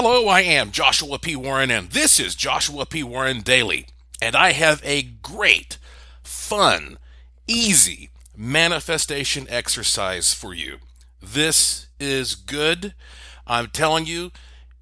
Hello, 0.00 0.28
I 0.28 0.42
am 0.42 0.70
Joshua 0.70 1.18
P. 1.18 1.34
Warren, 1.34 1.72
and 1.72 1.90
this 1.90 2.20
is 2.20 2.36
Joshua 2.36 2.86
P. 2.86 3.02
Warren 3.02 3.40
Daily. 3.40 3.88
And 4.22 4.36
I 4.36 4.52
have 4.52 4.80
a 4.84 5.02
great, 5.02 5.76
fun, 6.22 6.98
easy 7.48 8.10
manifestation 8.36 9.48
exercise 9.50 10.32
for 10.32 10.54
you. 10.54 10.76
This 11.20 11.88
is 11.98 12.36
good. 12.36 12.94
I'm 13.44 13.70
telling 13.70 14.06
you, 14.06 14.30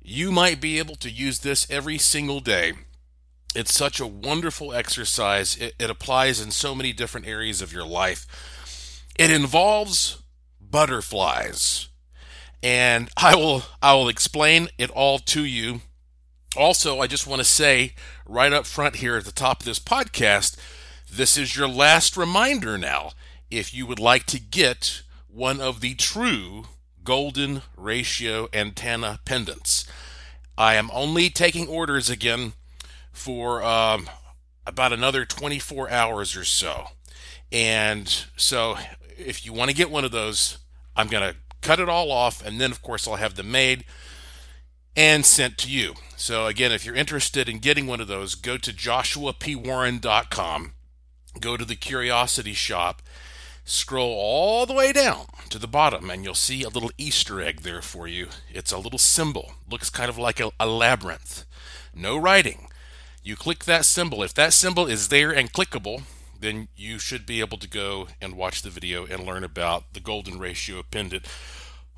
you 0.03 0.31
might 0.33 0.61
be 0.61 0.79
able 0.79 0.97
to 0.97 1.10
use 1.10 1.38
this 1.38 1.67
every 1.71 1.96
single 1.96 2.40
day. 2.40 2.74
It's 3.54 3.72
such 3.72 3.98
a 3.98 4.06
wonderful 4.06 4.74
exercise. 4.74 5.56
It, 5.56 5.76
it 5.78 5.88
applies 5.88 6.42
in 6.42 6.51
so 6.51 6.74
many 6.74 6.92
different 6.92 7.26
areas 7.26 7.62
of 7.62 7.72
your 7.72 7.87
life. 7.87 9.03
It 9.19 9.30
involves 9.30 10.22
butterflies 10.60 11.88
and 12.63 13.09
I 13.17 13.35
will 13.37 13.63
I 13.83 13.95
will 13.95 14.09
explain 14.09 14.69
it 14.79 14.91
all 14.91 15.19
to 15.21 15.45
you. 15.45 15.81
Also, 16.57 17.01
I 17.01 17.07
just 17.07 17.27
want 17.27 17.41
to 17.41 17.45
say 17.45 17.95
right 18.25 18.53
up 18.53 18.67
front 18.67 18.97
here 18.97 19.17
at 19.17 19.25
the 19.25 19.33
top 19.33 19.61
of 19.61 19.67
this 19.67 19.79
podcast, 19.79 20.57
this 21.13 21.37
is 21.37 21.57
your 21.57 21.69
last 21.69 22.16
reminder 22.16 22.79
now. 22.79 23.11
If 23.51 23.75
you 23.75 23.87
would 23.87 24.01
like 24.01 24.25
to 24.27 24.41
get 24.41 25.03
one 25.29 25.61
of 25.61 25.80
the 25.80 25.95
true 25.95 26.65
golden 27.05 27.63
ratio 27.77 28.49
antenna 28.53 29.21
pendants, 29.25 29.87
I 30.59 30.75
am 30.75 30.91
only 30.93 31.29
taking 31.30 31.69
orders 31.69 32.09
again 32.09 32.55
for 33.13 33.63
um, 33.63 34.09
about 34.66 34.93
another 34.93 35.25
24 35.25 35.91
hours 35.91 36.35
or 36.35 36.45
so. 36.45 36.87
And 37.52 38.09
so, 38.37 38.77
if 39.16 39.45
you 39.47 39.52
want 39.52 39.71
to 39.71 39.77
get 39.77 39.91
one 39.91 40.05
of 40.05 40.11
those, 40.11 40.59
I'm 40.97 41.07
going 41.07 41.33
to 41.33 41.38
cut 41.66 41.80
it 41.80 41.88
all 41.88 42.12
off, 42.12 42.47
and 42.47 42.61
then, 42.61 42.70
of 42.70 42.80
course, 42.80 43.09
I'll 43.09 43.16
have 43.16 43.34
them 43.34 43.51
made 43.51 43.84
and 44.95 45.27
sent 45.27 45.59
to 45.59 45.69
you. 45.69 45.95
So, 46.16 46.47
again, 46.47 46.70
if 46.70 46.87
you're 46.87 46.95
interested 46.95 47.48
in 47.48 47.59
getting 47.59 47.88
one 47.88 48.01
of 48.01 48.07
those, 48.07 48.37
go 48.37 48.57
to 48.57 48.73
joshuapwarren.com, 48.73 50.73
go 51.41 51.57
to 51.57 51.65
the 51.65 51.74
Curiosity 51.74 52.52
Shop, 52.52 53.02
scroll 53.65 54.15
all 54.15 54.65
the 54.65 54.74
way 54.74 54.93
down 54.93 55.26
to 55.51 55.59
the 55.59 55.66
bottom, 55.66 56.09
and 56.09 56.23
you'll 56.23 56.35
see 56.35 56.63
a 56.63 56.68
little 56.68 56.93
Easter 56.96 57.43
egg 57.43 57.63
there 57.63 57.82
for 57.82 58.07
you. 58.07 58.29
It's 58.54 58.71
a 58.71 58.79
little 58.79 59.01
symbol, 59.01 59.54
looks 59.69 59.91
kind 59.91 60.09
of 60.09 60.16
like 60.16 60.38
a, 60.38 60.52
a 60.60 60.69
labyrinth. 60.69 61.46
No 61.93 62.16
writing. 62.16 62.69
You 63.24 63.35
click 63.35 63.65
that 63.65 63.85
symbol. 63.85 64.22
If 64.22 64.34
that 64.34 64.52
symbol 64.52 64.86
is 64.86 65.08
there 65.08 65.32
and 65.32 65.52
clickable, 65.52 66.04
then 66.40 66.68
you 66.76 66.98
should 66.98 67.26
be 67.26 67.40
able 67.40 67.58
to 67.58 67.68
go 67.68 68.08
and 68.20 68.36
watch 68.36 68.62
the 68.62 68.70
video 68.70 69.06
and 69.06 69.24
learn 69.24 69.44
about 69.44 69.92
the 69.92 70.00
golden 70.00 70.38
ratio 70.38 70.82
pendant. 70.90 71.26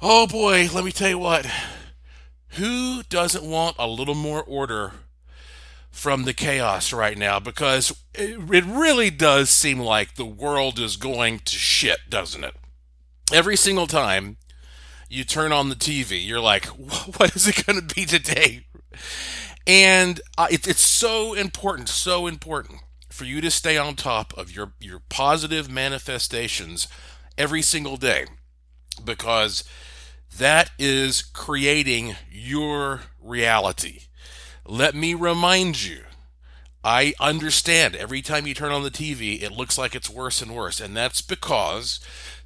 Oh 0.01 0.27
boy, 0.27 0.69
let 0.73 0.85
me 0.85 0.93
tell 0.93 1.09
you 1.09 1.19
what. 1.19 1.47
Who 2.53 3.03
doesn't 3.05 3.45
want 3.45 3.77
a 3.79 3.87
little 3.87 4.15
more 4.15 4.43
order 4.43 4.93
from 5.91 6.25
the 6.25 6.33
chaos 6.33 6.93
right 6.93 7.19
now? 7.19 7.41
Because 7.41 7.91
it, 8.15 8.39
it 8.53 8.65
really 8.65 9.11
does 9.11 9.51
seem 9.51 9.79
like 9.79 10.15
the 10.15 10.25
world 10.25 10.79
is 10.79 10.97
going 10.97 11.41
to 11.41 11.57
shit, 11.57 11.99
doesn't 12.09 12.45
it? 12.45 12.55
Every 13.33 13.57
single 13.57 13.87
time 13.87 14.39
you 15.11 15.25
turn 15.25 15.53
on 15.53 15.69
the 15.69 15.75
TV, 15.75 16.25
you're 16.25 16.41
like, 16.41 16.67
what 17.17 17.35
is 17.37 17.47
it 17.47 17.67
going 17.67 17.87
to 17.87 17.95
be 17.95 18.05
today? 18.07 18.67
And 19.67 20.21
uh, 20.39 20.47
it, 20.51 20.67
it's 20.67 20.81
so 20.81 21.35
important, 21.35 21.89
so 21.89 22.27
important 22.27 22.81
for 23.09 23.25
you 23.25 23.41
to 23.41 23.51
stay 23.51 23.77
on 23.77 23.95
top 23.95 24.37
of 24.37 24.51
your, 24.51 24.73
your 24.81 25.01
positive 25.09 25.71
manifestations 25.71 26.89
every 27.37 27.63
single 27.63 27.97
day 27.97 28.27
because 29.05 29.65
that 30.37 30.71
is 30.79 31.23
creating 31.23 32.17
your 32.31 33.03
reality. 33.21 34.03
Let 34.67 34.95
me 34.95 35.15
remind 35.15 35.85
you 35.85 36.03
I 36.85 37.15
understand 37.19 37.97
every 37.97 38.23
time 38.23 38.47
you 38.47 38.55
turn 38.55 38.73
on 38.73 38.83
the 38.83 38.91
TV, 38.91 39.43
it 39.43 39.53
looks 39.53 39.77
like 39.77 39.95
it's 39.95 40.09
worse 40.09 40.41
and 40.41 40.55
worse. 40.55 40.81
And 40.81 40.97
that's 40.97 41.21
because 41.21 42.01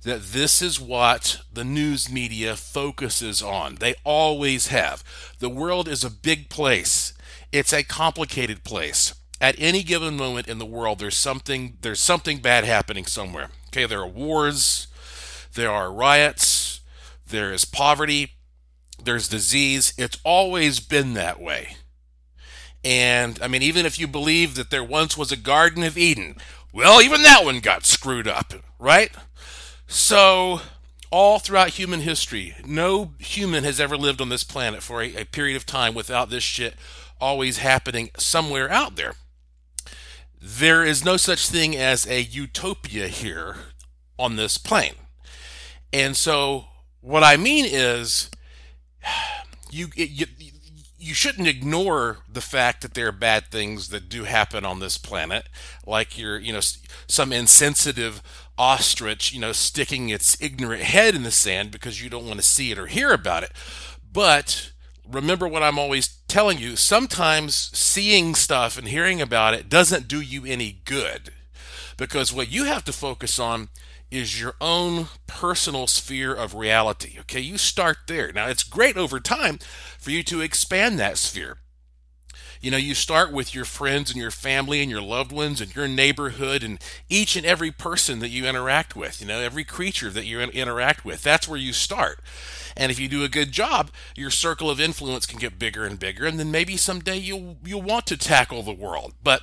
that 0.04 0.22
this 0.22 0.62
is 0.62 0.80
what 0.80 1.40
the 1.52 1.64
news 1.64 2.10
media 2.10 2.56
focuses 2.56 3.42
on. 3.42 3.76
They 3.76 3.94
always 4.04 4.68
have. 4.68 5.04
The 5.38 5.50
world 5.50 5.86
is 5.86 6.02
a 6.02 6.10
big 6.10 6.48
place. 6.48 7.12
It's 7.52 7.72
a 7.72 7.84
complicated 7.84 8.64
place 8.64 9.14
at 9.42 9.56
any 9.58 9.82
given 9.82 10.16
moment 10.16 10.46
in 10.46 10.58
the 10.58 10.64
world 10.64 11.00
there's 11.00 11.16
something 11.16 11.76
there's 11.82 12.00
something 12.00 12.38
bad 12.38 12.64
happening 12.64 13.04
somewhere. 13.04 13.50
Okay 13.66 13.84
there 13.84 14.00
are 14.00 14.08
wars 14.08 14.86
there 15.54 15.70
are 15.70 15.92
riots 15.92 16.80
there 17.26 17.52
is 17.52 17.64
poverty 17.64 18.30
there's 19.04 19.26
disease. 19.28 19.92
It's 19.98 20.18
always 20.22 20.78
been 20.78 21.14
that 21.14 21.40
way. 21.40 21.76
And 22.84 23.38
i 23.42 23.48
mean 23.48 23.62
even 23.62 23.84
if 23.84 23.98
you 23.98 24.06
believe 24.06 24.54
that 24.54 24.70
there 24.70 24.84
once 24.84 25.18
was 25.18 25.32
a 25.32 25.36
garden 25.36 25.82
of 25.82 25.98
eden 25.98 26.36
well 26.72 27.02
even 27.02 27.22
that 27.22 27.44
one 27.44 27.58
got 27.58 27.84
screwed 27.84 28.28
up 28.28 28.54
right? 28.78 29.10
So 29.86 30.60
all 31.10 31.38
throughout 31.38 31.70
human 31.70 32.00
history 32.00 32.54
no 32.64 33.14
human 33.18 33.64
has 33.64 33.80
ever 33.80 33.96
lived 33.96 34.20
on 34.20 34.28
this 34.28 34.44
planet 34.44 34.84
for 34.84 35.02
a, 35.02 35.16
a 35.16 35.24
period 35.24 35.56
of 35.56 35.66
time 35.66 35.94
without 35.94 36.30
this 36.30 36.44
shit 36.44 36.74
always 37.20 37.58
happening 37.58 38.10
somewhere 38.16 38.70
out 38.70 38.94
there 38.96 39.14
there 40.42 40.84
is 40.84 41.04
no 41.04 41.16
such 41.16 41.48
thing 41.48 41.76
as 41.76 42.04
a 42.06 42.20
utopia 42.20 43.06
here 43.06 43.56
on 44.18 44.34
this 44.34 44.58
plane. 44.58 44.94
And 45.92 46.16
so 46.16 46.64
what 47.00 47.22
I 47.22 47.36
mean 47.36 47.64
is 47.68 48.28
you, 49.70 49.88
you 49.94 50.26
you 50.98 51.14
shouldn't 51.14 51.48
ignore 51.48 52.18
the 52.32 52.40
fact 52.40 52.80
that 52.82 52.94
there 52.94 53.08
are 53.08 53.12
bad 53.12 53.46
things 53.46 53.88
that 53.88 54.08
do 54.08 54.22
happen 54.22 54.64
on 54.64 54.78
this 54.78 54.98
planet, 54.98 55.48
like 55.84 56.16
you're, 56.16 56.38
you 56.38 56.52
know, 56.52 56.60
some 57.08 57.32
insensitive 57.32 58.22
ostrich, 58.56 59.32
you 59.32 59.40
know, 59.40 59.50
sticking 59.50 60.10
its 60.10 60.40
ignorant 60.40 60.82
head 60.84 61.16
in 61.16 61.24
the 61.24 61.32
sand 61.32 61.72
because 61.72 62.00
you 62.00 62.08
don't 62.08 62.26
want 62.26 62.38
to 62.38 62.46
see 62.46 62.70
it 62.70 62.78
or 62.78 62.86
hear 62.86 63.12
about 63.12 63.42
it. 63.42 63.50
But 64.12 64.71
remember 65.12 65.46
what 65.46 65.62
I'm 65.62 65.78
always 65.78 66.18
telling 66.28 66.58
you 66.58 66.76
sometimes 66.76 67.54
seeing 67.76 68.34
stuff 68.34 68.78
and 68.78 68.88
hearing 68.88 69.20
about 69.20 69.54
it 69.54 69.68
doesn't 69.68 70.08
do 70.08 70.20
you 70.20 70.44
any 70.44 70.80
good 70.84 71.32
because 71.96 72.32
what 72.32 72.50
you 72.50 72.64
have 72.64 72.84
to 72.84 72.92
focus 72.92 73.38
on 73.38 73.68
is 74.10 74.40
your 74.40 74.54
own 74.60 75.08
personal 75.26 75.86
sphere 75.86 76.34
of 76.34 76.54
reality. 76.54 77.16
Okay, 77.20 77.40
you 77.40 77.56
start 77.56 77.96
there. 78.06 78.30
Now, 78.30 78.46
it's 78.48 78.62
great 78.62 78.96
over 78.96 79.18
time 79.18 79.58
for 79.98 80.10
you 80.10 80.22
to 80.24 80.42
expand 80.42 80.98
that 80.98 81.16
sphere. 81.16 81.58
You 82.62 82.70
know, 82.70 82.76
you 82.76 82.94
start 82.94 83.32
with 83.32 83.56
your 83.56 83.64
friends 83.64 84.12
and 84.12 84.20
your 84.20 84.30
family 84.30 84.80
and 84.80 84.90
your 84.90 85.02
loved 85.02 85.32
ones 85.32 85.60
and 85.60 85.74
your 85.74 85.88
neighborhood 85.88 86.62
and 86.62 86.78
each 87.08 87.34
and 87.34 87.44
every 87.44 87.72
person 87.72 88.20
that 88.20 88.28
you 88.28 88.46
interact 88.46 88.94
with, 88.94 89.20
you 89.20 89.26
know, 89.26 89.40
every 89.40 89.64
creature 89.64 90.10
that 90.10 90.26
you 90.26 90.40
interact 90.40 91.04
with. 91.04 91.24
That's 91.24 91.48
where 91.48 91.58
you 91.58 91.72
start. 91.72 92.20
And 92.76 92.92
if 92.92 93.00
you 93.00 93.08
do 93.08 93.24
a 93.24 93.28
good 93.28 93.50
job, 93.50 93.90
your 94.14 94.30
circle 94.30 94.70
of 94.70 94.80
influence 94.80 95.26
can 95.26 95.40
get 95.40 95.58
bigger 95.58 95.84
and 95.84 95.98
bigger, 95.98 96.24
and 96.24 96.38
then 96.38 96.52
maybe 96.52 96.76
someday 96.76 97.16
you'll 97.18 97.56
you'll 97.64 97.82
want 97.82 98.06
to 98.06 98.16
tackle 98.16 98.62
the 98.62 98.72
world. 98.72 99.14
But 99.22 99.42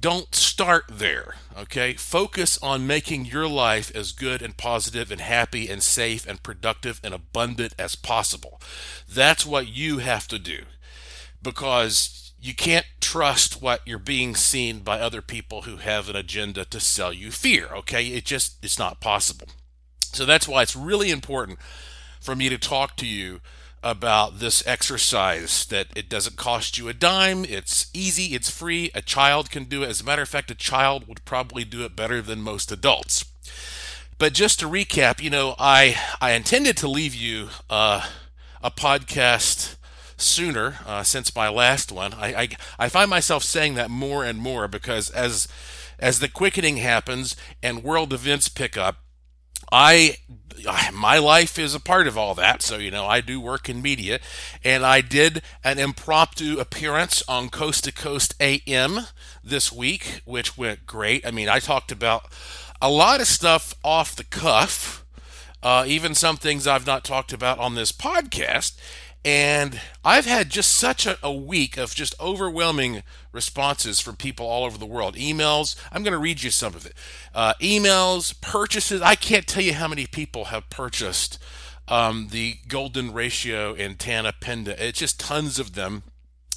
don't 0.00 0.34
start 0.34 0.84
there, 0.90 1.36
okay? 1.56 1.94
Focus 1.94 2.58
on 2.62 2.86
making 2.86 3.26
your 3.26 3.48
life 3.48 3.94
as 3.94 4.12
good 4.12 4.42
and 4.42 4.56
positive 4.56 5.10
and 5.10 5.20
happy 5.20 5.70
and 5.70 5.82
safe 5.82 6.26
and 6.26 6.42
productive 6.42 7.00
and 7.02 7.14
abundant 7.14 7.74
as 7.78 7.94
possible. 7.94 8.60
That's 9.08 9.46
what 9.46 9.68
you 9.68 9.98
have 9.98 10.28
to 10.28 10.38
do 10.38 10.64
because 11.44 12.23
you 12.44 12.54
can't 12.54 12.84
trust 13.00 13.62
what 13.62 13.80
you're 13.86 13.98
being 13.98 14.34
seen 14.34 14.80
by 14.80 15.00
other 15.00 15.22
people 15.22 15.62
who 15.62 15.78
have 15.78 16.10
an 16.10 16.16
agenda 16.16 16.62
to 16.66 16.78
sell 16.78 17.10
you 17.10 17.30
fear, 17.30 17.68
okay? 17.74 18.08
It 18.08 18.26
just 18.26 18.62
it's 18.62 18.78
not 18.78 19.00
possible. 19.00 19.48
So 20.12 20.26
that's 20.26 20.46
why 20.46 20.60
it's 20.60 20.76
really 20.76 21.10
important 21.10 21.58
for 22.20 22.36
me 22.36 22.50
to 22.50 22.58
talk 22.58 22.96
to 22.96 23.06
you 23.06 23.40
about 23.82 24.40
this 24.40 24.62
exercise 24.66 25.64
that 25.66 25.86
it 25.96 26.10
doesn't 26.10 26.36
cost 26.36 26.76
you 26.76 26.86
a 26.86 26.92
dime. 26.92 27.46
It's 27.46 27.90
easy, 27.94 28.34
it's 28.34 28.50
free. 28.50 28.90
A 28.94 29.00
child 29.00 29.50
can 29.50 29.64
do 29.64 29.82
it. 29.82 29.88
As 29.88 30.02
a 30.02 30.04
matter 30.04 30.22
of 30.22 30.28
fact, 30.28 30.50
a 30.50 30.54
child 30.54 31.08
would 31.08 31.24
probably 31.24 31.64
do 31.64 31.82
it 31.82 31.96
better 31.96 32.20
than 32.20 32.42
most 32.42 32.70
adults. 32.70 33.24
But 34.18 34.34
just 34.34 34.60
to 34.60 34.68
recap, 34.68 35.22
you 35.22 35.30
know, 35.30 35.54
I 35.58 35.98
I 36.20 36.32
intended 36.32 36.76
to 36.78 36.88
leave 36.88 37.14
you 37.14 37.48
uh, 37.70 38.06
a 38.62 38.70
podcast 38.70 39.76
sooner 40.16 40.78
uh, 40.86 41.02
since 41.02 41.34
my 41.34 41.48
last 41.48 41.92
one. 41.92 42.14
I, 42.14 42.34
I 42.34 42.48
I 42.78 42.88
find 42.88 43.10
myself 43.10 43.42
saying 43.42 43.74
that 43.74 43.90
more 43.90 44.24
and 44.24 44.38
more 44.38 44.68
because 44.68 45.10
as 45.10 45.48
as 45.98 46.20
the 46.20 46.28
quickening 46.28 46.78
happens 46.78 47.36
and 47.62 47.84
world 47.84 48.12
events 48.12 48.48
pick 48.48 48.76
up, 48.76 48.96
I 49.70 50.18
my 50.92 51.18
life 51.18 51.58
is 51.58 51.74
a 51.74 51.80
part 51.80 52.06
of 52.06 52.16
all 52.16 52.34
that. 52.34 52.62
So, 52.62 52.76
you 52.78 52.90
know, 52.90 53.06
I 53.06 53.20
do 53.20 53.40
work 53.40 53.68
in 53.68 53.82
media. 53.82 54.20
And 54.62 54.84
I 54.84 55.00
did 55.00 55.42
an 55.62 55.78
impromptu 55.78 56.58
appearance 56.58 57.22
on 57.28 57.48
Coast 57.48 57.84
to 57.84 57.92
Coast 57.92 58.34
AM 58.40 59.00
this 59.42 59.72
week, 59.72 60.22
which 60.24 60.56
went 60.56 60.86
great. 60.86 61.26
I 61.26 61.30
mean, 61.30 61.48
I 61.48 61.58
talked 61.58 61.92
about 61.92 62.26
a 62.80 62.90
lot 62.90 63.20
of 63.20 63.26
stuff 63.26 63.74
off 63.82 64.16
the 64.16 64.24
cuff, 64.24 65.04
uh, 65.62 65.84
even 65.86 66.14
some 66.14 66.36
things 66.36 66.66
I've 66.66 66.86
not 66.86 67.04
talked 67.04 67.32
about 67.32 67.58
on 67.58 67.74
this 67.74 67.92
podcast. 67.92 68.76
And 69.24 69.80
I've 70.04 70.26
had 70.26 70.50
just 70.50 70.74
such 70.74 71.06
a, 71.06 71.16
a, 71.22 71.32
week 71.32 71.78
of 71.78 71.94
just 71.94 72.14
overwhelming 72.20 73.02
responses 73.32 73.98
from 73.98 74.16
people 74.16 74.46
all 74.46 74.64
over 74.64 74.76
the 74.76 74.84
world. 74.84 75.16
Emails, 75.16 75.76
I'm 75.90 76.02
going 76.02 76.12
to 76.12 76.18
read 76.18 76.42
you 76.42 76.50
some 76.50 76.74
of 76.74 76.84
it. 76.84 76.92
Uh, 77.34 77.54
emails, 77.54 78.38
purchases. 78.42 79.00
I 79.00 79.14
can't 79.14 79.46
tell 79.46 79.62
you 79.62 79.72
how 79.72 79.88
many 79.88 80.06
people 80.06 80.46
have 80.46 80.68
purchased 80.68 81.38
um, 81.88 82.28
the 82.32 82.58
golden 82.68 83.14
ratio 83.14 83.74
antenna 83.76 84.34
pendant. 84.38 84.78
It's 84.78 84.98
just 84.98 85.18
tons 85.18 85.58
of 85.58 85.74
them. 85.74 86.02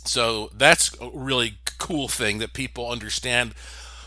So 0.03 0.49
that's 0.53 0.93
a 0.99 1.09
really 1.13 1.59
cool 1.77 2.09
thing 2.09 2.39
that 2.39 2.53
people 2.53 2.89
understand 2.89 3.53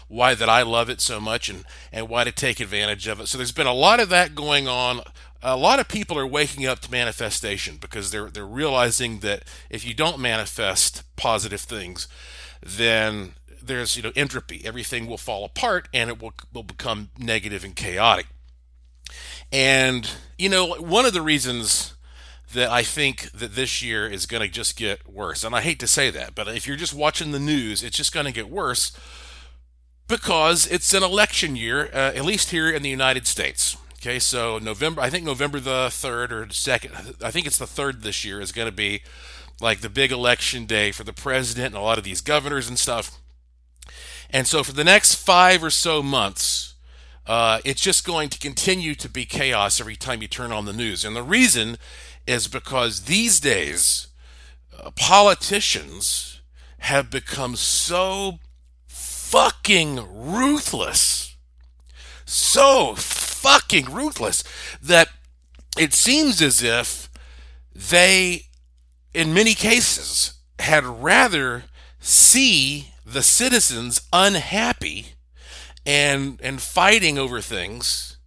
why 0.08 0.34
that 0.34 0.48
I 0.48 0.62
love 0.62 0.90
it 0.90 1.00
so 1.00 1.20
much 1.20 1.48
and, 1.48 1.64
and 1.92 2.08
why 2.08 2.24
to 2.24 2.32
take 2.32 2.58
advantage 2.58 3.06
of 3.06 3.20
it. 3.20 3.28
So 3.28 3.38
there's 3.38 3.52
been 3.52 3.66
a 3.66 3.72
lot 3.72 4.00
of 4.00 4.08
that 4.08 4.34
going 4.34 4.66
on 4.66 5.02
a 5.42 5.56
lot 5.56 5.81
of 5.81 5.88
people 5.88 6.19
are 6.19 6.26
waking 6.26 6.66
up 6.66 6.81
to 6.81 6.90
manifestation 6.90 7.76
because 7.81 8.10
they're 8.10 8.31
they're 8.31 8.46
realizing 8.46 9.20
that 9.20 9.44
if 9.69 9.84
you 9.84 9.94
don't 9.94 10.19
manifest 10.19 11.02
positive 11.16 11.60
things, 11.60 12.08
then 12.62 13.32
there's 13.62 13.96
you 13.96 14.02
know 14.02 14.12
entropy. 14.14 14.62
Everything 14.64 15.06
will 15.06 15.19
fall 15.19 15.44
apart 15.44 15.88
and 15.92 16.10
it 16.10 16.20
will 16.20 16.34
will 16.52 16.62
become 16.62 17.10
negative 17.19 17.64
and 17.64 17.75
chaotic. 17.75 18.26
And 19.50 20.10
you 20.38 20.48
know 20.48 20.75
one 20.75 21.06
of 21.06 21.12
the 21.12 21.22
reasons 21.22 21.94
that 22.52 22.69
I 22.69 22.82
think 22.82 23.31
that 23.31 23.54
this 23.54 23.81
year 23.81 24.08
is 24.08 24.26
going 24.26 24.42
to 24.42 24.48
just 24.48 24.76
get 24.76 25.08
worse, 25.08 25.44
and 25.44 25.54
I 25.54 25.60
hate 25.60 25.78
to 25.81 25.87
say 25.87 26.10
that, 26.10 26.34
but 26.34 26.48
if 26.48 26.66
you're 26.66 26.76
just 26.76 26.92
watching 26.92 27.31
the 27.31 27.38
news, 27.38 27.82
it's 27.82 27.96
just 27.96 28.12
going 28.12 28.26
to 28.26 28.32
get 28.32 28.50
worse 28.50 28.92
because 30.08 30.66
it's 30.66 30.92
an 30.92 31.04
election 31.04 31.54
year, 31.54 31.88
uh, 31.94 32.12
at 32.16 32.25
least 32.25 32.50
here 32.50 32.69
in 32.69 32.82
the 32.82 32.90
United 32.90 33.28
States. 33.28 33.76
Okay, 34.00 34.19
so 34.19 34.58
November, 34.58 35.02
I 35.02 35.11
think 35.11 35.26
November 35.26 35.61
the 35.61 35.88
3rd 35.88 36.31
or 36.31 36.47
2nd, 36.47 37.23
I 37.23 37.31
think 37.31 37.47
it's 37.47 37.58
the 37.58 37.67
3rd 37.67 38.00
this 38.00 38.25
year, 38.25 38.41
is 38.41 38.50
going 38.50 38.64
to 38.64 38.73
be 38.73 39.02
like 39.61 39.81
the 39.81 39.91
big 39.91 40.11
election 40.11 40.64
day 40.64 40.91
for 40.91 41.05
the 41.05 41.12
president 41.12 41.67
and 41.67 41.76
a 41.76 41.82
lot 41.82 41.99
of 41.99 42.05
these 42.05 42.23
governors 42.23 42.67
and 42.67 42.79
stuff. 42.79 43.20
And 44.31 44.47
so 44.47 44.62
for 44.64 44.73
the 44.73 44.85
next 44.85 45.17
five 45.17 45.62
or 45.62 45.69
so 45.69 46.02
months, 46.02 46.76
uh, 47.26 47.61
it's 47.62 47.82
just 47.82 48.06
going 48.06 48.31
to 48.31 48.38
continue 48.38 48.94
to 48.94 49.06
be 49.06 49.26
chaos 49.26 49.82
every 49.82 49.97
time 49.97 50.23
you 50.23 50.29
turn 50.29 50.50
on 50.50 50.64
the 50.64 50.73
news. 50.73 51.05
And 51.05 51.14
the 51.14 51.23
reason 51.23 51.76
is 52.26 52.49
because 52.49 53.02
these 53.02 53.38
days, 53.38 54.06
uh, 54.82 54.93
politicians 54.93 56.41
have 56.79 57.11
become 57.11 57.55
so 57.55 58.38
fucking 58.87 59.97
ruthless. 60.11 61.37
So 62.25 62.94
fucking 63.40 63.87
ruthless 63.87 64.44
that 64.82 65.08
it 65.78 65.94
seems 65.94 66.42
as 66.42 66.62
if 66.62 67.08
they, 67.75 68.42
in 69.14 69.32
many 69.32 69.54
cases, 69.54 70.34
had 70.58 70.84
rather 70.84 71.64
see 72.00 72.92
the 73.04 73.22
citizens 73.22 74.02
unhappy 74.12 75.14
and 75.87 76.38
and 76.42 76.60
fighting 76.60 77.19
over 77.19 77.40
things 77.40 78.19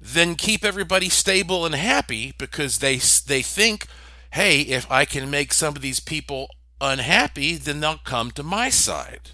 than 0.00 0.34
keep 0.34 0.64
everybody 0.64 1.08
stable 1.08 1.66
and 1.66 1.74
happy 1.74 2.32
because 2.38 2.78
they 2.78 2.96
they 3.26 3.42
think 3.42 3.86
hey 4.32 4.62
if 4.62 4.90
i 4.90 5.04
can 5.04 5.30
make 5.30 5.52
some 5.52 5.76
of 5.76 5.82
these 5.82 6.00
people 6.00 6.48
unhappy 6.80 7.56
then 7.56 7.80
they'll 7.80 7.98
come 7.98 8.30
to 8.30 8.42
my 8.42 8.68
side 8.68 9.32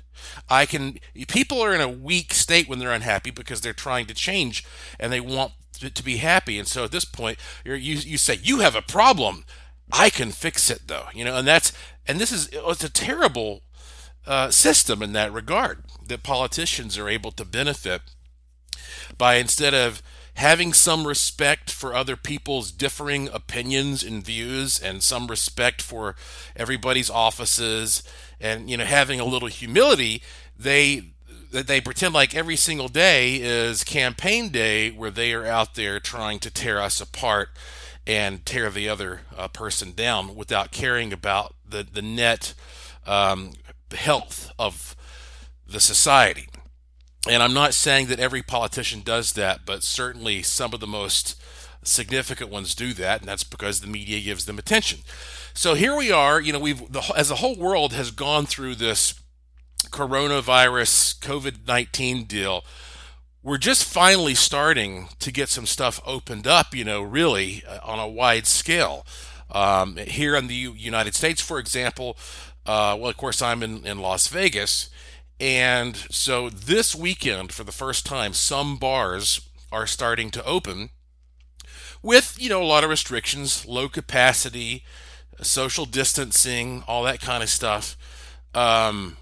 I 0.48 0.66
can. 0.66 0.98
People 1.28 1.60
are 1.60 1.74
in 1.74 1.80
a 1.80 1.88
weak 1.88 2.32
state 2.34 2.68
when 2.68 2.78
they're 2.78 2.92
unhappy 2.92 3.30
because 3.30 3.60
they're 3.60 3.72
trying 3.72 4.06
to 4.06 4.14
change 4.14 4.64
and 4.98 5.12
they 5.12 5.20
want 5.20 5.52
to, 5.80 5.90
to 5.90 6.02
be 6.02 6.18
happy. 6.18 6.58
And 6.58 6.68
so 6.68 6.84
at 6.84 6.92
this 6.92 7.04
point, 7.04 7.38
you 7.64 7.74
you 7.74 8.18
say 8.18 8.38
you 8.42 8.60
have 8.60 8.76
a 8.76 8.82
problem. 8.82 9.44
I 9.92 10.10
can 10.10 10.30
fix 10.30 10.70
it 10.70 10.88
though, 10.88 11.06
you 11.12 11.24
know, 11.24 11.36
and 11.36 11.46
that's 11.46 11.72
and 12.06 12.18
this 12.18 12.32
is 12.32 12.48
it's 12.52 12.84
a 12.84 12.90
terrible 12.90 13.62
uh, 14.26 14.50
system 14.50 15.02
in 15.02 15.12
that 15.12 15.32
regard 15.32 15.84
that 16.06 16.22
politicians 16.22 16.96
are 16.96 17.08
able 17.08 17.32
to 17.32 17.44
benefit 17.44 18.02
by 19.18 19.36
instead 19.36 19.74
of 19.74 20.02
having 20.34 20.72
some 20.72 21.06
respect 21.06 21.70
for 21.70 21.94
other 21.94 22.16
people's 22.16 22.72
differing 22.72 23.28
opinions 23.28 24.02
and 24.02 24.24
views 24.24 24.80
and 24.80 25.02
some 25.02 25.26
respect 25.26 25.82
for 25.82 26.16
everybody's 26.56 27.10
offices 27.10 28.02
and 28.40 28.70
you 28.70 28.76
know 28.76 28.84
having 28.84 29.20
a 29.20 29.24
little 29.24 29.48
humility 29.48 30.22
they 30.58 31.12
they 31.50 31.80
pretend 31.80 32.14
like 32.14 32.34
every 32.34 32.56
single 32.56 32.88
day 32.88 33.36
is 33.36 33.84
campaign 33.84 34.48
day 34.48 34.90
where 34.90 35.10
they 35.10 35.32
are 35.34 35.46
out 35.46 35.74
there 35.74 36.00
trying 36.00 36.38
to 36.38 36.50
tear 36.50 36.80
us 36.80 37.00
apart 37.00 37.50
and 38.06 38.44
tear 38.46 38.70
the 38.70 38.88
other 38.88 39.20
uh, 39.36 39.48
person 39.48 39.92
down 39.92 40.34
without 40.34 40.72
caring 40.72 41.12
about 41.12 41.54
the 41.68 41.86
the 41.90 42.02
net 42.02 42.54
um, 43.06 43.52
health 43.92 44.50
of 44.58 44.96
the 45.66 45.80
society 45.80 46.48
and 47.28 47.42
I'm 47.42 47.54
not 47.54 47.74
saying 47.74 48.06
that 48.06 48.20
every 48.20 48.42
politician 48.42 49.02
does 49.02 49.32
that, 49.34 49.60
but 49.64 49.82
certainly 49.82 50.42
some 50.42 50.74
of 50.74 50.80
the 50.80 50.86
most 50.86 51.40
significant 51.84 52.50
ones 52.50 52.74
do 52.74 52.92
that, 52.94 53.20
and 53.20 53.28
that's 53.28 53.44
because 53.44 53.80
the 53.80 53.86
media 53.86 54.20
gives 54.20 54.44
them 54.44 54.58
attention. 54.58 55.00
So 55.54 55.74
here 55.74 55.96
we 55.96 56.10
are, 56.10 56.40
you 56.40 56.52
know, 56.52 56.58
we've 56.58 56.90
the, 56.90 57.02
as 57.16 57.28
the 57.28 57.36
whole 57.36 57.56
world 57.56 57.92
has 57.92 58.10
gone 58.10 58.46
through 58.46 58.76
this 58.76 59.14
coronavirus 59.90 61.18
COVID 61.20 61.66
19 61.66 62.24
deal. 62.24 62.64
We're 63.42 63.58
just 63.58 63.84
finally 63.84 64.34
starting 64.34 65.08
to 65.18 65.32
get 65.32 65.48
some 65.48 65.66
stuff 65.66 66.00
opened 66.06 66.46
up, 66.46 66.74
you 66.74 66.84
know, 66.84 67.02
really 67.02 67.62
uh, 67.68 67.80
on 67.82 67.98
a 67.98 68.08
wide 68.08 68.46
scale. 68.46 69.04
Um, 69.50 69.96
here 69.96 70.34
in 70.34 70.46
the 70.46 70.54
United 70.54 71.14
States, 71.14 71.40
for 71.40 71.58
example, 71.58 72.16
uh, 72.64 72.96
well, 72.98 73.10
of 73.10 73.16
course, 73.16 73.42
I'm 73.42 73.62
in, 73.62 73.84
in 73.84 73.98
Las 73.98 74.28
Vegas, 74.28 74.88
and 75.42 75.96
so 76.08 76.48
this 76.48 76.94
weekend, 76.94 77.50
for 77.50 77.64
the 77.64 77.72
first 77.72 78.06
time, 78.06 78.32
some 78.32 78.76
bars 78.76 79.40
are 79.72 79.88
starting 79.88 80.30
to 80.30 80.44
open 80.44 80.90
with, 82.00 82.36
you 82.40 82.48
know, 82.48 82.62
a 82.62 82.64
lot 82.64 82.84
of 82.84 82.90
restrictions, 82.90 83.66
low 83.66 83.88
capacity, 83.88 84.84
social 85.40 85.84
distancing, 85.84 86.84
all 86.86 87.02
that 87.02 87.20
kind 87.20 87.42
of 87.42 87.48
stuff. 87.48 87.96
Um, 88.54 89.16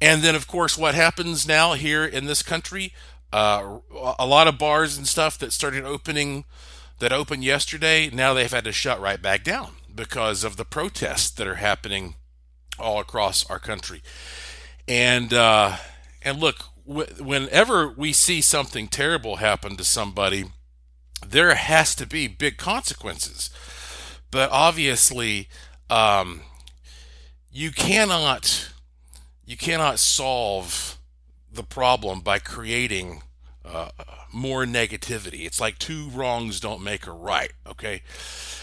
and 0.00 0.22
then, 0.22 0.36
of 0.36 0.46
course, 0.46 0.78
what 0.78 0.94
happens 0.94 1.44
now 1.44 1.72
here 1.72 2.04
in 2.04 2.26
this 2.26 2.44
country? 2.44 2.92
Uh, 3.32 3.78
a 4.16 4.26
lot 4.28 4.46
of 4.46 4.58
bars 4.58 4.96
and 4.96 5.08
stuff 5.08 5.36
that 5.38 5.52
started 5.52 5.82
opening, 5.82 6.44
that 7.00 7.12
opened 7.12 7.42
yesterday, 7.42 8.10
now 8.10 8.32
they've 8.32 8.52
had 8.52 8.62
to 8.62 8.70
shut 8.70 9.00
right 9.00 9.20
back 9.20 9.42
down 9.42 9.72
because 9.92 10.44
of 10.44 10.56
the 10.56 10.64
protests 10.64 11.32
that 11.32 11.48
are 11.48 11.56
happening 11.56 12.14
all 12.78 13.00
across 13.00 13.44
our 13.50 13.58
country. 13.58 14.02
And 14.86 15.32
uh, 15.32 15.76
and 16.22 16.38
look, 16.40 16.56
whenever 16.84 17.88
we 17.88 18.12
see 18.12 18.40
something 18.40 18.88
terrible 18.88 19.36
happen 19.36 19.76
to 19.76 19.84
somebody, 19.84 20.44
there 21.26 21.54
has 21.54 21.94
to 21.96 22.06
be 22.06 22.28
big 22.28 22.58
consequences. 22.58 23.50
But 24.30 24.50
obviously, 24.50 25.48
um, 25.88 26.42
you 27.50 27.70
cannot 27.70 28.70
you 29.46 29.56
cannot 29.56 29.98
solve 29.98 30.98
the 31.50 31.62
problem 31.62 32.20
by 32.20 32.38
creating 32.38 33.22
uh, 33.64 33.90
more 34.32 34.64
negativity. 34.64 35.46
It's 35.46 35.60
like 35.60 35.78
two 35.78 36.10
wrongs 36.10 36.60
don't 36.60 36.82
make 36.82 37.06
a 37.06 37.12
right. 37.12 37.52
Okay, 37.66 38.02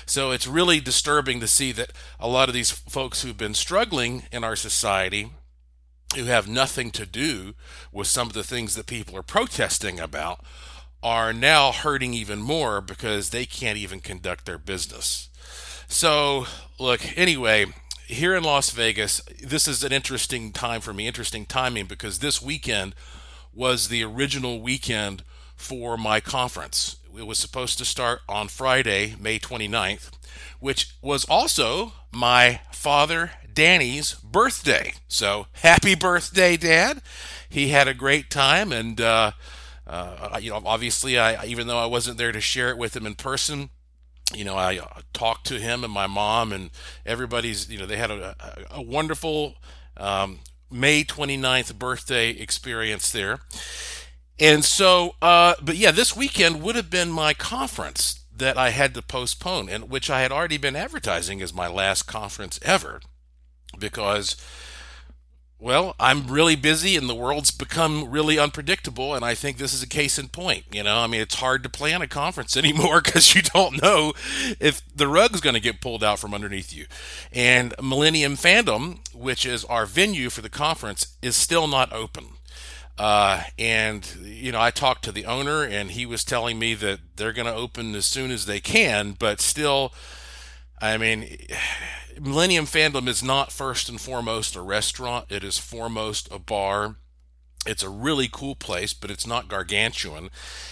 so 0.06 0.32
it's 0.32 0.46
really 0.46 0.80
disturbing 0.80 1.40
to 1.40 1.48
see 1.48 1.72
that 1.72 1.92
a 2.20 2.28
lot 2.28 2.50
of 2.50 2.54
these 2.54 2.70
folks 2.70 3.24
who've 3.24 3.38
been 3.38 3.56
struggling 3.56 4.24
in 4.32 4.44
our 4.44 4.56
society 4.56 5.32
who 6.16 6.26
have 6.26 6.48
nothing 6.48 6.92
to 6.92 7.06
do 7.06 7.54
with 7.92 8.08
some 8.08 8.28
of 8.28 8.34
the 8.34 8.44
things 8.44 8.76
that 8.76 8.86
people 8.86 9.18
are 9.18 9.24
protesting 9.24 10.00
about 10.00 10.44
are 11.04 11.34
now 11.34 11.72
hurting 11.72 12.14
even 12.14 12.40
more 12.40 12.82
because 12.82 13.30
they 13.30 13.46
can't 13.46 13.78
even 13.78 14.00
conduct 14.00 14.46
their 14.46 14.58
business. 14.58 15.30
So, 15.88 16.46
look, 16.80 17.18
anyway, 17.18 17.66
here 18.06 18.36
in 18.36 18.44
Las 18.44 18.70
Vegas, 18.72 19.22
this 19.42 19.68
is 19.68 19.84
an 19.84 19.92
interesting 19.92 20.52
time 20.52 20.82
for 20.82 20.94
me, 20.94 21.08
interesting 21.08 21.46
timing 21.46 21.86
because 21.86 22.20
this 22.20 22.42
weekend 22.42 22.94
was 23.54 23.88
the 23.88 24.04
original 24.04 24.62
weekend 24.62 25.24
for 25.56 25.98
my 25.98 26.20
conference. 26.20 26.98
It 27.18 27.28
was 27.28 27.40
supposed 27.40 27.78
to 27.80 27.86
start 27.86 28.22
on 28.30 28.48
Friday, 28.48 29.16
May 29.20 29.40
29th, 29.40 30.12
which 30.60 30.96
was 31.02 31.26
also 31.26 31.94
my 32.12 32.62
father 32.72 33.32
Danny's 33.54 34.14
birthday. 34.16 34.94
So 35.08 35.48
happy 35.54 35.96
birthday, 35.96 36.58
Dad! 36.58 37.02
He 37.50 37.70
had 37.70 37.88
a 37.88 37.94
great 37.94 38.30
time, 38.30 38.72
and 38.72 39.00
uh, 39.00 39.32
uh, 39.86 40.40
you 40.42 40.52
know, 40.52 40.62
obviously, 40.66 41.18
I 41.20 41.46
even 41.46 41.68
though 41.68 41.80
I 41.80 41.86
wasn't 41.86 42.18
there 42.18 42.32
to 42.32 42.42
share 42.42 42.70
it 42.70 42.78
with 42.78 42.96
him 42.96 43.06
in 43.06 43.16
person, 43.16 43.70
you 44.34 44.46
know, 44.46 44.56
I 44.56 44.78
uh, 44.78 45.02
talked 45.14 45.48
to 45.48 45.60
him 45.60 45.84
and 45.84 45.92
my 45.92 46.08
mom 46.08 46.54
and 46.54 46.72
everybody's. 47.06 47.70
You 47.70 47.80
know, 47.80 47.86
they 47.86 47.98
had 47.98 48.12
a, 48.12 48.36
a, 48.40 48.78
a 48.78 48.82
wonderful 48.82 49.56
um, 49.98 50.40
May 50.72 51.04
29th 51.04 51.78
birthday 51.78 52.30
experience 52.32 53.12
there. 53.12 53.40
And 54.40 54.66
so, 54.66 55.16
uh, 55.22 55.56
but 55.62 55.76
yeah, 55.76 55.92
this 55.92 56.16
weekend 56.16 56.62
would 56.64 56.76
have 56.76 56.90
been 56.90 57.12
my 57.12 57.34
conference 57.34 58.26
that 58.36 58.58
I 58.58 58.70
had 58.70 58.96
to 58.96 59.02
postpone, 59.02 59.70
and 59.70 59.90
which 59.90 60.10
I 60.10 60.22
had 60.22 60.32
already 60.32 60.58
been 60.58 60.76
advertising 60.76 61.42
as 61.42 61.54
my 61.54 61.68
last 61.68 62.04
conference 62.04 62.60
ever, 62.64 63.02
because 63.78 64.36
well, 65.62 65.96
I'm 66.00 66.26
really 66.26 66.56
busy 66.56 66.98
and 66.98 67.08
the 67.08 67.14
world's 67.14 67.52
become 67.52 68.10
really 68.10 68.40
unpredictable. 68.40 69.14
And 69.14 69.24
I 69.24 69.36
think 69.36 69.58
this 69.58 69.76
is 69.76 69.84
a 69.84 69.88
case 69.88 70.18
in 70.18 70.28
point. 70.28 70.64
You 70.72 70.82
know, 70.82 70.98
I 70.98 71.08
mean, 71.08 71.22
it's 71.22 71.36
hard 71.36 71.62
to 71.62 71.70
plan 71.70 72.02
a 72.02 72.08
conference 72.08 72.58
anymore 72.58 73.00
because 73.00 73.36
you 73.36 73.44
don't 73.44 73.80
know 73.80 74.14
if 74.60 74.82
the 74.94 75.08
rug's 75.08 75.40
going 75.40 75.54
to 75.54 75.60
get 75.60 75.80
pulled 75.80 76.04
out 76.04 76.18
from 76.18 76.34
underneath 76.34 76.76
you. 76.76 76.88
And 77.32 77.76
Millennium 77.80 78.36
Fandom, 78.36 79.08
which 79.14 79.46
is 79.46 79.64
our 79.66 79.86
venue 79.86 80.32
for 80.32 80.42
the 80.42 80.50
conference, 80.50 81.16
is 81.22 81.36
still 81.36 81.68
not 81.68 81.94
open. 81.94 82.26
Uh, 82.98 83.44
and, 83.60 84.16
you 84.24 84.52
know, 84.52 84.60
I 84.60 84.72
talked 84.72 85.04
to 85.06 85.12
the 85.12 85.26
owner 85.26 85.64
and 85.64 85.92
he 85.92 86.08
was 86.08 86.24
telling 86.24 86.58
me 86.58 86.74
that 86.76 87.00
they're 87.18 87.34
going 87.34 87.48
to 87.48 87.54
open 87.54 87.94
as 87.94 88.08
soon 88.08 88.32
as 88.32 88.48
they 88.48 88.60
can, 88.60 89.12
but 89.12 89.40
still, 89.40 89.94
I 90.82 90.98
mean, 90.98 91.38
Millennium 92.20 92.66
Fandom 92.66 93.08
is 93.08 93.24
not 93.24 93.52
first 93.52 93.90
and 93.90 94.00
foremost 94.00 94.56
a 94.56 94.62
restaurant, 94.62 95.26
it 95.30 95.44
is 95.44 95.58
foremost 95.58 96.28
a 96.32 96.40
bar. 96.40 96.96
It's 97.66 97.84
a 97.84 97.90
really 97.90 98.28
cool 98.28 98.56
place, 98.56 98.92
but 98.92 99.12
it's 99.12 99.28
not 99.28 99.48
gargantuan. 99.48 100.32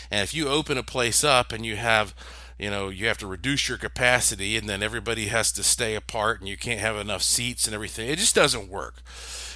And 0.10 0.24
if 0.24 0.34
you 0.34 0.48
open 0.48 0.76
a 0.76 0.84
place 0.84 1.24
up 1.24 1.52
and 1.52 1.64
you 1.64 1.76
have 1.76 2.16
you 2.60 2.70
know 2.70 2.90
you 2.90 3.08
have 3.08 3.18
to 3.18 3.28
reduce 3.28 3.70
your 3.70 3.78
capacity 3.78 4.58
and 4.58 4.70
then 4.70 4.84
everybody 4.84 5.28
has 5.28 5.52
to 5.54 5.64
stay 5.64 5.96
apart 5.96 6.40
and 6.40 6.50
you 6.50 6.58
can't 6.58 6.82
have 6.82 6.98
enough 6.98 7.24
seats 7.24 7.66
and 7.66 7.74
everything 7.74 8.10
it 8.10 8.20
just 8.20 8.36
doesn't 8.36 8.70
work 8.70 9.02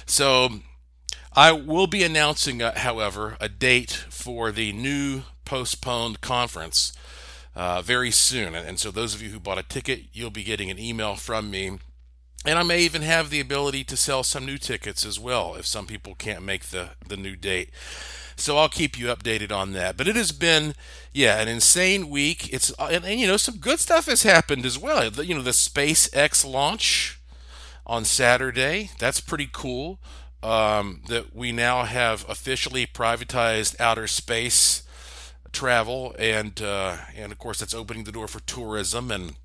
so 0.06 0.48
i 1.34 1.52
will 1.52 1.86
be 1.86 2.02
announcing 2.02 2.62
uh, 2.62 2.76
however 2.78 3.36
a 3.40 3.48
date 3.48 3.92
for 3.92 4.50
the 4.50 4.72
new 4.72 5.22
postponed 5.44 6.20
conference 6.22 6.92
uh, 7.54 7.82
very 7.82 8.10
soon. 8.10 8.54
And, 8.54 8.66
and 8.66 8.78
so, 8.78 8.90
those 8.90 9.14
of 9.14 9.22
you 9.22 9.30
who 9.30 9.40
bought 9.40 9.58
a 9.58 9.62
ticket, 9.62 10.04
you'll 10.12 10.30
be 10.30 10.44
getting 10.44 10.70
an 10.70 10.78
email 10.78 11.14
from 11.14 11.50
me. 11.50 11.78
And 12.46 12.58
I 12.58 12.62
may 12.62 12.80
even 12.80 13.02
have 13.02 13.30
the 13.30 13.40
ability 13.40 13.84
to 13.84 13.96
sell 13.96 14.22
some 14.22 14.44
new 14.44 14.58
tickets 14.58 15.06
as 15.06 15.18
well 15.18 15.54
if 15.54 15.66
some 15.66 15.86
people 15.86 16.14
can't 16.14 16.44
make 16.44 16.66
the, 16.66 16.90
the 17.08 17.16
new 17.16 17.36
date. 17.36 17.70
So 18.36 18.58
I'll 18.58 18.68
keep 18.68 18.98
you 18.98 19.06
updated 19.06 19.52
on 19.52 19.72
that. 19.72 19.96
But 19.96 20.08
it 20.08 20.16
has 20.16 20.32
been, 20.32 20.74
yeah, 21.12 21.40
an 21.40 21.48
insane 21.48 22.10
week. 22.10 22.52
It's 22.52 22.70
and, 22.78 23.04
and 23.04 23.20
you 23.20 23.26
know 23.26 23.36
some 23.36 23.56
good 23.56 23.78
stuff 23.78 24.06
has 24.06 24.24
happened 24.24 24.66
as 24.66 24.78
well. 24.78 25.10
The, 25.10 25.24
you 25.24 25.34
know 25.34 25.42
the 25.42 25.50
SpaceX 25.52 26.44
launch 26.44 27.20
on 27.86 28.04
Saturday. 28.04 28.90
That's 28.98 29.20
pretty 29.20 29.48
cool. 29.50 29.98
Um, 30.42 31.02
that 31.08 31.34
we 31.34 31.52
now 31.52 31.84
have 31.84 32.28
officially 32.28 32.86
privatized 32.86 33.80
outer 33.80 34.06
space 34.06 34.82
travel, 35.54 36.14
and 36.18 36.60
uh, 36.60 36.96
and 37.16 37.32
of 37.32 37.38
course 37.38 37.60
that's 37.60 37.74
opening 37.74 38.04
the 38.04 38.12
door 38.12 38.28
for 38.28 38.40
tourism, 38.40 39.10
and 39.10 39.36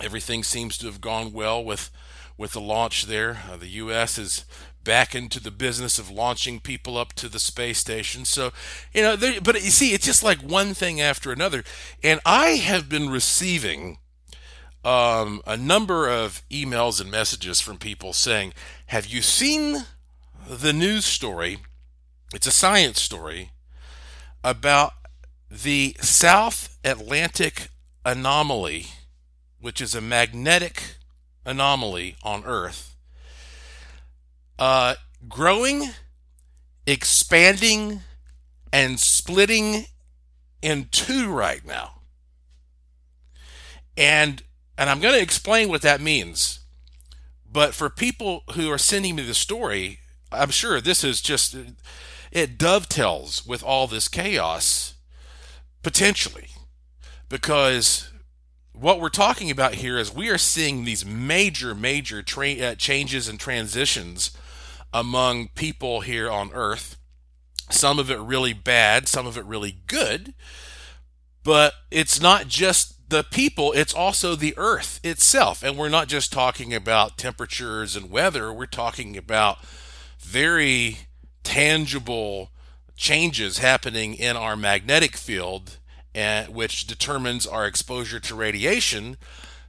everything 0.00 0.42
seems 0.42 0.78
to 0.78 0.86
have 0.86 1.00
gone 1.00 1.32
well 1.32 1.62
with 1.62 1.90
with 2.38 2.52
the 2.52 2.60
launch 2.60 3.06
there. 3.06 3.42
Uh, 3.50 3.56
the 3.56 3.68
U.S. 3.68 4.16
is 4.16 4.44
back 4.84 5.14
into 5.14 5.40
the 5.40 5.50
business 5.50 5.98
of 5.98 6.10
launching 6.10 6.60
people 6.60 6.96
up 6.96 7.12
to 7.12 7.28
the 7.28 7.40
space 7.40 7.78
station. 7.78 8.24
So, 8.24 8.52
you 8.94 9.02
know, 9.02 9.16
there, 9.16 9.40
but 9.40 9.56
you 9.56 9.70
see, 9.70 9.92
it's 9.92 10.06
just 10.06 10.22
like 10.22 10.38
one 10.38 10.72
thing 10.72 11.00
after 11.00 11.30
another, 11.32 11.64
and 12.02 12.20
I 12.24 12.50
have 12.50 12.88
been 12.88 13.10
receiving. 13.10 13.98
Um, 14.84 15.42
a 15.44 15.56
number 15.56 16.08
of 16.08 16.40
emails 16.50 17.00
and 17.00 17.10
messages 17.10 17.60
from 17.60 17.78
people 17.78 18.12
saying, 18.12 18.54
Have 18.86 19.06
you 19.06 19.22
seen 19.22 19.84
the 20.48 20.72
news 20.72 21.04
story? 21.04 21.58
It's 22.32 22.46
a 22.46 22.52
science 22.52 23.02
story 23.02 23.50
about 24.44 24.92
the 25.50 25.96
South 26.00 26.78
Atlantic 26.84 27.68
anomaly, 28.04 28.86
which 29.60 29.80
is 29.80 29.94
a 29.94 30.00
magnetic 30.00 30.96
anomaly 31.44 32.16
on 32.22 32.44
Earth, 32.44 32.96
uh, 34.58 34.94
growing, 35.28 35.90
expanding, 36.86 38.00
and 38.72 39.00
splitting 39.00 39.86
in 40.60 40.88
two 40.90 41.32
right 41.32 41.64
now. 41.64 42.02
And 43.96 44.42
and 44.76 44.88
I'm 44.88 45.00
going 45.00 45.14
to 45.14 45.20
explain 45.20 45.68
what 45.68 45.82
that 45.82 46.00
means. 46.00 46.60
But 47.50 47.74
for 47.74 47.90
people 47.90 48.44
who 48.54 48.70
are 48.70 48.78
sending 48.78 49.16
me 49.16 49.22
the 49.24 49.34
story, 49.34 49.98
I'm 50.30 50.50
sure 50.50 50.80
this 50.80 51.02
is 51.02 51.20
just 51.20 51.56
it 52.30 52.58
dovetails 52.58 53.44
with 53.44 53.64
all 53.64 53.86
this 53.88 54.06
chaos 54.06 54.94
potentially. 55.82 56.48
Because 57.28 58.10
what 58.72 59.00
we're 59.00 59.08
talking 59.08 59.50
about 59.50 59.74
here 59.74 59.98
is 59.98 60.14
we 60.14 60.28
are 60.28 60.38
seeing 60.38 60.84
these 60.84 61.04
major 61.04 61.74
major 61.74 62.22
tra- 62.22 62.60
uh, 62.60 62.74
changes 62.74 63.28
and 63.28 63.38
transitions 63.38 64.30
among 64.92 65.48
people 65.48 66.00
here 66.00 66.30
on 66.30 66.50
earth. 66.52 66.96
Some 67.70 67.98
of 67.98 68.10
it 68.10 68.18
really 68.18 68.52
bad 68.52 69.08
some 69.08 69.26
of 69.26 69.36
it 69.36 69.44
really 69.44 69.76
good. 69.86 70.32
But 71.42 71.74
it's 71.90 72.20
not 72.20 72.48
just 72.48 73.10
the 73.10 73.24
people 73.24 73.72
it's 73.72 73.94
also 73.94 74.34
the 74.34 74.54
earth 74.56 75.00
itself. 75.02 75.62
And 75.62 75.76
we're 75.76 75.88
not 75.88 76.08
just 76.08 76.32
talking 76.32 76.72
about 76.72 77.18
temperatures 77.18 77.96
and 77.96 78.10
weather 78.10 78.52
we're 78.52 78.66
talking 78.66 79.16
about 79.16 79.58
very 80.20 80.98
tangible 81.42 82.50
changes 82.98 83.58
happening 83.58 84.12
in 84.14 84.36
our 84.36 84.56
magnetic 84.56 85.16
field, 85.16 85.78
and, 86.14 86.54
which 86.54 86.86
determines 86.86 87.46
our 87.46 87.64
exposure 87.66 88.20
to 88.20 88.34
radiation, 88.34 89.16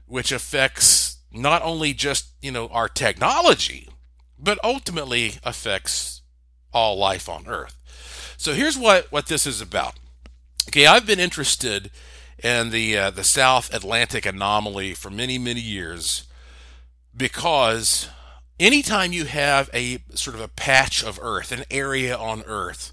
which 0.06 0.32
affects 0.32 1.18
not 1.32 1.62
only 1.62 1.94
just 1.94 2.32
you 2.42 2.50
know 2.50 2.66
our 2.68 2.88
technology, 2.88 3.88
but 4.38 4.58
ultimately 4.64 5.34
affects 5.44 6.22
all 6.72 6.98
life 6.98 7.28
on 7.28 7.46
Earth. 7.46 7.78
So 8.36 8.52
here's 8.52 8.76
what 8.76 9.10
what 9.12 9.26
this 9.26 9.46
is 9.46 9.60
about. 9.60 9.94
Okay, 10.68 10.86
I've 10.86 11.06
been 11.06 11.20
interested 11.20 11.90
in 12.42 12.70
the 12.70 12.98
uh, 12.98 13.10
the 13.10 13.24
South 13.24 13.72
Atlantic 13.72 14.26
anomaly 14.26 14.94
for 14.94 15.08
many 15.08 15.38
many 15.38 15.60
years 15.60 16.24
because 17.16 18.08
anytime 18.58 19.12
you 19.12 19.26
have 19.26 19.70
a 19.72 19.98
sort 20.14 20.34
of 20.34 20.42
a 20.42 20.48
patch 20.48 21.04
of 21.04 21.20
Earth, 21.22 21.52
an 21.52 21.64
area 21.70 22.16
on 22.16 22.42
Earth 22.42 22.92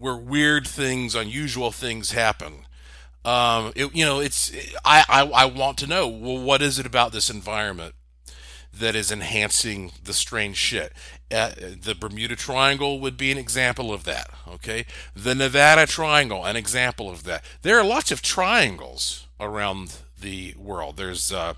where 0.00 0.16
weird 0.16 0.66
things, 0.66 1.14
unusual 1.14 1.70
things 1.70 2.12
happen. 2.12 2.66
Um, 3.24 3.72
it, 3.76 3.94
you 3.94 4.04
know, 4.04 4.18
it's 4.18 4.50
I, 4.84 5.04
I 5.08 5.24
I 5.26 5.44
want 5.44 5.76
to 5.78 5.86
know. 5.86 6.08
Well, 6.08 6.42
what 6.42 6.62
is 6.62 6.78
it 6.78 6.86
about 6.86 7.12
this 7.12 7.28
environment 7.28 7.94
that 8.72 8.96
is 8.96 9.12
enhancing 9.12 9.92
the 10.02 10.14
strange 10.14 10.56
shit? 10.56 10.92
Uh, 11.30 11.50
the 11.80 11.94
Bermuda 11.94 12.34
Triangle 12.34 12.98
would 12.98 13.16
be 13.16 13.30
an 13.30 13.38
example 13.38 13.92
of 13.92 14.04
that. 14.04 14.30
Okay, 14.48 14.86
the 15.14 15.34
Nevada 15.34 15.86
Triangle, 15.86 16.46
an 16.46 16.56
example 16.56 17.10
of 17.10 17.24
that. 17.24 17.44
There 17.60 17.78
are 17.78 17.84
lots 17.84 18.10
of 18.10 18.22
triangles 18.22 19.26
around 19.38 19.96
the 20.18 20.54
world. 20.56 20.96
There's 20.96 21.30
uh, 21.30 21.54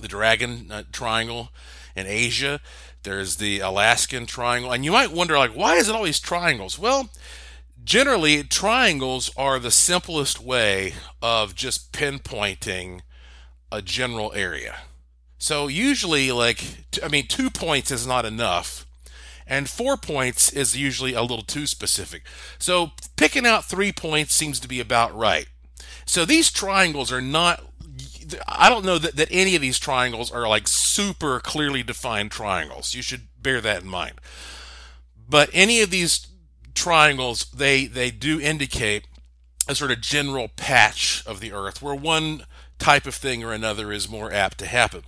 the 0.00 0.08
Dragon 0.08 0.70
uh, 0.70 0.84
Triangle 0.92 1.50
in 1.96 2.06
Asia. 2.06 2.60
There's 3.02 3.36
the 3.36 3.60
Alaskan 3.60 4.26
Triangle, 4.26 4.72
and 4.72 4.84
you 4.84 4.92
might 4.92 5.12
wonder, 5.12 5.36
like, 5.36 5.54
why 5.54 5.74
is 5.76 5.88
it 5.88 5.94
always 5.94 6.20
triangles? 6.20 6.78
Well, 6.78 7.10
generally 7.84 8.42
triangles 8.42 9.30
are 9.36 9.58
the 9.58 9.70
simplest 9.70 10.40
way 10.40 10.94
of 11.20 11.54
just 11.54 11.92
pinpointing 11.92 13.02
a 13.70 13.82
general 13.82 14.32
area. 14.34 14.78
So 15.38 15.68
usually 15.68 16.32
like 16.32 16.64
i 17.02 17.08
mean 17.08 17.26
two 17.26 17.50
points 17.50 17.90
is 17.90 18.06
not 18.06 18.24
enough 18.24 18.86
and 19.46 19.68
four 19.68 19.98
points 19.98 20.50
is 20.52 20.76
usually 20.76 21.12
a 21.12 21.20
little 21.20 21.42
too 21.42 21.66
specific. 21.66 22.22
So 22.58 22.92
picking 23.16 23.46
out 23.46 23.66
three 23.66 23.92
points 23.92 24.34
seems 24.34 24.58
to 24.60 24.68
be 24.68 24.80
about 24.80 25.14
right. 25.14 25.46
So 26.06 26.24
these 26.24 26.50
triangles 26.50 27.12
are 27.12 27.20
not 27.20 27.62
i 28.48 28.70
don't 28.70 28.86
know 28.86 28.96
that, 28.96 29.16
that 29.16 29.28
any 29.30 29.54
of 29.54 29.60
these 29.60 29.78
triangles 29.78 30.32
are 30.32 30.48
like 30.48 30.66
super 30.66 31.40
clearly 31.40 31.82
defined 31.82 32.30
triangles. 32.30 32.94
You 32.94 33.02
should 33.02 33.28
bear 33.38 33.60
that 33.60 33.82
in 33.82 33.88
mind. 33.88 34.14
But 35.28 35.50
any 35.52 35.80
of 35.82 35.90
these 35.90 36.26
triangles, 36.74 37.46
they, 37.46 37.86
they 37.86 38.10
do 38.10 38.40
indicate 38.40 39.06
a 39.68 39.74
sort 39.74 39.90
of 39.90 40.00
general 40.00 40.48
patch 40.48 41.22
of 41.26 41.40
the 41.40 41.52
earth 41.52 41.80
where 41.80 41.94
one 41.94 42.44
type 42.78 43.06
of 43.06 43.14
thing 43.14 43.42
or 43.42 43.52
another 43.52 43.92
is 43.92 44.08
more 44.08 44.32
apt 44.32 44.58
to 44.58 44.66
happen. 44.66 45.02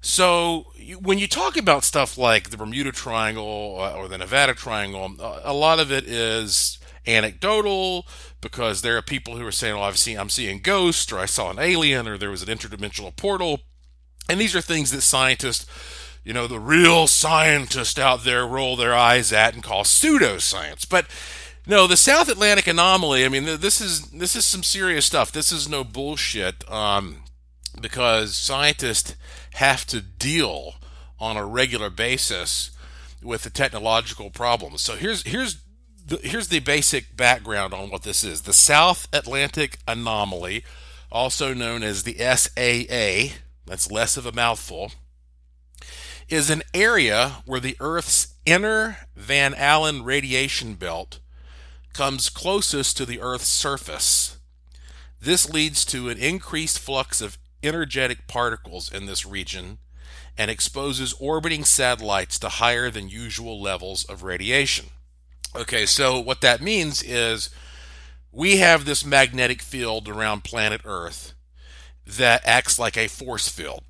So 0.00 0.72
when 1.02 1.18
you 1.18 1.28
talk 1.28 1.56
about 1.56 1.84
stuff 1.84 2.16
like 2.16 2.50
the 2.50 2.56
Bermuda 2.56 2.92
Triangle 2.92 3.76
uh, 3.78 3.92
or 3.92 4.08
the 4.08 4.16
Nevada 4.16 4.54
Triangle, 4.54 5.14
a 5.44 5.52
lot 5.52 5.78
of 5.78 5.92
it 5.92 6.06
is 6.06 6.78
anecdotal 7.06 8.06
because 8.40 8.80
there 8.80 8.96
are 8.96 9.02
people 9.02 9.36
who 9.36 9.46
are 9.46 9.52
saying, 9.52 9.74
"Well, 9.74 9.84
I've 9.84 9.98
seen, 9.98 10.18
I'm 10.18 10.30
seeing 10.30 10.60
ghosts, 10.60 11.12
or 11.12 11.18
I 11.18 11.26
saw 11.26 11.50
an 11.50 11.58
alien, 11.58 12.08
or 12.08 12.16
there 12.16 12.30
was 12.30 12.42
an 12.42 12.48
interdimensional 12.48 13.14
portal," 13.14 13.60
and 14.28 14.40
these 14.40 14.56
are 14.56 14.62
things 14.62 14.90
that 14.92 15.02
scientists 15.02 15.66
you 16.24 16.32
know, 16.32 16.46
the 16.46 16.60
real 16.60 17.06
scientists 17.06 17.98
out 17.98 18.24
there 18.24 18.46
roll 18.46 18.76
their 18.76 18.94
eyes 18.94 19.32
at 19.32 19.54
and 19.54 19.62
call 19.62 19.84
pseudoscience. 19.84 20.88
But 20.88 21.06
No, 21.66 21.86
the 21.86 21.96
South 21.96 22.28
Atlantic 22.28 22.66
anomaly. 22.66 23.24
I 23.24 23.28
mean, 23.28 23.44
this 23.44 23.80
is 23.80 24.10
this 24.10 24.34
is 24.34 24.44
some 24.44 24.62
serious 24.62 25.06
stuff. 25.06 25.30
This 25.32 25.52
is 25.52 25.68
no 25.68 25.84
bullshit. 25.84 26.68
Um, 26.70 27.22
because 27.80 28.36
scientists 28.36 29.14
have 29.54 29.86
to 29.86 30.00
deal 30.00 30.74
on 31.18 31.36
a 31.36 31.44
regular 31.44 31.90
basis 31.90 32.70
with 33.22 33.42
the 33.42 33.50
technological 33.50 34.30
problems. 34.30 34.80
So 34.80 34.96
here's 34.96 35.22
here's 35.24 35.62
the, 36.06 36.16
here's 36.22 36.48
the 36.48 36.60
basic 36.60 37.16
background 37.16 37.74
on 37.74 37.90
what 37.90 38.02
this 38.02 38.24
is. 38.24 38.42
The 38.42 38.52
South 38.52 39.06
Atlantic 39.12 39.78
anomaly, 39.86 40.64
also 41.12 41.54
known 41.54 41.82
as 41.82 42.02
the 42.02 42.14
SAA, 42.14 43.36
that's 43.66 43.90
less 43.90 44.16
of 44.16 44.26
a 44.26 44.32
mouthful, 44.32 44.92
is 46.30 46.48
an 46.48 46.62
area 46.72 47.42
where 47.44 47.60
the 47.60 47.76
Earth's 47.80 48.34
inner 48.46 48.98
Van 49.16 49.52
Allen 49.54 50.04
radiation 50.04 50.74
belt 50.74 51.18
comes 51.92 52.30
closest 52.30 52.96
to 52.96 53.04
the 53.04 53.20
Earth's 53.20 53.48
surface. 53.48 54.38
This 55.20 55.50
leads 55.50 55.84
to 55.86 56.08
an 56.08 56.18
increased 56.18 56.78
flux 56.78 57.20
of 57.20 57.36
energetic 57.62 58.26
particles 58.26 58.90
in 58.90 59.06
this 59.06 59.26
region 59.26 59.78
and 60.38 60.50
exposes 60.50 61.14
orbiting 61.18 61.64
satellites 61.64 62.38
to 62.38 62.48
higher 62.48 62.90
than 62.90 63.08
usual 63.08 63.60
levels 63.60 64.04
of 64.04 64.22
radiation. 64.22 64.86
Okay, 65.54 65.84
so 65.84 66.18
what 66.20 66.40
that 66.40 66.62
means 66.62 67.02
is 67.02 67.50
we 68.32 68.58
have 68.58 68.84
this 68.84 69.04
magnetic 69.04 69.60
field 69.60 70.08
around 70.08 70.44
planet 70.44 70.80
Earth 70.84 71.34
that 72.06 72.46
acts 72.46 72.78
like 72.78 72.96
a 72.96 73.08
force 73.08 73.48
field. 73.48 73.82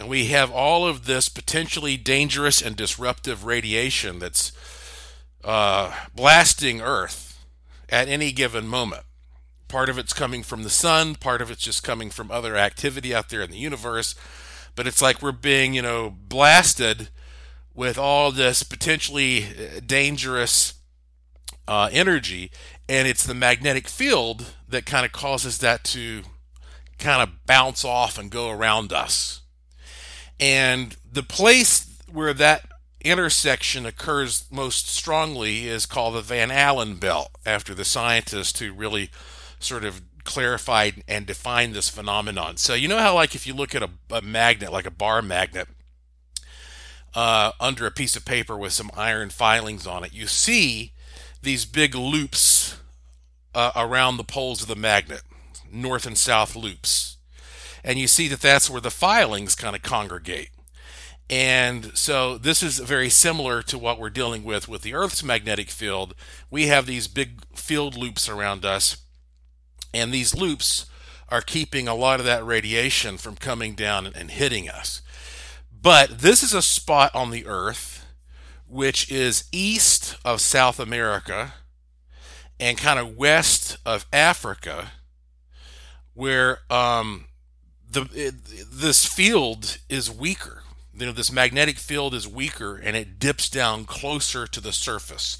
And 0.00 0.08
we 0.08 0.28
have 0.28 0.50
all 0.50 0.86
of 0.86 1.04
this 1.04 1.28
potentially 1.28 1.98
dangerous 1.98 2.62
and 2.62 2.74
disruptive 2.74 3.44
radiation 3.44 4.18
that's 4.18 4.50
uh, 5.44 5.92
blasting 6.14 6.80
Earth 6.80 7.44
at 7.90 8.08
any 8.08 8.32
given 8.32 8.66
moment. 8.66 9.02
Part 9.68 9.90
of 9.90 9.98
it's 9.98 10.14
coming 10.14 10.42
from 10.42 10.62
the 10.62 10.70
sun, 10.70 11.16
part 11.16 11.42
of 11.42 11.50
it's 11.50 11.60
just 11.60 11.82
coming 11.82 12.08
from 12.08 12.30
other 12.30 12.56
activity 12.56 13.14
out 13.14 13.28
there 13.28 13.42
in 13.42 13.50
the 13.50 13.58
universe. 13.58 14.14
But 14.74 14.86
it's 14.86 15.02
like 15.02 15.20
we're 15.20 15.32
being, 15.32 15.74
you 15.74 15.82
know, 15.82 16.08
blasted 16.08 17.10
with 17.74 17.98
all 17.98 18.32
this 18.32 18.62
potentially 18.62 19.44
uh, 19.44 19.80
dangerous 19.84 20.80
uh, 21.68 21.90
energy, 21.92 22.50
and 22.88 23.06
it's 23.06 23.26
the 23.26 23.34
magnetic 23.34 23.86
field 23.86 24.54
that 24.66 24.86
kind 24.86 25.04
of 25.04 25.12
causes 25.12 25.58
that 25.58 25.84
to 25.84 26.22
kind 26.98 27.22
of 27.22 27.44
bounce 27.44 27.84
off 27.84 28.16
and 28.16 28.30
go 28.30 28.48
around 28.48 28.94
us. 28.94 29.39
And 30.40 30.96
the 31.12 31.22
place 31.22 31.86
where 32.10 32.32
that 32.34 32.64
intersection 33.02 33.86
occurs 33.86 34.46
most 34.50 34.88
strongly 34.88 35.68
is 35.68 35.86
called 35.86 36.14
the 36.14 36.22
Van 36.22 36.50
Allen 36.50 36.96
belt, 36.96 37.30
after 37.44 37.74
the 37.74 37.84
scientist 37.84 38.58
who 38.58 38.72
really 38.72 39.10
sort 39.58 39.84
of 39.84 40.02
clarified 40.24 41.02
and 41.06 41.26
defined 41.26 41.74
this 41.74 41.88
phenomenon. 41.88 42.56
So 42.56 42.74
you 42.74 42.88
know 42.88 42.98
how 42.98 43.14
like 43.14 43.34
if 43.34 43.46
you 43.46 43.54
look 43.54 43.74
at 43.74 43.82
a, 43.82 43.90
a 44.10 44.22
magnet, 44.22 44.72
like 44.72 44.86
a 44.86 44.90
bar 44.90 45.22
magnet, 45.22 45.68
uh, 47.14 47.52
under 47.60 47.86
a 47.86 47.90
piece 47.90 48.16
of 48.16 48.24
paper 48.24 48.56
with 48.56 48.72
some 48.72 48.90
iron 48.96 49.30
filings 49.30 49.86
on 49.86 50.04
it, 50.04 50.12
you 50.12 50.26
see 50.26 50.92
these 51.42 51.64
big 51.64 51.94
loops 51.94 52.76
uh, 53.54 53.72
around 53.74 54.16
the 54.16 54.24
poles 54.24 54.62
of 54.62 54.68
the 54.68 54.76
magnet, 54.76 55.22
north 55.70 56.06
and 56.06 56.16
south 56.16 56.54
loops. 56.54 57.09
And 57.84 57.98
you 57.98 58.06
see 58.06 58.28
that 58.28 58.40
that's 58.40 58.68
where 58.68 58.80
the 58.80 58.90
filings 58.90 59.54
kind 59.54 59.74
of 59.74 59.82
congregate. 59.82 60.50
And 61.28 61.96
so 61.96 62.38
this 62.38 62.62
is 62.62 62.78
very 62.80 63.08
similar 63.08 63.62
to 63.62 63.78
what 63.78 63.98
we're 63.98 64.10
dealing 64.10 64.42
with 64.42 64.68
with 64.68 64.82
the 64.82 64.94
Earth's 64.94 65.22
magnetic 65.22 65.70
field. 65.70 66.14
We 66.50 66.66
have 66.66 66.86
these 66.86 67.06
big 67.06 67.42
field 67.54 67.96
loops 67.96 68.28
around 68.28 68.64
us, 68.64 68.96
and 69.94 70.12
these 70.12 70.34
loops 70.34 70.86
are 71.28 71.40
keeping 71.40 71.86
a 71.86 71.94
lot 71.94 72.18
of 72.18 72.26
that 72.26 72.44
radiation 72.44 73.16
from 73.16 73.36
coming 73.36 73.74
down 73.74 74.06
and 74.06 74.30
hitting 74.32 74.68
us. 74.68 75.02
But 75.70 76.18
this 76.18 76.42
is 76.42 76.52
a 76.52 76.62
spot 76.62 77.14
on 77.14 77.30
the 77.30 77.46
Earth 77.46 78.00
which 78.70 79.10
is 79.10 79.44
east 79.50 80.16
of 80.24 80.40
South 80.40 80.78
America 80.78 81.54
and 82.60 82.78
kind 82.78 83.00
of 83.00 83.16
west 83.16 83.76
of 83.84 84.06
Africa, 84.12 84.92
where 86.14 86.60
um, 86.70 87.26
the 87.90 88.08
it, 88.14 88.34
this 88.72 89.04
field 89.04 89.78
is 89.88 90.10
weaker. 90.10 90.62
You 90.94 91.06
know, 91.06 91.12
this 91.12 91.32
magnetic 91.32 91.78
field 91.78 92.14
is 92.14 92.28
weaker, 92.28 92.76
and 92.76 92.96
it 92.96 93.18
dips 93.18 93.48
down 93.48 93.84
closer 93.84 94.46
to 94.46 94.60
the 94.60 94.72
surface. 94.72 95.38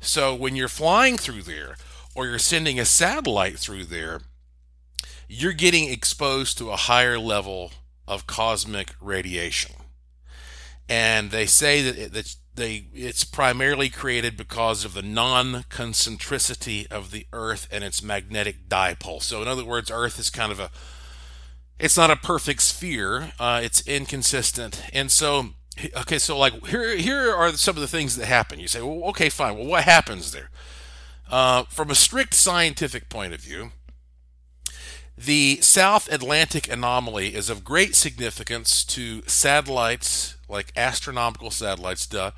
So 0.00 0.34
when 0.34 0.56
you're 0.56 0.68
flying 0.68 1.18
through 1.18 1.42
there, 1.42 1.76
or 2.14 2.26
you're 2.26 2.38
sending 2.38 2.78
a 2.78 2.84
satellite 2.84 3.58
through 3.58 3.84
there, 3.84 4.20
you're 5.28 5.52
getting 5.52 5.88
exposed 5.90 6.58
to 6.58 6.70
a 6.70 6.76
higher 6.76 7.18
level 7.18 7.72
of 8.06 8.26
cosmic 8.26 8.94
radiation. 9.00 9.74
And 10.88 11.30
they 11.30 11.46
say 11.46 11.82
that, 11.82 12.12
that 12.12 12.34
they 12.54 12.86
it's 12.92 13.24
primarily 13.24 13.88
created 13.88 14.36
because 14.36 14.84
of 14.84 14.94
the 14.94 15.02
non-concentricity 15.02 16.90
of 16.90 17.12
the 17.12 17.26
Earth 17.32 17.68
and 17.70 17.84
its 17.84 18.02
magnetic 18.02 18.68
dipole. 18.68 19.22
So, 19.22 19.40
in 19.40 19.48
other 19.48 19.64
words, 19.64 19.90
Earth 19.90 20.18
is 20.18 20.30
kind 20.30 20.50
of 20.50 20.58
a 20.58 20.70
it's 21.80 21.96
not 21.96 22.10
a 22.10 22.16
perfect 22.16 22.62
sphere. 22.62 23.32
Uh, 23.38 23.60
it's 23.62 23.86
inconsistent, 23.86 24.82
and 24.92 25.10
so 25.10 25.50
okay. 25.96 26.18
So, 26.18 26.38
like 26.38 26.66
here 26.66 26.96
here 26.96 27.34
are 27.34 27.52
some 27.52 27.76
of 27.76 27.80
the 27.80 27.88
things 27.88 28.16
that 28.16 28.26
happen. 28.26 28.60
You 28.60 28.68
say, 28.68 28.82
well, 28.82 29.08
okay, 29.10 29.28
fine. 29.28 29.56
Well, 29.56 29.66
what 29.66 29.84
happens 29.84 30.32
there? 30.32 30.50
Uh, 31.30 31.64
from 31.64 31.90
a 31.90 31.94
strict 31.94 32.34
scientific 32.34 33.08
point 33.08 33.32
of 33.32 33.40
view, 33.40 33.70
the 35.16 35.58
South 35.60 36.10
Atlantic 36.12 36.70
anomaly 36.70 37.34
is 37.34 37.48
of 37.48 37.64
great 37.64 37.94
significance 37.94 38.84
to 38.84 39.22
satellites 39.26 40.36
like 40.48 40.72
astronomical 40.76 41.50
satellites, 41.50 42.06
duh, 42.06 42.32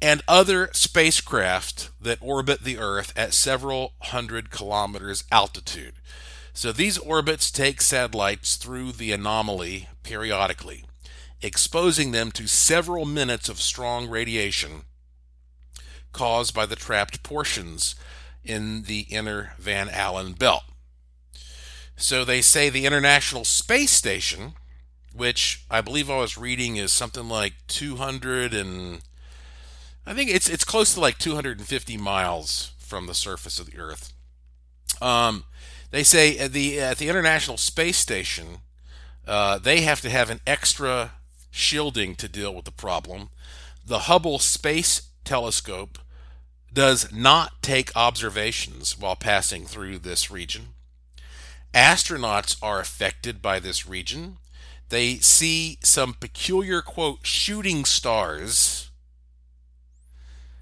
and 0.00 0.22
other 0.26 0.70
spacecraft 0.72 1.90
that 2.00 2.18
orbit 2.20 2.64
the 2.64 2.78
Earth 2.78 3.12
at 3.16 3.34
several 3.34 3.92
hundred 4.00 4.50
kilometers 4.50 5.24
altitude. 5.30 5.94
So 6.52 6.72
these 6.72 6.98
orbits 6.98 7.50
take 7.50 7.80
satellites 7.80 8.56
through 8.56 8.92
the 8.92 9.12
anomaly 9.12 9.88
periodically, 10.02 10.84
exposing 11.40 12.12
them 12.12 12.30
to 12.32 12.46
several 12.46 13.04
minutes 13.04 13.48
of 13.48 13.60
strong 13.60 14.08
radiation 14.08 14.82
caused 16.12 16.54
by 16.54 16.66
the 16.66 16.76
trapped 16.76 17.22
protons 17.22 17.94
in 18.44 18.82
the 18.82 19.06
inner 19.08 19.54
Van 19.58 19.88
Allen 19.88 20.34
belt. 20.34 20.64
So 21.96 22.24
they 22.24 22.42
say 22.42 22.68
the 22.68 22.86
International 22.86 23.44
Space 23.44 23.92
Station 23.92 24.54
which 25.14 25.64
I 25.70 25.80
believe 25.80 26.10
I 26.10 26.18
was 26.18 26.38
reading 26.38 26.76
is 26.76 26.92
something 26.92 27.28
like 27.28 27.54
200 27.68 28.54
and 28.54 29.02
I 30.06 30.14
think 30.14 30.30
it's 30.30 30.48
it's 30.48 30.64
close 30.64 30.94
to 30.94 31.00
like 31.00 31.18
250 31.18 31.96
miles 31.96 32.72
from 32.78 33.06
the 33.06 33.14
surface 33.14 33.58
of 33.60 33.70
the 33.70 33.78
Earth. 33.78 34.12
Um, 35.00 35.44
they 35.92 36.02
say 36.02 36.36
at 36.38 36.52
the 36.52 36.80
at 36.80 36.98
the 36.98 37.08
International 37.08 37.56
Space 37.56 37.96
Station, 37.96 38.58
uh, 39.28 39.58
they 39.58 39.82
have 39.82 40.00
to 40.00 40.10
have 40.10 40.28
an 40.28 40.40
extra 40.44 41.12
shielding 41.52 42.16
to 42.16 42.28
deal 42.28 42.52
with 42.52 42.64
the 42.64 42.72
problem. 42.72 43.30
The 43.86 44.00
Hubble 44.00 44.40
Space 44.40 45.02
Telescope 45.24 46.00
does 46.72 47.12
not 47.12 47.62
take 47.62 47.94
observations 47.94 48.98
while 48.98 49.14
passing 49.14 49.66
through 49.66 50.00
this 50.00 50.32
region. 50.32 50.74
Astronauts 51.72 52.56
are 52.60 52.80
affected 52.80 53.40
by 53.40 53.60
this 53.60 53.86
region 53.86 54.38
they 54.92 55.16
see 55.20 55.78
some 55.82 56.12
peculiar, 56.12 56.82
quote, 56.82 57.26
shooting 57.26 57.86
stars. 57.86 58.90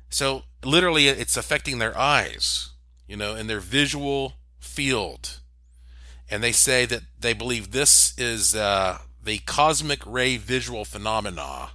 So 0.09 0.45
literally, 0.65 1.09
it's 1.09 1.37
affecting 1.37 1.81
their 1.81 1.99
eyes, 1.99 2.71
you 3.09 3.17
know, 3.17 3.35
and 3.35 3.51
their 3.51 3.59
visual 3.59 4.35
field. 4.61 5.41
And 6.31 6.43
they 6.43 6.53
say 6.53 6.85
that 6.87 7.03
they 7.19 7.33
believe 7.33 7.73
this 7.73 8.17
is 8.17 8.55
uh, 8.55 8.99
the 9.23 9.39
cosmic 9.39 10.01
ray 10.07 10.37
visual 10.37 10.85
phenomena. 10.85 11.71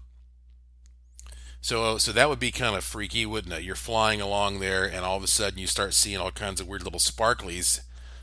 So, 1.60 1.98
so 1.98 2.12
that 2.12 2.30
would 2.30 2.40
be 2.40 2.52
kind 2.52 2.76
of 2.76 2.84
freaky, 2.84 3.26
wouldn't 3.26 3.54
it? 3.54 3.64
You're 3.64 3.76
flying 3.76 4.22
along 4.22 4.60
there, 4.60 4.86
and 4.86 5.04
all 5.04 5.18
of 5.18 5.24
a 5.24 5.28
sudden 5.28 5.60
you 5.60 5.68
start 5.68 5.94
seeing 5.94 6.18
all 6.18 6.32
kinds 6.32 6.62
of 6.62 6.68
weird 6.68 6.84
little 6.84 7.00
sparklies 7.00 7.82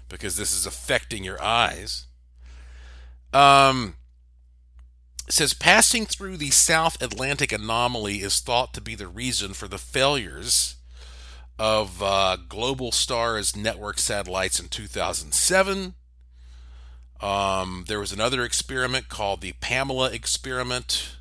because 0.09 0.37
this 0.37 0.55
is 0.55 0.65
affecting 0.65 1.25
your 1.25 1.43
eyes. 1.43 2.07
Um, 3.33 3.97
says 5.29 5.55
passing 5.55 6.07
through 6.07 6.37
the 6.37 6.51
South 6.51 7.01
Atlantic 7.03 7.53
anomaly 7.53 8.17
is 8.17 8.41
thought 8.41 8.75
to 8.75 8.81
be 8.81 8.95
the 8.95 9.09
reason 9.09 9.55
for 9.55 9.67
the 9.67 9.79
failures 9.79 10.77
of 11.59 12.03
uh, 12.03 12.37
Globalstar's 12.49 13.55
network 13.55 13.99
satellites 13.99 14.59
in 14.59 14.69
2007. 14.69 15.95
Um, 17.21 17.85
there 17.87 18.01
was 18.01 18.13
another 18.13 18.43
experiment 18.45 19.09
called 19.09 19.41
the 19.41 19.53
Pamela 19.61 20.11
experiment, 20.11 21.17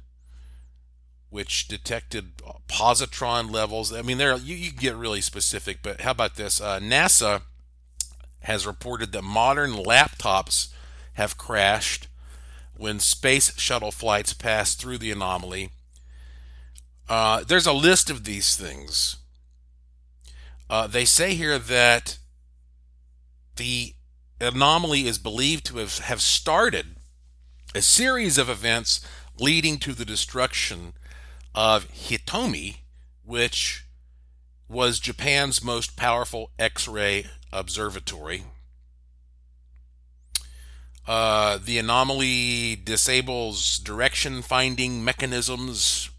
which 1.29 1.67
detected 1.67 2.37
positron 2.67 3.51
levels. 3.51 3.93
I 3.93 4.01
mean, 4.01 4.17
there 4.17 4.35
you, 4.37 4.55
you 4.55 4.71
get 4.71 4.95
really 4.95 5.21
specific, 5.21 5.79
but 5.83 6.01
how 6.01 6.11
about 6.11 6.35
this? 6.35 6.59
Uh, 6.59 6.79
NASA 6.79 7.43
has 8.41 8.65
reported 8.65 9.11
that 9.11 9.21
modern 9.21 9.71
laptops 9.73 10.69
have 11.13 11.37
crashed 11.37 12.07
when 12.75 12.99
space 12.99 13.55
shuttle 13.59 13.91
flights 13.91 14.33
pass 14.33 14.73
through 14.73 14.97
the 14.97 15.11
anomaly. 15.11 15.69
Uh, 17.07 17.43
there's 17.43 17.67
a 17.67 17.73
list 17.73 18.09
of 18.09 18.23
these 18.23 18.55
things. 18.55 19.17
Uh, 20.71 20.87
they 20.87 21.03
say 21.03 21.33
here 21.33 21.59
that 21.59 22.17
the 23.57 23.93
anomaly 24.39 25.05
is 25.05 25.17
believed 25.17 25.65
to 25.65 25.79
have, 25.79 25.97
have 25.99 26.21
started 26.21 26.95
a 27.75 27.81
series 27.81 28.37
of 28.37 28.49
events 28.49 29.05
leading 29.37 29.77
to 29.77 29.91
the 29.91 30.05
destruction 30.05 30.93
of 31.53 31.89
Hitomi, 31.91 32.77
which 33.25 33.85
was 34.69 35.01
Japan's 35.01 35.61
most 35.61 35.97
powerful 35.97 36.51
X 36.57 36.87
ray 36.87 37.25
observatory. 37.51 38.45
Uh, 41.05 41.59
the 41.61 41.77
anomaly 41.79 42.77
disables 42.77 43.77
direction 43.77 44.41
finding 44.41 45.03
mechanisms, 45.03 46.10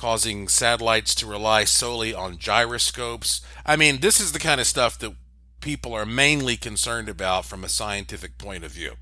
causing 0.00 0.48
satellites 0.48 1.14
to 1.14 1.26
rely 1.26 1.64
solely 1.64 2.14
on 2.14 2.38
gyroscopes. 2.38 3.42
I 3.66 3.76
mean, 3.76 4.00
this 4.00 4.18
is 4.18 4.32
the 4.32 4.38
kind 4.38 4.58
of 4.58 4.66
stuff 4.66 4.98
that 5.00 5.14
people 5.60 5.92
are 5.92 6.06
mainly 6.06 6.56
concerned 6.56 7.06
about 7.06 7.44
from 7.44 7.62
a 7.62 7.68
scientific 7.68 8.38
point 8.38 8.64
of 8.64 8.70
view. 8.70 8.94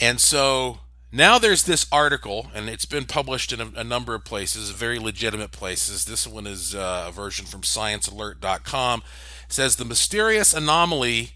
And 0.00 0.20
so 0.20 0.80
now 1.12 1.38
there's 1.38 1.62
this 1.62 1.86
article, 1.92 2.48
and 2.52 2.68
it's 2.68 2.84
been 2.84 3.04
published 3.04 3.52
in 3.52 3.60
a, 3.60 3.70
a 3.76 3.84
number 3.84 4.16
of 4.16 4.24
places, 4.24 4.70
very 4.70 4.98
legitimate 4.98 5.52
places. 5.52 6.04
This 6.04 6.26
one 6.26 6.48
is 6.48 6.74
uh, 6.74 7.04
a 7.06 7.12
version 7.12 7.46
from 7.46 7.60
ScienceAlert.com. 7.60 9.04
It 9.46 9.52
says 9.52 9.76
the 9.76 9.84
mysterious 9.84 10.52
anomaly 10.52 11.34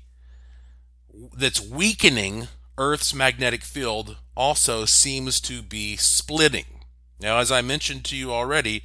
that's 1.38 1.60
weakening 1.60 2.48
Earth's 2.76 3.14
magnetic 3.14 3.62
field 3.62 4.16
also 4.36 4.86
seems 4.86 5.40
to 5.42 5.62
be 5.62 5.96
splitting. 5.96 6.75
Now, 7.20 7.38
as 7.38 7.50
I 7.50 7.62
mentioned 7.62 8.04
to 8.06 8.16
you 8.16 8.32
already, 8.32 8.82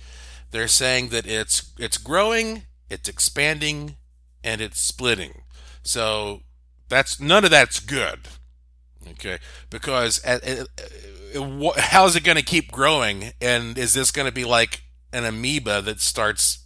they're 0.51 0.67
saying 0.67 1.09
that 1.09 1.25
it's 1.25 1.71
it's 1.77 1.97
growing, 1.97 2.63
it's 2.89 3.09
expanding, 3.09 3.97
and 4.43 4.61
it's 4.61 4.79
splitting. 4.79 5.43
So 5.83 6.41
that's 6.89 7.19
none 7.19 7.43
of 7.43 7.51
that's 7.51 7.79
good. 7.79 8.27
Okay, 9.11 9.39
because 9.69 10.23
at, 10.23 10.43
at, 10.43 10.59
at, 10.59 11.77
how's 11.77 12.15
it 12.15 12.23
going 12.23 12.37
to 12.37 12.43
keep 12.43 12.71
growing? 12.71 13.31
And 13.41 13.77
is 13.77 13.93
this 13.93 14.11
going 14.11 14.27
to 14.27 14.33
be 14.33 14.45
like 14.45 14.83
an 15.11 15.25
amoeba 15.25 15.81
that 15.81 15.99
starts 15.99 16.65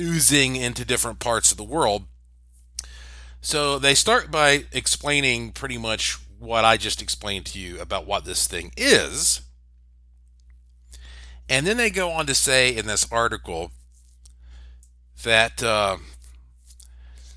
oozing 0.00 0.56
into 0.56 0.84
different 0.84 1.20
parts 1.20 1.52
of 1.52 1.56
the 1.56 1.64
world? 1.64 2.04
So 3.40 3.78
they 3.78 3.94
start 3.94 4.30
by 4.30 4.64
explaining 4.72 5.52
pretty 5.52 5.78
much 5.78 6.18
what 6.38 6.64
I 6.64 6.76
just 6.76 7.00
explained 7.00 7.46
to 7.46 7.58
you 7.58 7.80
about 7.80 8.06
what 8.06 8.24
this 8.24 8.46
thing 8.46 8.72
is. 8.76 9.42
And 11.48 11.66
then 11.66 11.76
they 11.76 11.90
go 11.90 12.10
on 12.10 12.26
to 12.26 12.34
say 12.34 12.74
in 12.74 12.86
this 12.86 13.06
article 13.12 13.70
that 15.22 15.62
uh, 15.62 15.98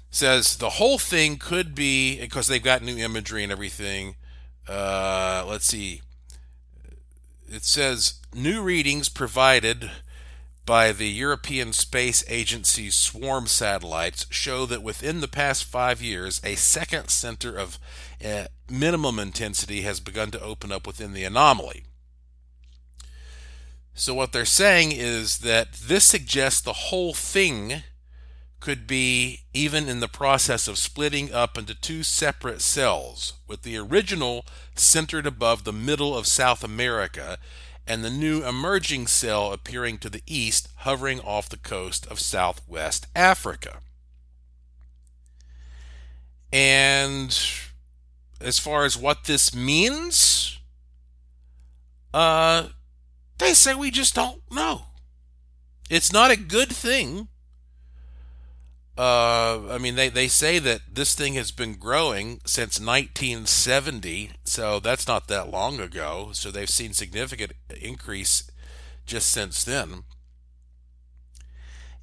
says 0.09 0.57
the 0.57 0.71
whole 0.71 0.97
thing 0.97 1.37
could 1.37 1.75
be 1.75 2.19
because 2.19 2.47
they've 2.47 2.63
got 2.63 2.81
new 2.81 2.97
imagery 2.97 3.43
and 3.43 3.51
everything. 3.51 4.15
Uh, 4.67 5.45
let's 5.47 5.65
see. 5.65 6.01
It 7.49 7.63
says 7.63 8.15
new 8.33 8.61
readings 8.61 9.09
provided 9.09 9.89
by 10.65 10.91
the 10.91 11.07
European 11.07 11.71
Space 11.71 12.25
Agency's 12.27 12.93
swarm 12.93 13.47
satellites 13.47 14.27
show 14.29 14.65
that 14.65 14.83
within 14.83 15.21
the 15.21 15.27
past 15.29 15.63
five 15.63 16.01
years, 16.01 16.41
a 16.43 16.55
second 16.55 17.07
center 17.07 17.57
of 17.57 17.79
uh, 18.23 18.45
minimum 18.69 19.17
intensity 19.17 19.81
has 19.81 20.01
begun 20.01 20.29
to 20.31 20.41
open 20.41 20.71
up 20.71 20.85
within 20.85 21.13
the 21.13 21.23
anomaly. 21.23 21.85
So, 23.99 24.13
what 24.13 24.31
they're 24.31 24.45
saying 24.45 24.91
is 24.91 25.39
that 25.39 25.73
this 25.73 26.05
suggests 26.05 26.61
the 26.61 26.71
whole 26.71 27.15
thing 27.15 27.81
could 28.59 28.85
be 28.85 29.39
even 29.55 29.89
in 29.89 30.01
the 30.01 30.07
process 30.07 30.67
of 30.67 30.77
splitting 30.77 31.33
up 31.33 31.57
into 31.57 31.73
two 31.73 32.03
separate 32.03 32.61
cells, 32.61 33.33
with 33.47 33.63
the 33.63 33.75
original 33.75 34.45
centered 34.75 35.25
above 35.25 35.63
the 35.63 35.73
middle 35.73 36.15
of 36.15 36.27
South 36.27 36.63
America 36.63 37.39
and 37.87 38.05
the 38.05 38.11
new 38.11 38.43
emerging 38.45 39.07
cell 39.07 39.51
appearing 39.51 39.97
to 39.97 40.11
the 40.11 40.21
east, 40.27 40.69
hovering 40.81 41.19
off 41.21 41.49
the 41.49 41.57
coast 41.57 42.05
of 42.05 42.19
southwest 42.19 43.07
Africa. 43.15 43.79
And 46.53 47.35
as 48.39 48.59
far 48.59 48.85
as 48.85 48.95
what 48.95 49.23
this 49.23 49.55
means, 49.55 50.59
uh, 52.13 52.67
they 53.37 53.53
say 53.53 53.73
we 53.73 53.91
just 53.91 54.15
don't 54.15 54.41
know. 54.51 54.83
It's 55.89 56.11
not 56.11 56.31
a 56.31 56.37
good 56.37 56.69
thing 56.69 57.29
uh, 58.97 59.61
I 59.69 59.77
mean, 59.77 59.93
they, 59.95 60.09
they 60.09 60.27
say 60.27 60.57
that 60.57 60.81
this 60.91 61.13
thing 61.13 61.35
has 61.35 61.51
been 61.51 61.75
growing 61.75 62.41
since 62.45 62.79
1970, 62.79 64.31
so 64.43 64.79
that's 64.79 65.07
not 65.07 65.27
that 65.27 65.51
long 65.51 65.79
ago. 65.79 66.29
So 66.33 66.49
they've 66.49 66.69
seen 66.69 66.93
significant 66.93 67.53
increase 67.79 68.49
just 69.05 69.29
since 69.29 69.63
then. 69.63 70.03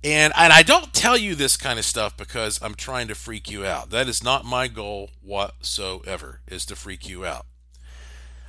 And 0.05 0.35
and 0.37 0.53
I 0.53 0.62
don't 0.62 0.92
tell 0.92 1.16
you 1.16 1.35
this 1.35 1.57
kind 1.57 1.79
of 1.79 1.85
stuff 1.85 2.16
because 2.16 2.61
I'm 2.62 2.75
trying 2.75 3.09
to 3.09 3.14
freak 3.14 3.51
you 3.51 3.64
out. 3.64 3.90
That 3.90 4.07
is 4.07 4.23
not 4.23 4.44
my 4.44 4.68
goal 4.68 5.11
whatsoever, 5.23 6.42
is 6.47 6.66
to 6.66 6.77
freak 6.77 7.09
you 7.09 7.25
out. 7.25 7.47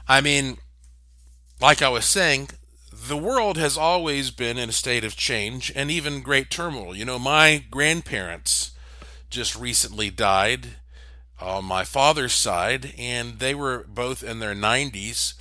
I 0.08 0.21
mean, 0.21 0.58
like 1.60 1.82
I 1.82 1.89
was 1.89 2.06
saying, 2.06 2.50
the 2.95 3.17
world 3.17 3.58
has 3.58 3.77
always 3.77 4.31
been 4.31 4.58
in 4.58 4.69
a 4.69 4.73
state 4.73 5.03
of 5.03 5.17
change 5.17 5.71
and 5.75 5.91
even 5.91 6.21
great 6.21 6.49
turmoil. 6.49 6.95
You 6.95 7.05
know, 7.05 7.19
my 7.19 7.63
grandparents 7.69 8.71
just 9.29 9.55
recently 9.55 10.10
died 10.10 10.77
on 11.41 11.65
my 11.65 11.84
father's 11.84 12.34
side, 12.34 12.93
and 12.97 13.39
they 13.39 13.53
were 13.53 13.86
both 13.88 14.23
in 14.23 14.39
their 14.39 14.55
90s. 14.55 15.34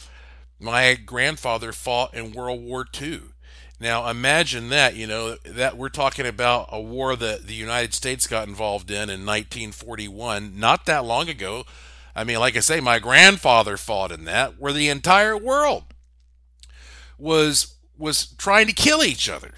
My 0.59 0.95
grandfather 0.95 1.73
fought 1.73 2.13
in 2.13 2.33
World 2.33 2.63
War 2.63 2.87
II. 3.01 3.21
Now 3.79 4.09
imagine 4.09 4.69
that, 4.71 4.97
you 4.97 5.07
know, 5.07 5.37
that 5.45 5.77
we're 5.77 5.89
talking 5.89 6.27
about 6.27 6.69
a 6.73 6.81
war 6.81 7.15
that 7.15 7.47
the 7.47 7.55
United 7.55 7.95
States 7.95 8.27
got 8.27 8.49
involved 8.49 8.91
in 8.91 9.11
in 9.11 9.25
1941, 9.25 10.59
not 10.59 10.87
that 10.87 11.05
long 11.05 11.29
ago. 11.29 11.65
I 12.17 12.25
mean, 12.25 12.39
like 12.39 12.57
I 12.57 12.61
say, 12.61 12.81
my 12.81 12.99
grandfather 12.99 13.77
fought 13.77 14.13
in 14.13 14.25
that, 14.25 14.59
where 14.59 14.73
the 14.73 14.89
entire 14.89 15.37
world 15.37 15.94
was 17.19 17.77
was 17.97 18.27
trying 18.37 18.67
to 18.67 18.73
kill 18.73 19.03
each 19.03 19.29
other 19.29 19.53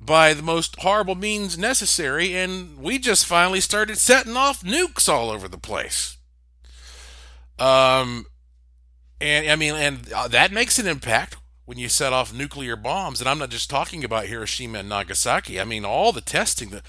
by 0.00 0.34
the 0.34 0.42
most 0.42 0.76
horrible 0.80 1.14
means 1.14 1.56
necessary, 1.56 2.34
and 2.34 2.78
we 2.78 2.98
just 2.98 3.24
finally 3.24 3.60
started 3.60 3.98
setting 3.98 4.36
off 4.36 4.62
nukes 4.62 5.08
all 5.08 5.30
over 5.30 5.48
the 5.48 5.58
place. 5.58 6.16
Um, 7.58 8.26
and 9.20 9.48
I 9.48 9.56
mean, 9.56 9.74
and 9.74 10.12
uh, 10.12 10.28
that 10.28 10.52
makes 10.52 10.78
an 10.78 10.86
impact 10.86 11.36
when 11.64 11.78
you 11.78 11.88
set 11.88 12.12
off 12.12 12.34
nuclear 12.34 12.76
bombs. 12.76 13.20
And 13.20 13.28
I'm 13.28 13.38
not 13.38 13.50
just 13.50 13.70
talking 13.70 14.04
about 14.04 14.26
Hiroshima 14.26 14.80
and 14.80 14.88
Nagasaki. 14.88 15.60
I 15.60 15.64
mean, 15.64 15.84
all 15.84 16.12
the 16.12 16.20
testing. 16.20 16.70
The, 16.70 16.82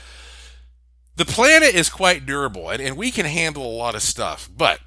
the 1.16 1.26
planet 1.26 1.74
is 1.74 1.90
quite 1.90 2.26
durable, 2.26 2.70
and, 2.70 2.82
and 2.82 2.98
we 2.98 3.12
can 3.12 3.26
handle 3.26 3.66
a 3.66 3.76
lot 3.76 3.96
of 3.96 4.04
stuff. 4.04 4.50
But 4.56 4.80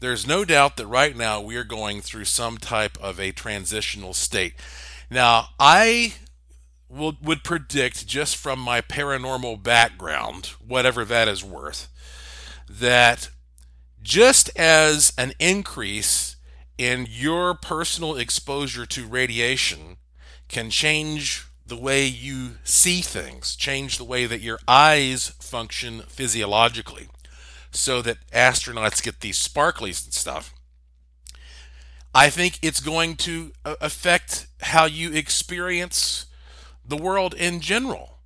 there's 0.00 0.26
no 0.26 0.44
doubt 0.44 0.76
that 0.76 0.86
right 0.86 1.16
now 1.16 1.40
we 1.40 1.56
are 1.56 1.64
going 1.64 2.00
through 2.00 2.24
some 2.24 2.58
type 2.58 2.96
of 3.00 3.18
a 3.18 3.32
transitional 3.32 4.14
state. 4.14 4.54
Now, 5.10 5.48
I 5.58 6.14
will, 6.88 7.16
would 7.22 7.44
predict, 7.44 8.06
just 8.06 8.36
from 8.36 8.58
my 8.58 8.80
paranormal 8.80 9.62
background, 9.62 10.46
whatever 10.66 11.04
that 11.04 11.28
is 11.28 11.44
worth, 11.44 11.88
that 12.68 13.30
just 14.02 14.50
as 14.56 15.12
an 15.18 15.32
increase 15.38 16.36
in 16.76 17.06
your 17.10 17.54
personal 17.54 18.16
exposure 18.16 18.86
to 18.86 19.06
radiation 19.06 19.96
can 20.48 20.70
change 20.70 21.46
the 21.66 21.76
way 21.76 22.06
you 22.06 22.52
see 22.64 23.00
things, 23.00 23.56
change 23.56 23.98
the 23.98 24.04
way 24.04 24.24
that 24.26 24.40
your 24.40 24.58
eyes 24.66 25.28
function 25.40 26.00
physiologically 26.08 27.08
so 27.78 28.02
that 28.02 28.18
astronauts 28.32 29.02
get 29.02 29.20
these 29.20 29.38
sparklies 29.38 30.04
and 30.04 30.12
stuff. 30.12 30.52
I 32.14 32.30
think 32.30 32.58
it's 32.62 32.80
going 32.80 33.16
to 33.16 33.52
uh, 33.64 33.76
affect 33.80 34.48
how 34.60 34.86
you 34.86 35.12
experience 35.12 36.26
the 36.84 36.96
world 36.96 37.34
in 37.34 37.60
general. 37.60 38.18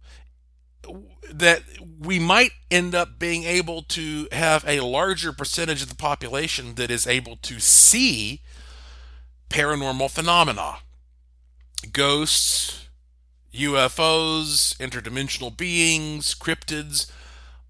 That 1.30 1.62
we 1.98 2.18
might 2.18 2.52
end 2.70 2.94
up 2.94 3.18
being 3.18 3.44
able 3.44 3.82
to 3.82 4.28
have 4.32 4.64
a 4.66 4.80
larger 4.80 5.32
percentage 5.32 5.82
of 5.82 5.88
the 5.88 5.94
population 5.94 6.74
that 6.74 6.90
is 6.90 7.06
able 7.06 7.36
to 7.36 7.60
see 7.60 8.40
paranormal 9.48 10.10
phenomena, 10.10 10.78
ghosts, 11.92 12.88
UFOs, 13.54 14.76
interdimensional 14.78 15.54
beings, 15.54 16.34
cryptids, 16.34 17.10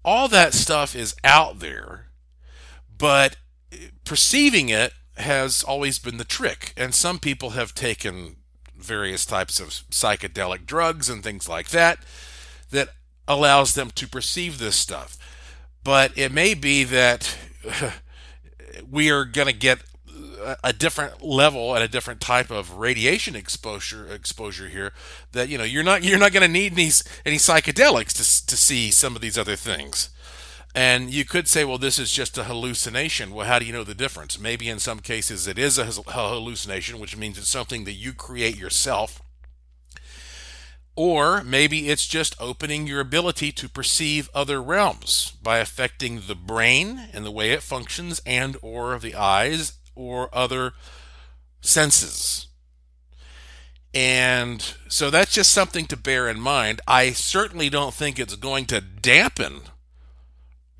all 0.05 0.27
that 0.27 0.53
stuff 0.53 0.95
is 0.95 1.15
out 1.23 1.59
there, 1.59 2.07
but 2.97 3.37
perceiving 4.05 4.69
it 4.69 4.93
has 5.17 5.63
always 5.63 5.99
been 5.99 6.17
the 6.17 6.23
trick. 6.23 6.73
And 6.75 6.93
some 6.93 7.19
people 7.19 7.51
have 7.51 7.73
taken 7.73 8.37
various 8.75 9.25
types 9.25 9.59
of 9.59 9.69
psychedelic 9.91 10.65
drugs 10.65 11.09
and 11.09 11.23
things 11.23 11.47
like 11.47 11.69
that 11.69 11.99
that 12.71 12.89
allows 13.27 13.73
them 13.73 13.91
to 13.91 14.07
perceive 14.07 14.57
this 14.57 14.75
stuff. 14.75 15.17
But 15.83 16.17
it 16.17 16.31
may 16.31 16.53
be 16.53 16.83
that 16.83 17.37
we 18.89 19.09
are 19.09 19.25
going 19.25 19.47
to 19.47 19.53
get 19.53 19.79
a 20.63 20.73
different 20.73 21.21
level 21.21 21.73
and 21.73 21.83
a 21.83 21.87
different 21.87 22.21
type 22.21 22.51
of 22.51 22.75
radiation 22.77 23.35
exposure 23.35 24.07
exposure 24.07 24.69
here 24.69 24.93
that 25.31 25.49
you 25.49 25.57
know 25.57 25.63
you're 25.63 25.83
not 25.83 26.03
you're 26.03 26.19
not 26.19 26.31
going 26.31 26.45
to 26.45 26.47
need 26.47 26.73
any 26.73 26.89
any 27.25 27.37
psychedelics 27.37 28.13
to 28.13 28.45
to 28.47 28.57
see 28.57 28.91
some 28.91 29.15
of 29.15 29.21
these 29.21 29.37
other 29.37 29.55
things 29.55 30.09
and 30.75 31.13
you 31.13 31.23
could 31.23 31.47
say, 31.47 31.63
well, 31.63 31.77
this 31.77 31.99
is 31.99 32.11
just 32.11 32.37
a 32.37 32.45
hallucination. 32.45 33.31
Well, 33.31 33.45
how 33.45 33.59
do 33.59 33.65
you 33.65 33.73
know 33.73 33.83
the 33.83 33.93
difference? 33.93 34.39
Maybe 34.39 34.69
in 34.69 34.79
some 34.79 34.99
cases 34.99 35.47
it 35.47 35.59
is 35.59 35.77
a 35.77 35.85
hallucination, 35.85 36.99
which 36.99 37.15
means 37.15 37.37
it's 37.37 37.49
something 37.49 37.83
that 37.83 37.93
you 37.93 38.13
create 38.13 38.57
yourself. 38.57 39.21
Or 40.95 41.43
maybe 41.43 41.89
it's 41.89 42.07
just 42.07 42.35
opening 42.39 42.87
your 42.87 42.99
ability 42.99 43.51
to 43.53 43.69
perceive 43.69 44.29
other 44.33 44.61
realms 44.61 45.33
by 45.41 45.57
affecting 45.57 46.21
the 46.27 46.35
brain 46.35 47.07
and 47.13 47.25
the 47.25 47.31
way 47.31 47.51
it 47.51 47.63
functions 47.63 48.21
and 48.25 48.57
or 48.61 48.97
the 48.99 49.15
eyes 49.15 49.73
or 49.95 50.29
other 50.33 50.73
senses. 51.61 52.47
And 53.93 54.75
so 54.87 55.09
that's 55.09 55.33
just 55.33 55.51
something 55.51 55.85
to 55.85 55.97
bear 55.97 56.27
in 56.27 56.39
mind. 56.39 56.81
I 56.87 57.11
certainly 57.11 57.69
don't 57.69 57.93
think 57.93 58.17
it's 58.17 58.35
going 58.35 58.65
to 58.65 58.81
dampen 58.81 59.61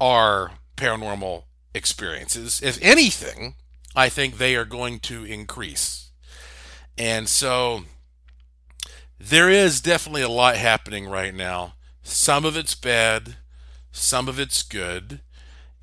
our 0.02 0.52
paranormal 0.76 1.44
experiences. 1.76 2.62
If 2.64 2.80
anything, 2.82 3.56
I 3.96 4.10
think 4.10 4.38
they 4.38 4.56
are 4.56 4.66
going 4.66 5.00
to 5.02 5.24
increase. 5.24 6.12
And 6.98 7.30
so 7.30 7.84
there 9.20 9.50
is 9.50 9.80
definitely 9.80 10.24
a 10.24 10.30
lot 10.30 10.58
happening 10.58 11.08
right 11.08 11.34
now. 11.34 11.76
Some 12.02 12.46
of 12.46 12.58
it's 12.58 12.76
bad, 12.76 13.38
some 13.92 14.28
of 14.28 14.40
it's 14.40 14.64
good. 14.64 15.22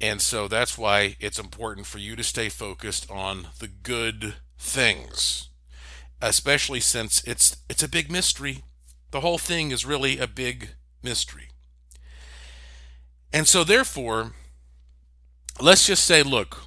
And 0.01 0.23
so 0.23 0.49
that's 0.49 0.79
why 0.79 1.17
it's 1.21 1.39
important 1.39 1.87
for 1.87 1.99
you 1.99 2.17
to 2.17 2.23
stay 2.23 2.49
focused 2.49 3.11
on 3.11 3.49
the 3.59 3.69
good 3.69 4.35
things, 4.59 5.49
especially 6.23 6.81
since 6.81 7.23
it's 7.25 7.57
it's 7.69 7.83
a 7.83 7.89
big 7.89 8.11
mystery. 8.11 8.65
The 9.11 9.21
whole 9.21 9.39
thing 9.39 9.71
is 9.73 9.85
really 9.85 10.19
a 10.19 10.27
big 10.27 10.71
mystery. 11.03 11.49
And 13.33 13.47
so, 13.47 13.63
therefore, 13.63 14.33
let's 15.61 15.87
just 15.87 16.05
say, 16.05 16.23
look, 16.23 16.65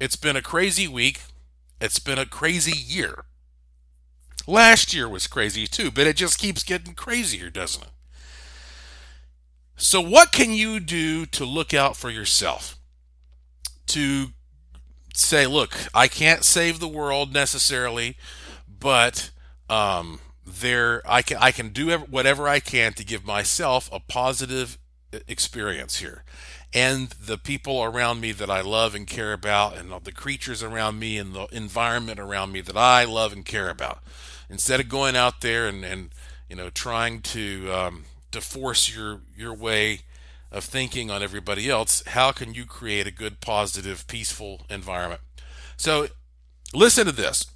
it's 0.00 0.16
been 0.16 0.36
a 0.36 0.42
crazy 0.42 0.88
week. 0.88 1.20
It's 1.80 1.98
been 1.98 2.18
a 2.18 2.26
crazy 2.26 2.76
year. 2.76 3.24
Last 4.46 4.94
year 4.94 5.08
was 5.08 5.26
crazy 5.26 5.66
too, 5.66 5.90
but 5.90 6.06
it 6.06 6.16
just 6.16 6.38
keeps 6.38 6.62
getting 6.62 6.94
crazier, 6.94 7.50
doesn't 7.50 7.82
it? 7.82 7.90
So, 9.76 10.00
what 10.00 10.32
can 10.32 10.52
you 10.52 10.80
do 10.80 11.26
to 11.26 11.44
look 11.44 11.74
out 11.74 11.96
for 11.96 12.10
yourself? 12.10 12.78
To 13.88 14.28
say, 15.14 15.46
look, 15.46 15.76
I 15.92 16.08
can't 16.08 16.44
save 16.44 16.80
the 16.80 16.88
world 16.88 17.32
necessarily, 17.32 18.16
but 18.68 19.30
um, 19.68 20.20
there 20.46 21.02
I 21.06 21.22
can 21.22 21.38
I 21.38 21.50
can 21.50 21.70
do 21.70 21.96
whatever 21.98 22.48
I 22.48 22.60
can 22.60 22.92
to 22.94 23.04
give 23.04 23.24
myself 23.24 23.88
a 23.92 24.00
positive 24.00 24.78
experience 25.26 25.98
here. 25.98 26.24
And 26.72 27.10
the 27.10 27.38
people 27.38 27.84
around 27.84 28.20
me 28.20 28.32
that 28.32 28.50
I 28.50 28.60
love 28.60 28.96
and 28.96 29.06
care 29.06 29.32
about, 29.32 29.76
and 29.76 29.92
the 30.02 30.12
creatures 30.12 30.62
around 30.62 30.98
me, 30.98 31.18
and 31.18 31.32
the 31.32 31.46
environment 31.52 32.18
around 32.18 32.50
me 32.50 32.60
that 32.62 32.76
I 32.76 33.04
love 33.04 33.32
and 33.32 33.44
care 33.44 33.70
about. 33.70 34.00
Instead 34.50 34.80
of 34.80 34.88
going 34.88 35.14
out 35.14 35.40
there 35.40 35.68
and, 35.68 35.84
and 35.84 36.10
you 36.48 36.56
know 36.56 36.70
trying 36.70 37.20
to 37.22 37.72
um, 37.72 38.04
to 38.34 38.40
force 38.40 38.94
your 38.94 39.22
your 39.36 39.54
way 39.54 40.00
of 40.52 40.62
thinking 40.62 41.10
on 41.10 41.22
everybody 41.22 41.68
else, 41.68 42.04
how 42.06 42.30
can 42.30 42.54
you 42.54 42.64
create 42.64 43.08
a 43.08 43.10
good, 43.10 43.40
positive, 43.40 44.06
peaceful 44.06 44.62
environment? 44.70 45.20
So, 45.76 46.06
listen 46.72 47.06
to 47.06 47.12
this. 47.12 47.46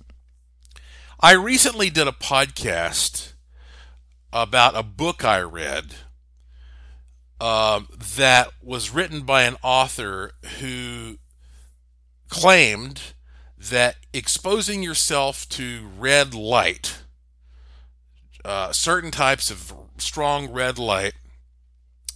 I 1.21 1.33
recently 1.33 1.91
did 1.91 2.09
a 2.09 2.13
podcast 2.13 3.35
about 4.33 4.77
a 4.77 4.83
book 4.83 5.25
I 5.25 5.41
read 5.41 5.95
um, 7.41 7.89
that 8.17 8.51
was 8.63 8.91
written 8.91 9.23
by 9.23 9.43
an 9.43 9.57
author 9.63 10.33
who 10.61 11.19
claimed 12.29 13.15
that 13.57 13.97
exposing 14.13 14.83
yourself 14.83 15.49
to 15.51 15.89
red 15.99 16.35
light, 16.35 16.99
uh, 18.45 18.73
certain 18.73 19.11
types 19.11 19.51
of 19.51 19.73
strong 19.99 20.51
red 20.51 20.79
light, 20.79 21.15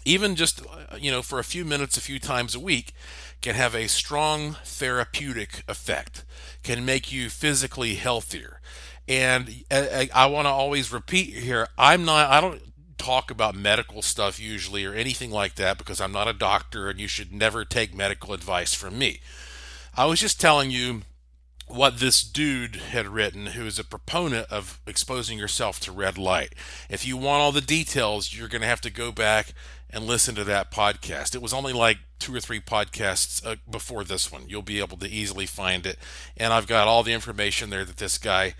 even 0.04 0.36
just 0.36 0.62
you 0.98 1.10
know 1.10 1.22
for 1.22 1.38
a 1.38 1.44
few 1.44 1.64
minutes, 1.64 1.96
a 1.96 2.00
few 2.00 2.18
times 2.18 2.54
a 2.54 2.60
week, 2.60 2.92
can 3.40 3.54
have 3.54 3.74
a 3.74 3.88
strong 3.88 4.56
therapeutic 4.64 5.64
effect. 5.68 6.24
Can 6.62 6.84
make 6.84 7.12
you 7.12 7.28
physically 7.28 7.94
healthier. 7.94 8.60
And 9.08 9.64
I, 9.70 10.08
I 10.14 10.26
want 10.26 10.46
to 10.46 10.50
always 10.50 10.92
repeat 10.92 11.34
here: 11.34 11.68
I'm 11.76 12.04
not. 12.04 12.30
I 12.30 12.40
don't 12.40 12.62
talk 12.98 13.30
about 13.30 13.56
medical 13.56 14.00
stuff 14.00 14.38
usually 14.38 14.84
or 14.84 14.94
anything 14.94 15.30
like 15.30 15.56
that 15.56 15.76
because 15.76 16.00
I'm 16.00 16.12
not 16.12 16.28
a 16.28 16.32
doctor 16.32 16.88
and 16.88 17.00
you 17.00 17.08
should 17.08 17.32
never 17.32 17.64
take 17.64 17.92
medical 17.92 18.32
advice 18.32 18.74
from 18.74 18.96
me. 18.96 19.20
I 19.96 20.06
was 20.06 20.20
just 20.20 20.40
telling 20.40 20.70
you 20.70 21.02
what 21.66 21.98
this 21.98 22.22
dude 22.22 22.76
had 22.76 23.06
written 23.06 23.46
who 23.46 23.66
is 23.66 23.78
a 23.78 23.84
proponent 23.84 24.46
of 24.50 24.80
exposing 24.86 25.38
yourself 25.38 25.80
to 25.80 25.92
red 25.92 26.18
light. 26.18 26.54
If 26.90 27.06
you 27.06 27.16
want 27.16 27.42
all 27.42 27.52
the 27.52 27.60
details, 27.60 28.34
you're 28.34 28.48
going 28.48 28.62
to 28.62 28.68
have 28.68 28.80
to 28.82 28.90
go 28.90 29.12
back 29.12 29.54
and 29.90 30.04
listen 30.04 30.34
to 30.34 30.44
that 30.44 30.70
podcast. 30.70 31.34
It 31.34 31.42
was 31.42 31.52
only 31.52 31.72
like 31.72 31.98
two 32.18 32.34
or 32.34 32.40
three 32.40 32.60
podcasts 32.60 33.44
uh, 33.46 33.56
before 33.70 34.04
this 34.04 34.32
one. 34.32 34.44
You'll 34.48 34.62
be 34.62 34.80
able 34.80 34.96
to 34.98 35.08
easily 35.08 35.46
find 35.46 35.86
it, 35.86 35.98
and 36.36 36.52
I've 36.52 36.66
got 36.66 36.88
all 36.88 37.02
the 37.02 37.12
information 37.12 37.70
there 37.70 37.84
that 37.84 37.98
this 37.98 38.18
guy 38.18 38.54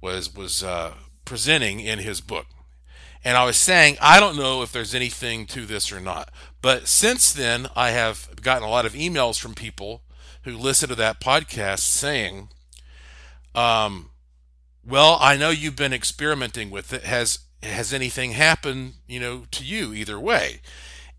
was 0.00 0.34
was 0.34 0.62
uh, 0.62 0.94
presenting 1.24 1.80
in 1.80 1.98
his 1.98 2.20
book. 2.20 2.46
And 3.22 3.36
I 3.36 3.44
was 3.44 3.58
saying, 3.58 3.98
I 4.00 4.18
don't 4.18 4.36
know 4.36 4.62
if 4.62 4.72
there's 4.72 4.94
anything 4.94 5.44
to 5.46 5.66
this 5.66 5.92
or 5.92 6.00
not. 6.00 6.30
But 6.62 6.88
since 6.88 7.32
then, 7.32 7.68
I 7.76 7.90
have 7.90 8.30
gotten 8.40 8.66
a 8.66 8.70
lot 8.70 8.86
of 8.86 8.94
emails 8.94 9.38
from 9.38 9.54
people 9.54 10.02
who 10.42 10.56
listen 10.56 10.88
to 10.88 10.94
that 10.94 11.20
podcast 11.20 11.80
saying, 11.80 12.48
um, 13.54 14.10
well, 14.86 15.18
I 15.20 15.36
know 15.36 15.50
you've 15.50 15.76
been 15.76 15.92
experimenting 15.92 16.70
with 16.70 16.92
it. 16.92 17.04
Has 17.04 17.40
has 17.62 17.92
anything 17.92 18.32
happened, 18.32 18.94
you 19.06 19.20
know, 19.20 19.44
to 19.50 19.64
you 19.64 19.92
either 19.92 20.18
way? 20.18 20.60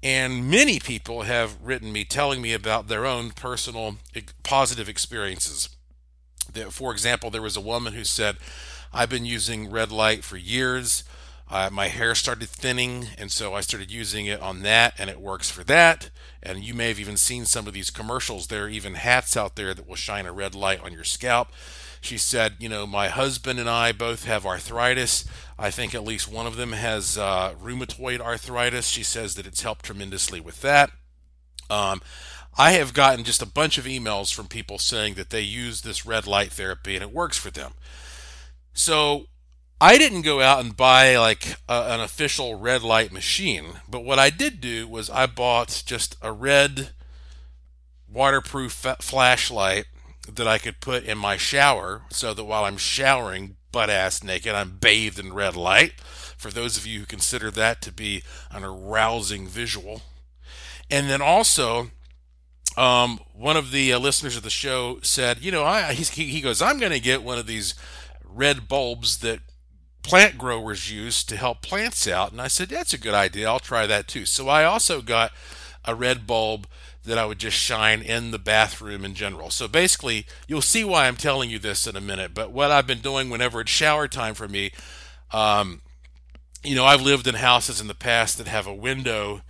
And 0.01 0.49
many 0.49 0.79
people 0.79 1.23
have 1.23 1.61
written 1.61 1.91
me 1.91 2.03
telling 2.03 2.41
me 2.41 2.53
about 2.53 2.87
their 2.87 3.05
own 3.05 3.29
personal 3.31 3.97
positive 4.43 4.89
experiences. 4.89 5.69
For 6.71 6.91
example, 6.91 7.29
there 7.29 7.41
was 7.41 7.55
a 7.55 7.61
woman 7.61 7.93
who 7.93 8.03
said, 8.03 8.37
I've 8.91 9.09
been 9.09 9.25
using 9.25 9.69
red 9.69 9.91
light 9.91 10.23
for 10.23 10.37
years. 10.37 11.03
Uh, 11.49 11.69
my 11.71 11.89
hair 11.89 12.15
started 12.15 12.49
thinning, 12.49 13.09
and 13.17 13.31
so 13.31 13.53
I 13.53 13.61
started 13.61 13.91
using 13.91 14.25
it 14.25 14.41
on 14.41 14.63
that, 14.63 14.95
and 14.97 15.09
it 15.09 15.21
works 15.21 15.51
for 15.51 15.63
that. 15.65 16.09
And 16.43 16.63
you 16.63 16.73
may 16.73 16.87
have 16.87 16.99
even 16.99 17.17
seen 17.17 17.45
some 17.45 17.67
of 17.67 17.73
these 17.73 17.89
commercials. 17.89 18.47
There 18.47 18.65
are 18.65 18.69
even 18.69 18.95
hats 18.95 19.37
out 19.37 19.55
there 19.55 19.73
that 19.73 19.87
will 19.87 19.95
shine 19.95 20.25
a 20.25 20.31
red 20.31 20.55
light 20.55 20.81
on 20.83 20.91
your 20.91 21.03
scalp. 21.03 21.49
She 22.01 22.17
said, 22.17 22.55
You 22.59 22.67
know, 22.67 22.87
my 22.87 23.09
husband 23.09 23.59
and 23.59 23.69
I 23.69 23.91
both 23.91 24.25
have 24.25 24.45
arthritis. 24.45 25.25
I 25.59 25.69
think 25.69 25.93
at 25.93 26.03
least 26.03 26.31
one 26.31 26.47
of 26.47 26.55
them 26.55 26.71
has 26.71 27.17
uh, 27.17 27.53
rheumatoid 27.61 28.19
arthritis. 28.19 28.87
She 28.87 29.03
says 29.03 29.35
that 29.35 29.45
it's 29.45 29.61
helped 29.61 29.85
tremendously 29.85 30.41
with 30.41 30.61
that. 30.61 30.91
Um, 31.69 32.01
I 32.57 32.71
have 32.71 32.93
gotten 32.93 33.23
just 33.23 33.41
a 33.41 33.45
bunch 33.45 33.77
of 33.77 33.85
emails 33.85 34.33
from 34.33 34.47
people 34.47 34.77
saying 34.77 35.13
that 35.13 35.29
they 35.29 35.41
use 35.41 35.81
this 35.81 36.05
red 36.05 36.27
light 36.27 36.51
therapy 36.51 36.95
and 36.95 37.03
it 37.03 37.13
works 37.13 37.37
for 37.37 37.51
them. 37.51 37.73
So 38.73 39.27
I 39.83 39.97
didn't 39.97 40.21
go 40.21 40.41
out 40.41 40.63
and 40.63 40.77
buy 40.77 41.17
like 41.17 41.55
a, 41.67 41.87
an 41.89 42.01
official 42.01 42.53
red 42.53 42.83
light 42.83 43.11
machine, 43.11 43.79
but 43.89 44.03
what 44.03 44.19
I 44.19 44.29
did 44.29 44.61
do 44.61 44.87
was 44.87 45.09
I 45.09 45.25
bought 45.25 45.81
just 45.87 46.15
a 46.21 46.31
red 46.31 46.91
waterproof 48.07 48.73
flashlight 48.73 49.85
that 50.31 50.47
I 50.47 50.59
could 50.59 50.81
put 50.81 51.03
in 51.03 51.17
my 51.17 51.35
shower 51.35 52.03
so 52.11 52.31
that 52.31 52.43
while 52.43 52.63
I'm 52.63 52.77
showering 52.77 53.55
butt 53.71 53.89
ass 53.89 54.23
naked, 54.23 54.53
I'm 54.53 54.77
bathed 54.77 55.17
in 55.17 55.33
red 55.33 55.55
light. 55.55 55.93
For 56.37 56.51
those 56.51 56.77
of 56.77 56.85
you 56.85 56.99
who 56.99 57.05
consider 57.07 57.49
that 57.49 57.81
to 57.81 57.91
be 57.91 58.21
an 58.51 58.63
arousing 58.63 59.47
visual. 59.47 60.03
And 60.91 61.09
then 61.09 61.23
also, 61.23 61.89
um, 62.77 63.19
one 63.33 63.57
of 63.57 63.71
the 63.71 63.93
uh, 63.93 63.97
listeners 63.97 64.37
of 64.37 64.43
the 64.43 64.51
show 64.51 64.99
said, 65.01 65.39
you 65.39 65.51
know, 65.51 65.63
I, 65.63 65.93
he, 65.93 66.25
he 66.25 66.41
goes, 66.41 66.61
I'm 66.61 66.77
going 66.77 66.91
to 66.91 66.99
get 66.99 67.23
one 67.23 67.39
of 67.39 67.47
these 67.47 67.73
red 68.23 68.67
bulbs 68.67 69.17
that 69.19 69.39
plant 70.03 70.37
growers 70.37 70.91
use 70.91 71.23
to 71.25 71.37
help 71.37 71.61
plants 71.61 72.07
out. 72.07 72.31
And 72.31 72.41
I 72.41 72.47
said, 72.47 72.69
that's 72.69 72.93
a 72.93 72.97
good 72.97 73.13
idea. 73.13 73.47
I'll 73.47 73.59
try 73.59 73.85
that 73.87 74.07
too. 74.07 74.25
So 74.25 74.49
I 74.49 74.63
also 74.63 75.01
got 75.01 75.31
a 75.85 75.95
red 75.95 76.25
bulb 76.27 76.67
that 77.03 77.17
I 77.17 77.25
would 77.25 77.39
just 77.39 77.57
shine 77.57 78.01
in 78.01 78.31
the 78.31 78.39
bathroom 78.39 79.03
in 79.03 79.15
general. 79.15 79.49
So 79.49 79.67
basically, 79.67 80.25
you'll 80.47 80.61
see 80.61 80.83
why 80.83 81.07
I'm 81.07 81.15
telling 81.15 81.49
you 81.49 81.57
this 81.57 81.87
in 81.87 81.95
a 81.95 82.01
minute. 82.01 82.33
But 82.33 82.51
what 82.51 82.69
I've 82.69 82.85
been 82.85 82.99
doing 82.99 83.29
whenever 83.29 83.61
it's 83.61 83.71
shower 83.71 84.07
time 84.07 84.35
for 84.35 84.47
me, 84.47 84.71
um, 85.31 85.81
you 86.63 86.75
know, 86.75 86.85
I've 86.85 87.01
lived 87.01 87.27
in 87.27 87.35
houses 87.35 87.81
in 87.81 87.87
the 87.87 87.95
past 87.95 88.37
that 88.37 88.47
have 88.47 88.67
a 88.67 88.73
window 88.73 89.41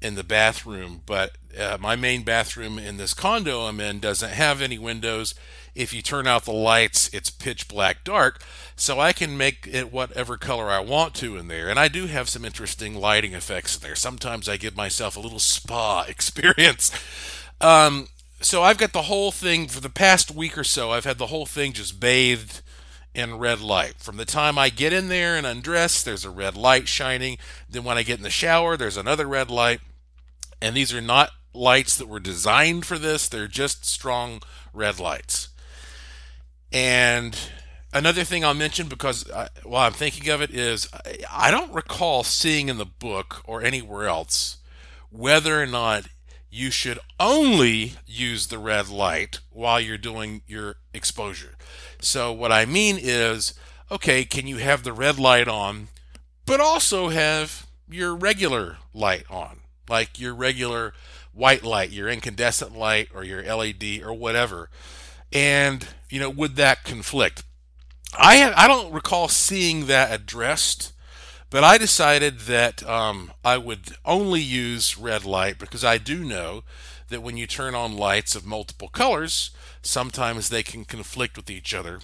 in 0.00 0.14
the 0.14 0.24
bathroom, 0.24 1.02
but 1.04 1.36
uh, 1.58 1.76
my 1.80 1.96
main 1.96 2.22
bathroom 2.22 2.78
in 2.78 2.96
this 2.96 3.12
condo 3.12 3.62
I'm 3.66 3.80
in 3.80 3.98
doesn't 3.98 4.30
have 4.32 4.62
any 4.62 4.78
windows. 4.78 5.34
If 5.74 5.92
you 5.92 6.00
turn 6.00 6.26
out 6.26 6.44
the 6.44 6.52
lights, 6.52 7.10
it's 7.12 7.30
pitch 7.30 7.68
black 7.68 8.02
dark, 8.04 8.42
so 8.80 8.98
I 8.98 9.12
can 9.12 9.36
make 9.36 9.68
it 9.70 9.92
whatever 9.92 10.38
color 10.38 10.70
I 10.70 10.80
want 10.80 11.14
to 11.16 11.36
in 11.36 11.48
there. 11.48 11.68
And 11.68 11.78
I 11.78 11.88
do 11.88 12.06
have 12.06 12.30
some 12.30 12.46
interesting 12.46 12.94
lighting 12.94 13.34
effects 13.34 13.76
in 13.76 13.82
there. 13.82 13.94
Sometimes 13.94 14.48
I 14.48 14.56
give 14.56 14.74
myself 14.74 15.16
a 15.16 15.20
little 15.20 15.38
spa 15.38 16.02
experience. 16.08 16.90
Um, 17.60 18.08
so 18.40 18.62
I've 18.62 18.78
got 18.78 18.94
the 18.94 19.02
whole 19.02 19.32
thing 19.32 19.68
for 19.68 19.80
the 19.80 19.90
past 19.90 20.30
week 20.30 20.56
or 20.56 20.64
so. 20.64 20.92
I've 20.92 21.04
had 21.04 21.18
the 21.18 21.26
whole 21.26 21.44
thing 21.44 21.74
just 21.74 22.00
bathed 22.00 22.62
in 23.14 23.36
red 23.36 23.60
light. 23.60 23.96
From 23.98 24.16
the 24.16 24.24
time 24.24 24.56
I 24.56 24.70
get 24.70 24.94
in 24.94 25.08
there 25.08 25.36
and 25.36 25.46
undress, 25.46 26.02
there's 26.02 26.24
a 26.24 26.30
red 26.30 26.56
light 26.56 26.88
shining. 26.88 27.36
Then 27.68 27.84
when 27.84 27.98
I 27.98 28.02
get 28.02 28.16
in 28.16 28.24
the 28.24 28.30
shower, 28.30 28.78
there's 28.78 28.96
another 28.96 29.26
red 29.26 29.50
light. 29.50 29.80
And 30.62 30.74
these 30.74 30.94
are 30.94 31.02
not 31.02 31.32
lights 31.52 31.98
that 31.98 32.08
were 32.08 32.18
designed 32.18 32.86
for 32.86 32.96
this, 32.96 33.28
they're 33.28 33.46
just 33.46 33.84
strong 33.84 34.40
red 34.72 34.98
lights. 34.98 35.48
And 36.72 37.36
another 37.92 38.24
thing 38.24 38.44
I'll 38.44 38.54
mention 38.54 38.88
because 38.88 39.30
I, 39.30 39.48
while 39.64 39.86
I'm 39.86 39.92
thinking 39.92 40.28
of 40.30 40.40
it 40.40 40.50
is 40.50 40.88
I, 40.92 41.18
I 41.30 41.50
don't 41.50 41.72
recall 41.72 42.22
seeing 42.22 42.68
in 42.68 42.78
the 42.78 42.84
book 42.84 43.42
or 43.44 43.62
anywhere 43.62 44.08
else 44.08 44.58
whether 45.10 45.60
or 45.60 45.66
not 45.66 46.06
you 46.50 46.70
should 46.70 46.98
only 47.18 47.94
use 48.06 48.48
the 48.48 48.58
red 48.58 48.88
light 48.88 49.40
while 49.50 49.80
you're 49.80 49.98
doing 49.98 50.42
your 50.46 50.76
exposure. 50.92 51.54
So, 52.00 52.32
what 52.32 52.50
I 52.50 52.64
mean 52.64 52.98
is, 53.00 53.54
okay, 53.90 54.24
can 54.24 54.46
you 54.46 54.56
have 54.56 54.82
the 54.82 54.92
red 54.92 55.18
light 55.18 55.46
on, 55.46 55.88
but 56.46 56.60
also 56.60 57.08
have 57.08 57.66
your 57.88 58.16
regular 58.16 58.78
light 58.92 59.24
on, 59.30 59.60
like 59.88 60.18
your 60.18 60.34
regular 60.34 60.92
white 61.32 61.62
light, 61.62 61.90
your 61.90 62.08
incandescent 62.08 62.76
light, 62.76 63.08
or 63.14 63.22
your 63.22 63.42
LED, 63.42 64.00
or 64.02 64.12
whatever? 64.12 64.70
And, 65.32 65.86
you 66.08 66.18
know, 66.18 66.30
would 66.30 66.56
that 66.56 66.82
conflict? 66.82 67.44
I, 68.18 68.36
have, 68.36 68.54
I 68.56 68.66
don't 68.66 68.92
recall 68.92 69.28
seeing 69.28 69.86
that 69.86 70.12
addressed 70.12 70.92
but 71.50 71.64
I 71.64 71.78
decided 71.78 72.40
that 72.40 72.88
um, 72.88 73.32
I 73.44 73.58
would 73.58 73.96
only 74.04 74.40
use 74.40 74.96
red 74.96 75.24
light 75.24 75.58
because 75.58 75.84
I 75.84 75.98
do 75.98 76.24
know 76.24 76.62
that 77.08 77.22
when 77.22 77.36
you 77.36 77.48
turn 77.48 77.74
on 77.74 77.96
lights 77.96 78.36
of 78.36 78.46
multiple 78.46 78.88
colors, 78.88 79.50
sometimes 79.82 80.48
they 80.48 80.62
can 80.62 80.84
conflict 80.84 81.36
with 81.36 81.50
each 81.50 81.74
other. 81.74 81.98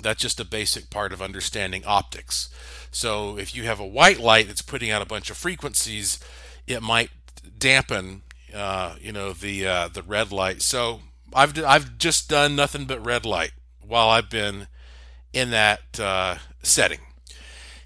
That's 0.00 0.22
just 0.22 0.38
a 0.38 0.44
basic 0.44 0.88
part 0.88 1.12
of 1.12 1.20
understanding 1.20 1.84
optics. 1.84 2.48
So 2.92 3.36
if 3.36 3.54
you 3.56 3.64
have 3.64 3.80
a 3.80 3.86
white 3.86 4.20
light 4.20 4.46
that's 4.46 4.62
putting 4.62 4.90
out 4.90 5.02
a 5.02 5.06
bunch 5.06 5.30
of 5.30 5.36
frequencies, 5.36 6.20
it 6.68 6.80
might 6.80 7.10
dampen, 7.58 8.22
uh, 8.54 8.94
you 9.00 9.10
know, 9.10 9.32
the 9.32 9.66
uh, 9.66 9.88
the 9.88 10.02
red 10.02 10.30
light. 10.30 10.62
So 10.62 11.00
I've 11.34 11.62
I've 11.62 11.98
just 11.98 12.30
done 12.30 12.56
nothing 12.56 12.84
but 12.86 13.04
red 13.04 13.26
light 13.26 13.52
while 13.80 14.08
I've 14.08 14.30
been 14.30 14.68
in 15.32 15.50
that 15.50 15.98
uh, 15.98 16.36
setting. 16.62 17.00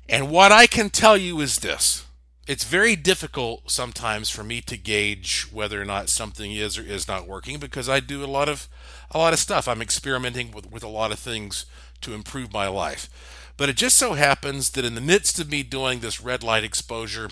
And 0.09 0.31
what 0.31 0.53
I 0.53 0.67
can 0.67 0.91
tell 0.91 1.17
you 1.17 1.41
is 1.41 1.59
this 1.59 2.05
it's 2.47 2.65
very 2.65 2.95
difficult 2.95 3.71
sometimes 3.71 4.29
for 4.29 4.45
me 4.45 4.61
to 4.61 4.77
gauge 4.77 5.47
whether 5.51 5.81
or 5.81 5.85
not 5.87 6.11
something 6.11 6.53
is 6.53 6.77
or 6.77 6.83
is 6.83 7.09
not 7.09 7.27
working 7.27 7.59
because 7.59 7.89
I 7.89 8.01
do 8.01 8.23
a 8.23 8.27
lot 8.27 8.49
of 8.49 8.69
a 9.11 9.19
lot 9.19 9.33
of 9.33 9.39
stuff. 9.39 9.67
I'm 9.67 9.81
experimenting 9.81 10.51
with, 10.51 10.71
with 10.71 10.83
a 10.83 10.89
lot 10.89 11.13
of 11.13 11.19
things 11.19 11.65
to 12.03 12.13
improve 12.13 12.53
my 12.53 12.67
life. 12.67 13.09
But 13.57 13.69
it 13.69 13.77
just 13.77 13.97
so 13.97 14.15
happens 14.15 14.71
that 14.71 14.85
in 14.85 14.95
the 14.95 15.01
midst 15.01 15.39
of 15.39 15.51
me 15.51 15.63
doing 15.63 16.01
this 16.01 16.21
red 16.21 16.43
light 16.43 16.65
exposure, 16.65 17.31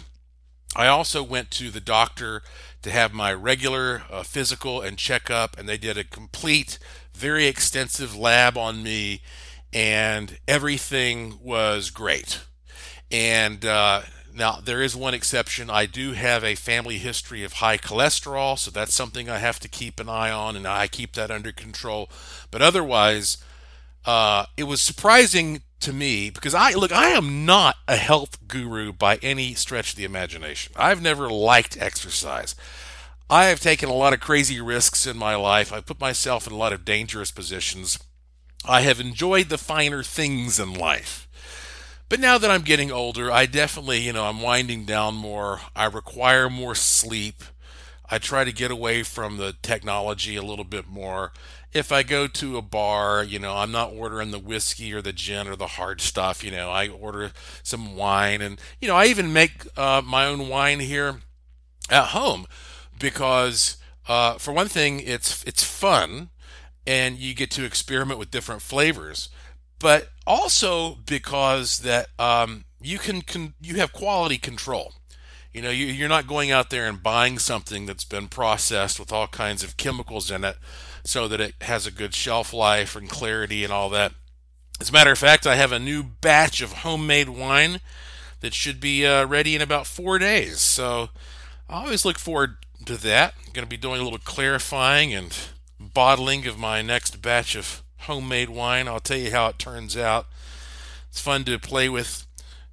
I 0.75 0.87
also 0.87 1.23
went 1.23 1.51
to 1.53 1.71
the 1.71 1.81
doctor 1.81 2.43
to 2.83 2.91
have 2.91 3.13
my 3.13 3.33
regular 3.33 4.05
uh, 4.11 4.23
physical 4.23 4.81
and 4.81 4.97
checkup, 4.97 5.59
and 5.59 5.69
they 5.69 5.77
did 5.77 5.99
a 5.99 6.05
complete, 6.05 6.79
very 7.13 7.47
extensive 7.47 8.17
lab 8.17 8.57
on 8.57 8.83
me, 8.83 9.21
and 9.73 10.39
everything 10.47 11.39
was 11.43 11.91
great. 11.91 12.41
And 13.11 13.65
uh, 13.65 14.03
now 14.35 14.59
there 14.63 14.83
is 14.83 14.97
one 14.97 15.15
exception. 15.15 15.71
I 15.71 15.87
do 15.87 16.13
have 16.13 16.45
a 16.45 16.55
family 16.55 16.99
history 16.99 17.45
of 17.45 17.55
high 17.55 17.79
cholesterol, 17.79 18.59
so 18.59 18.71
that's 18.71 18.95
something 18.95 19.29
I 19.29 19.39
have 19.39 19.61
to 19.61 19.69
keep 19.69 20.01
an 20.01 20.09
eye 20.09 20.31
on, 20.31 20.57
and 20.57 20.67
I 20.67 20.89
keep 20.89 21.13
that 21.15 21.31
under 21.31 21.53
control. 21.53 22.11
But 22.51 22.63
otherwise, 22.63 23.39
uh, 24.05 24.47
it 24.57 24.65
was 24.65 24.81
surprising 24.81 25.63
to 25.81 25.93
me 25.93 26.31
because 26.31 26.55
I 26.55 26.73
look, 26.73 26.93
I 26.93 27.09
am 27.09 27.45
not 27.45 27.77
a 27.89 27.97
health 27.97 28.49
guru 28.49 28.93
by 28.93 29.17
any 29.17 29.55
stretch 29.55 29.91
of 29.91 29.97
the 29.97 30.05
imagination. 30.05 30.73
I've 30.77 31.03
never 31.03 31.29
liked 31.29 31.77
exercise. 31.81 32.55
I 33.29 33.47
have 33.47 33.61
taken 33.61 33.89
a 33.89 33.95
lot 33.95 34.13
of 34.13 34.21
crazy 34.21 34.61
risks 34.61 35.07
in 35.07 35.17
my 35.17 35.35
life. 35.35 35.73
I 35.73 35.81
put 35.81 36.01
myself 36.01 36.47
in 36.47 36.53
a 36.53 36.57
lot 36.57 36.73
of 36.73 36.85
dangerous 36.85 37.31
positions. 37.31 37.99
I 38.65 38.83
have 38.83 39.01
enjoyed 39.01 39.49
the 39.49 39.59
finer 39.59 40.03
things 40.03 40.59
in 40.61 40.75
life. 40.75 41.29
But 42.09 42.21
now 42.21 42.39
that 42.39 42.51
I'm 42.51 42.63
getting 42.63 42.93
older, 42.93 43.33
I 43.33 43.47
definitely, 43.47 44.01
you 44.01 44.13
know, 44.13 44.27
I'm 44.27 44.43
winding 44.43 44.85
down 44.85 45.15
more. 45.15 45.63
I 45.75 45.87
require 45.87 46.51
more 46.51 46.75
sleep. 46.75 47.43
I 48.11 48.19
try 48.19 48.45
to 48.45 48.53
get 48.53 48.71
away 48.71 49.03
from 49.03 49.39
the 49.39 49.57
technology 49.63 50.37
a 50.37 50.43
little 50.43 50.67
bit 50.67 50.87
more. 50.87 51.33
If 51.73 51.91
I 51.91 52.03
go 52.03 52.27
to 52.27 52.59
a 52.59 52.63
bar, 52.63 53.25
you 53.25 53.39
know, 53.39 53.57
I'm 53.57 53.73
not 53.73 53.95
ordering 53.95 54.31
the 54.31 54.39
whiskey 54.39 54.93
or 54.93 55.01
the 55.01 55.15
gin 55.15 55.49
or 55.49 55.57
the 55.57 55.67
hard 55.67 56.03
stuff. 56.03 56.45
You 56.45 56.51
know, 56.51 56.71
I 56.71 56.89
order 56.89 57.33
some 57.63 57.97
wine, 57.97 58.43
and 58.43 58.61
you 58.79 58.89
know, 58.89 58.97
I 58.97 59.07
even 59.07 59.33
make 59.33 59.67
uh, 59.79 60.03
my 60.05 60.27
own 60.27 60.51
wine 60.51 60.81
here 60.81 61.23
at 61.89 62.09
home 62.09 62.47
because, 62.99 63.79
uh, 64.07 64.35
for 64.35 64.53
one 64.53 64.69
thing, 64.69 65.01
it's 65.01 65.43
it's 65.45 65.65
fun, 65.65 66.29
and 66.87 67.19
you 67.19 67.35
get 67.35 67.51
to 67.53 67.65
experiment 67.65 68.19
with 68.19 68.31
different 68.31 68.63
flavors 68.63 69.29
but 69.83 70.11
also 70.29 70.95
because 70.95 71.81
that 71.81 72.07
um, 72.17 72.65
you 72.81 72.99
can 72.99 73.21
con- 73.21 73.55
you 73.61 73.75
have 73.75 73.93
quality 73.93 74.39
control. 74.39 74.95
You 75.53 75.61
know, 75.61 75.71
you, 75.71 75.87
you're 75.87 76.09
not 76.09 76.29
going 76.29 76.53
out 76.53 76.71
there 76.71 76.87
and 76.87 77.03
buying 77.03 77.39
something 77.41 77.85
that's 77.85 78.05
been 78.05 78.29
processed 78.29 79.01
with 79.01 79.13
all 79.13 79.27
kinds 79.27 79.65
of 79.65 79.77
chemicals 79.77 80.31
in 80.31 80.45
it, 80.45 80.57
so 81.05 81.27
that 81.27 81.41
it 81.41 81.55
has 81.63 81.85
a 81.85 81.91
good 81.91 82.15
shelf 82.15 82.55
life 82.55 82.95
and 82.95 83.11
clarity 83.11 83.65
and 83.65 83.73
all 83.73 83.91
that. 83.91 84.13
As 84.81 84.89
a 84.89 84.93
matter 84.93 85.11
of 85.11 85.19
fact, 85.19 85.49
I 85.49 85.57
have 85.57 85.73
a 85.73 85.81
new 85.81 86.05
batch 86.05 86.63
of 86.63 86.73
homemade 86.73 87.29
wine 87.29 87.81
that 88.41 88.55
should 88.55 88.81
be 88.81 89.05
uh, 89.05 89.27
ready 89.27 89.57
in 89.57 89.61
about 89.61 89.89
four 89.89 90.17
days. 90.19 90.61
So 90.61 91.11
I 91.69 91.85
always 91.85 92.05
look 92.05 92.21
forward 92.21 92.57
to 92.87 92.97
that. 92.99 93.35
I'm 93.47 93.53
going 93.53 93.67
to 93.67 93.69
be 93.69 93.77
doing 93.77 94.01
a 94.01 94.05
little 94.05 94.19
clarifying 94.19 95.13
and 95.13 95.37
bottling 95.83 96.47
of 96.47 96.59
my 96.59 96.83
next 96.83 97.21
batch 97.23 97.55
of 97.55 97.83
homemade 98.01 98.51
wine. 98.51 98.89
I'll 98.89 99.01
tell 99.01 99.19
you 99.19 99.31
how 99.31 99.49
it 99.49 99.59
turns 99.59 99.97
out. 99.97 100.27
It's 101.09 101.21
fun 101.21 101.45
to 101.45 101.59
play 101.59 101.89
with 101.89 102.27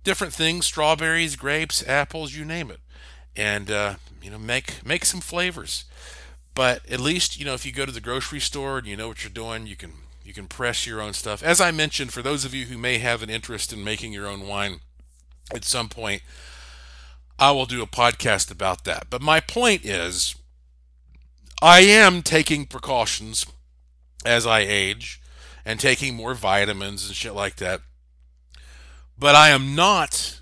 different 0.04 0.34
things: 0.34 0.66
strawberries, 0.66 1.36
grapes, 1.36 1.86
apples, 1.88 2.34
you 2.34 2.46
name 2.46 2.72
it, 2.72 2.80
and 3.36 3.70
uh, 3.70 3.96
you 4.22 4.30
know 4.32 4.40
make 4.40 4.86
make 4.86 5.06
some 5.06 5.22
flavors. 5.22 5.86
But 6.56 6.90
at 6.90 7.00
least 7.00 7.40
you 7.40 7.46
know 7.46 7.54
if 7.54 7.66
you 7.66 7.72
go 7.72 7.86
to 7.86 7.92
the 7.92 8.02
grocery 8.02 8.40
store 8.40 8.80
and 8.80 8.88
you 8.88 8.98
know 8.98 9.08
what 9.08 9.24
you're 9.24 9.32
doing, 9.32 9.68
you 9.68 9.76
can 9.76 9.94
you 10.24 10.34
can 10.34 10.48
press 10.48 10.86
your 10.86 11.02
own 11.02 11.14
stuff. 11.14 11.42
As 11.42 11.60
I 11.60 11.72
mentioned, 11.72 12.14
for 12.14 12.22
those 12.22 12.46
of 12.46 12.54
you 12.54 12.66
who 12.66 12.78
may 12.78 13.00
have 13.00 13.24
an 13.24 13.30
interest 13.30 13.74
in 13.74 13.84
making 13.84 14.14
your 14.14 14.28
own 14.28 14.48
wine 14.48 14.80
at 15.54 15.66
some 15.66 15.90
point, 15.90 16.22
I 17.40 17.52
will 17.52 17.66
do 17.66 17.82
a 17.82 17.88
podcast 17.88 18.52
about 18.52 18.84
that. 18.84 19.08
But 19.10 19.22
my 19.22 19.40
point 19.40 19.84
is, 19.86 20.36
I 21.62 21.82
am 21.82 22.22
taking 22.22 22.66
precautions 22.66 23.46
as 24.26 24.46
I 24.48 24.60
age 24.60 25.22
and 25.66 25.80
taking 25.80 26.16
more 26.16 26.34
vitamins 26.34 27.08
and 27.08 27.16
shit 27.16 27.34
like 27.34 27.58
that. 27.58 27.82
But 29.18 29.36
I 29.36 29.50
am 29.50 29.76
not 29.76 30.40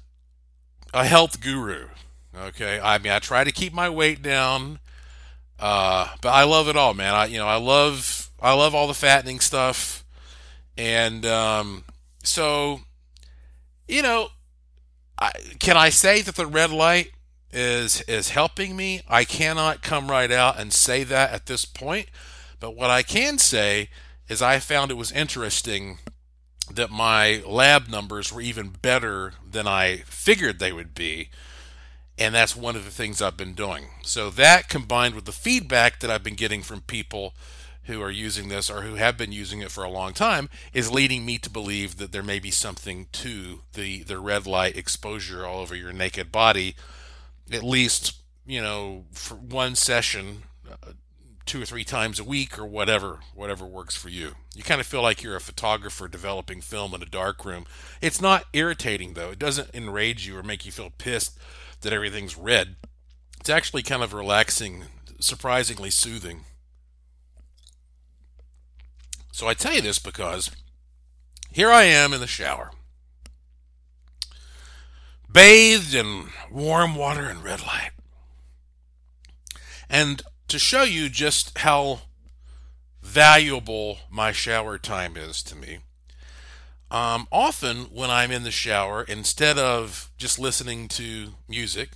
a 0.94 1.06
health 1.06 1.42
guru. 1.42 1.88
Okay, 2.36 2.80
I 2.80 3.00
mean 3.00 3.12
I 3.12 3.20
try 3.20 3.44
to 3.44 3.52
keep 3.52 3.74
my 3.74 3.90
weight 3.90 4.22
down, 4.22 4.80
uh, 5.60 6.10
but 6.22 6.30
I 6.30 6.44
love 6.44 6.68
it 6.68 6.78
all, 6.78 6.94
man. 6.94 7.16
I 7.16 7.26
you 7.26 7.40
know 7.40 7.48
I 7.48 7.58
love 7.58 8.30
I 8.40 8.54
love 8.54 8.76
all 8.76 8.88
the 8.88 8.94
fattening 8.94 9.40
stuff, 9.40 10.06
and 10.78 11.26
um, 11.26 11.84
so 12.24 12.82
you 13.88 14.02
know, 14.02 14.30
I, 15.18 15.32
can 15.60 15.78
I 15.78 15.90
say 15.90 16.22
that 16.22 16.36
the 16.36 16.46
red 16.46 16.72
light 16.72 17.12
is 17.52 18.02
is 18.02 18.30
helping 18.30 18.76
me. 18.76 19.02
I 19.08 19.24
cannot 19.24 19.82
come 19.82 20.10
right 20.10 20.32
out 20.32 20.60
and 20.60 20.74
say 20.74 21.04
that 21.04 21.32
at 21.32 21.46
this 21.46 21.66
point, 21.66 22.08
but 22.60 22.76
what 22.76 22.90
I 22.90 23.04
can 23.04 23.38
say 23.38 23.90
is 24.28 24.42
I 24.42 24.60
found 24.60 24.92
it 24.92 24.96
was 24.96 25.12
interesting 25.12 26.00
that 26.72 26.92
my 26.92 27.42
lab 27.46 27.88
numbers 27.88 28.32
were 28.32 28.42
even 28.42 28.70
better 28.70 29.34
than 29.50 29.68
I 29.68 29.98
figured 30.06 30.60
they 30.60 30.74
would 30.74 30.94
be. 30.94 31.30
And 32.20 32.34
that's 32.34 32.56
one 32.56 32.76
of 32.76 32.84
the 32.84 32.92
things 32.92 33.22
I've 33.22 33.38
been 33.38 33.54
doing. 33.54 33.86
So, 34.02 34.30
that 34.32 34.70
combined 34.70 35.14
with 35.14 35.26
the 35.26 35.32
feedback 35.32 36.00
that 36.00 36.10
I've 36.10 36.24
been 36.24 36.36
getting 36.36 36.64
from 36.64 36.82
people 36.82 37.36
who 37.84 38.02
are 38.02 38.12
using 38.12 38.50
this 38.50 38.70
or 38.70 38.82
who 38.82 38.96
have 38.96 39.18
been 39.18 39.32
using 39.32 39.62
it 39.62 39.72
for 39.72 39.84
a 39.84 39.90
long 39.90 40.14
time 40.14 40.50
is 40.74 40.92
leading 40.92 41.26
me 41.26 41.38
to 41.38 41.50
believe 41.50 41.98
that 41.98 42.12
there 42.12 42.24
may 42.24 42.40
be 42.40 42.52
something 42.52 43.08
to 43.14 43.62
the, 43.74 44.04
the 44.04 44.20
red 44.20 44.46
light 44.46 44.76
exposure 44.76 45.46
all 45.46 45.60
over 45.60 45.76
your 45.76 45.94
naked 45.94 46.32
body, 46.32 46.76
at 47.52 47.64
least, 47.64 48.16
you 48.46 48.62
know, 48.62 49.06
for 49.12 49.36
one 49.36 49.76
session, 49.76 50.44
uh, 50.70 50.94
two 51.46 51.62
or 51.62 51.66
three 51.66 51.86
times 51.86 52.20
a 52.20 52.24
week 52.24 52.60
or 52.60 52.66
whatever, 52.66 53.20
whatever 53.34 53.66
works 53.66 53.96
for 53.96 54.10
you. 54.10 54.34
You 54.54 54.64
kind 54.64 54.82
of 54.82 54.88
feel 54.88 55.02
like 55.02 55.24
you're 55.24 55.36
a 55.36 55.42
photographer 55.42 56.08
developing 56.08 56.62
film 56.62 56.94
in 56.94 57.02
a 57.02 57.06
dark 57.06 57.46
room. 57.46 57.66
It's 58.02 58.22
not 58.22 58.46
irritating 58.54 59.14
though. 59.14 59.32
It 59.32 59.40
doesn't 59.40 59.74
enrage 59.74 60.28
you 60.28 60.38
or 60.38 60.44
make 60.44 60.66
you 60.66 60.72
feel 60.72 60.92
pissed 60.98 61.40
that 61.82 61.94
everything's 61.94 62.38
red. 62.38 62.76
It's 63.40 63.50
actually 63.50 63.84
kind 63.84 64.04
of 64.04 64.14
relaxing, 64.14 64.86
surprisingly 65.20 65.90
soothing. 65.90 66.42
So 69.32 69.48
I 69.48 69.54
tell 69.54 69.74
you 69.74 69.82
this 69.82 70.00
because 70.00 70.52
here 71.52 71.72
I 71.72 71.84
am 71.84 72.12
in 72.12 72.20
the 72.20 72.28
shower, 72.28 72.72
bathed 75.38 75.94
in 75.94 76.30
warm 76.50 76.96
water 76.96 77.26
and 77.28 77.44
red 77.44 77.62
light. 77.62 77.92
And 79.88 80.24
to 80.48 80.58
show 80.58 80.82
you 80.82 81.10
just 81.10 81.60
how 81.60 82.00
valuable 83.04 84.00
my 84.10 84.32
shower 84.32 84.80
time 84.80 85.16
is 85.16 85.44
to 85.44 85.56
me, 85.56 85.78
um, 86.90 87.28
often 87.32 87.84
when 87.94 88.10
I'm 88.10 88.32
in 88.32 88.46
the 88.46 88.50
shower, 88.50 89.04
instead 89.04 89.60
of 89.60 90.10
just 90.18 90.40
listening 90.40 90.88
to 90.88 91.34
music, 91.48 91.92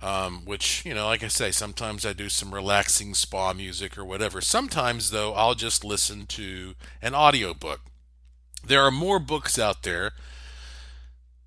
um, 0.00 0.44
which, 0.44 0.84
you 0.86 0.94
know, 0.94 1.06
like 1.06 1.24
I 1.24 1.28
say, 1.28 1.50
sometimes 1.50 2.06
I 2.06 2.12
do 2.12 2.28
some 2.28 2.54
relaxing 2.54 3.12
spa 3.12 3.52
music 3.52 3.98
or 3.98 4.04
whatever. 4.04 4.40
Sometimes, 4.40 5.10
though, 5.10 5.34
I'll 5.34 5.56
just 5.56 5.84
listen 5.84 6.26
to 6.26 6.74
an 7.02 7.16
audiobook. 7.16 7.80
There 8.64 8.82
are 8.82 8.92
more 8.92 9.18
books 9.18 9.58
out 9.58 9.82
there 9.82 10.12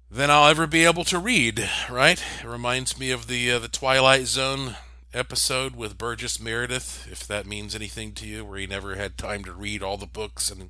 than 0.10 0.30
I'll 0.30 0.47
ever 0.47 0.68
be 0.68 0.86
able 0.86 1.03
to 1.06 1.20
read, 1.20 1.70
right? 1.89 2.22
It 2.41 2.47
reminds 2.47 2.97
me 2.99 3.12
of 3.12 3.28
the 3.28 3.51
uh, 3.51 3.60
the 3.60 3.68
Twilight 3.68 4.28
Zone 4.28 4.76
episode 5.14 5.76
with 5.76 5.97
Burgess 5.97 6.39
Meredith, 6.39 7.08
if 7.12 7.26
that 7.28 7.45
means 7.45 7.76
anything 7.76 8.14
to 8.14 8.28
you, 8.28 8.43
where 8.43 8.60
he 8.60 8.68
never 8.68 8.95
had 8.95 9.18
time 9.18 9.43
to 9.45 9.53
read 9.53 9.82
all 9.82 9.97
the 9.97 10.06
books 10.06 10.51
and 10.51 10.70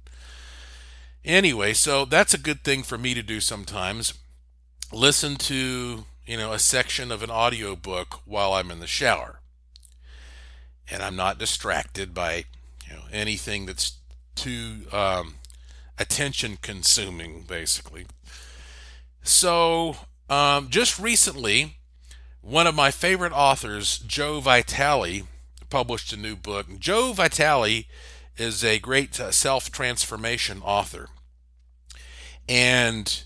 anyway, 1.24 1.74
so 1.74 2.06
that's 2.06 2.34
a 2.34 2.40
good 2.40 2.64
thing 2.64 2.84
for 2.84 2.98
me 2.98 3.14
to 3.14 3.24
do 3.24 3.40
sometimes. 3.40 4.14
Listen 4.92 5.36
to 5.36 6.06
you 6.26 6.38
know, 6.38 6.54
a 6.54 6.60
section 6.60 7.12
of 7.12 7.22
an 7.22 7.30
audio 7.30 7.76
book 7.76 8.22
while 8.26 8.54
I'm 8.54 8.72
in 8.72 8.80
the 8.80 8.88
shower. 8.88 9.40
And 10.90 11.02
I'm 11.02 11.16
not 11.16 11.38
distracted 11.38 12.14
by, 12.14 12.46
you 12.88 12.96
know, 12.96 13.04
anything 13.12 13.66
that's 13.66 13.98
too 14.36 14.86
um, 14.92 15.36
attention 15.98 16.58
consuming, 16.62 17.44
basically. 17.48 18.06
So, 19.26 19.98
um, 20.30 20.70
just 20.70 21.00
recently, 21.00 21.78
one 22.42 22.68
of 22.68 22.76
my 22.76 22.92
favorite 22.92 23.34
authors, 23.34 23.98
Joe 23.98 24.40
Vitale, 24.40 25.24
published 25.72 26.14
a 26.14 26.18
new 26.18 26.36
book. 26.36 26.68
Joe 26.78 27.12
Vitale 27.12 27.88
is 28.38 28.64
a 28.64 28.78
great 28.78 29.20
uh, 29.20 29.32
self 29.32 29.72
transformation 29.72 30.62
author. 30.62 31.10
And 32.48 33.24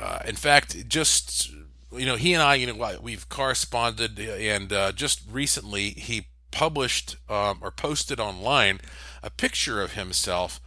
uh, 0.00 0.20
in 0.26 0.36
fact, 0.36 0.88
just 0.88 1.50
you 1.92 2.06
know, 2.06 2.16
he 2.16 2.32
and 2.32 2.42
I, 2.42 2.54
you 2.54 2.66
know, 2.66 2.98
we've 3.02 3.28
corresponded, 3.28 4.18
and 4.18 4.72
uh, 4.72 4.92
just 4.92 5.20
recently 5.30 5.90
he 5.90 6.28
published 6.50 7.16
um, 7.28 7.58
or 7.60 7.70
posted 7.70 8.18
online 8.18 8.80
a 9.22 9.28
picture 9.28 9.82
of 9.82 9.92
himself 9.92 10.60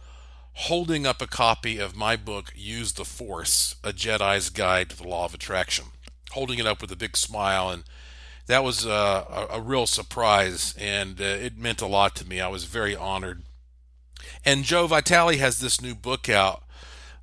holding 0.64 1.06
up 1.06 1.22
a 1.22 1.26
copy 1.26 1.78
of 1.78 1.96
my 1.96 2.16
book, 2.16 2.52
Use 2.54 2.92
the 2.92 3.04
Force 3.04 3.76
A 3.82 3.94
Jedi's 3.94 4.50
Guide 4.50 4.90
to 4.90 4.96
the 4.96 5.08
Law 5.08 5.24
of 5.24 5.32
Attraction, 5.32 5.86
holding 6.32 6.58
it 6.58 6.66
up 6.66 6.82
with 6.82 6.92
a 6.92 6.96
big 6.96 7.16
smile. 7.16 7.70
And 7.70 7.84
that 8.46 8.62
was 8.62 8.84
uh, 8.84 9.46
a, 9.50 9.56
a, 9.56 9.60
real 9.60 9.86
surprise, 9.86 10.74
and 10.78 11.18
uh, 11.18 11.24
it 11.24 11.56
meant 11.56 11.80
a 11.80 11.86
lot 11.86 12.14
to 12.16 12.28
me. 12.28 12.42
I 12.42 12.48
was 12.48 12.64
very 12.64 12.94
honored. 12.94 13.42
And 14.44 14.64
Joe 14.64 14.86
Vitale 14.86 15.38
has 15.38 15.60
this 15.60 15.80
new 15.80 15.94
book 15.94 16.28
out 16.28 16.62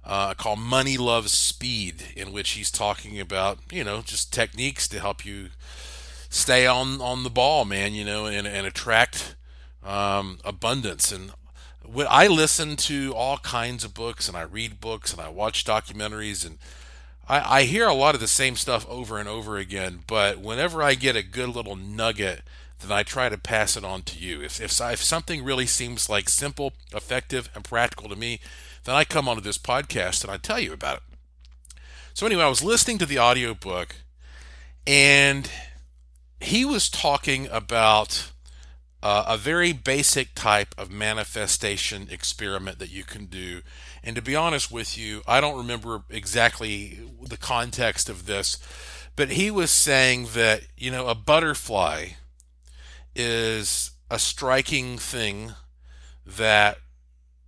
uh, 0.03 0.33
called 0.33 0.59
Money 0.59 0.97
Loves 0.97 1.31
Speed, 1.31 2.05
in 2.15 2.33
which 2.33 2.51
he's 2.51 2.71
talking 2.71 3.19
about, 3.19 3.59
you 3.71 3.83
know, 3.83 4.01
just 4.01 4.33
techniques 4.33 4.87
to 4.87 4.99
help 4.99 5.23
you 5.23 5.49
stay 6.27 6.65
on, 6.65 6.99
on 7.01 7.23
the 7.23 7.29
ball, 7.29 7.65
man, 7.65 7.93
you 7.93 8.03
know, 8.03 8.25
and, 8.25 8.47
and 8.47 8.65
attract 8.65 9.35
um, 9.83 10.39
abundance. 10.43 11.11
And 11.11 11.31
I 11.95 12.27
listen 12.27 12.75
to 12.77 13.13
all 13.15 13.37
kinds 13.37 13.83
of 13.83 13.93
books 13.93 14.27
and 14.27 14.37
I 14.37 14.41
read 14.41 14.79
books 14.79 15.13
and 15.13 15.21
I 15.21 15.29
watch 15.29 15.65
documentaries 15.65 16.45
and 16.45 16.57
I, 17.27 17.59
I 17.59 17.63
hear 17.63 17.87
a 17.87 17.93
lot 17.93 18.15
of 18.15 18.21
the 18.21 18.27
same 18.27 18.55
stuff 18.55 18.87
over 18.89 19.17
and 19.17 19.27
over 19.27 19.57
again, 19.57 19.99
but 20.07 20.39
whenever 20.39 20.81
I 20.81 20.95
get 20.95 21.15
a 21.15 21.23
good 21.23 21.49
little 21.49 21.75
nugget, 21.75 22.41
then 22.79 22.91
I 22.91 23.03
try 23.03 23.29
to 23.29 23.37
pass 23.37 23.75
it 23.75 23.83
on 23.83 24.03
to 24.03 24.19
you. 24.19 24.41
If, 24.41 24.61
if, 24.61 24.79
if 24.79 25.03
something 25.03 25.43
really 25.43 25.65
seems 25.65 26.09
like 26.09 26.29
simple, 26.29 26.73
effective, 26.93 27.49
and 27.55 27.63
practical 27.63 28.09
to 28.09 28.15
me, 28.15 28.39
then 28.83 28.95
I 28.95 29.03
come 29.03 29.27
onto 29.27 29.41
this 29.41 29.57
podcast 29.57 30.23
and 30.23 30.31
I 30.31 30.37
tell 30.37 30.59
you 30.59 30.73
about 30.73 30.97
it. 30.97 31.03
So 32.13 32.25
anyway, 32.25 32.43
I 32.43 32.49
was 32.49 32.63
listening 32.63 32.97
to 32.99 33.05
the 33.05 33.19
audiobook 33.19 33.95
and 34.85 35.49
he 36.39 36.63
was 36.63 36.89
talking 36.89 37.47
about 37.47 38.31
uh, 39.03 39.25
a 39.27 39.37
very 39.37 39.73
basic 39.73 40.33
type 40.33 40.73
of 40.77 40.91
manifestation 40.91 42.07
experiment 42.09 42.79
that 42.79 42.91
you 42.91 43.03
can 43.03 43.25
do. 43.25 43.61
And 44.03 44.15
to 44.15 44.21
be 44.21 44.35
honest 44.35 44.71
with 44.71 44.97
you, 44.97 45.21
I 45.27 45.39
don't 45.39 45.57
remember 45.57 46.03
exactly 46.09 46.99
the 47.21 47.37
context 47.37 48.09
of 48.09 48.25
this, 48.25 48.57
but 49.15 49.31
he 49.31 49.51
was 49.51 49.71
saying 49.71 50.29
that, 50.33 50.61
you 50.77 50.91
know, 50.91 51.07
a 51.07 51.15
butterfly 51.15 52.09
is 53.15 53.91
a 54.09 54.19
striking 54.19 54.97
thing 54.97 55.53
that 56.25 56.77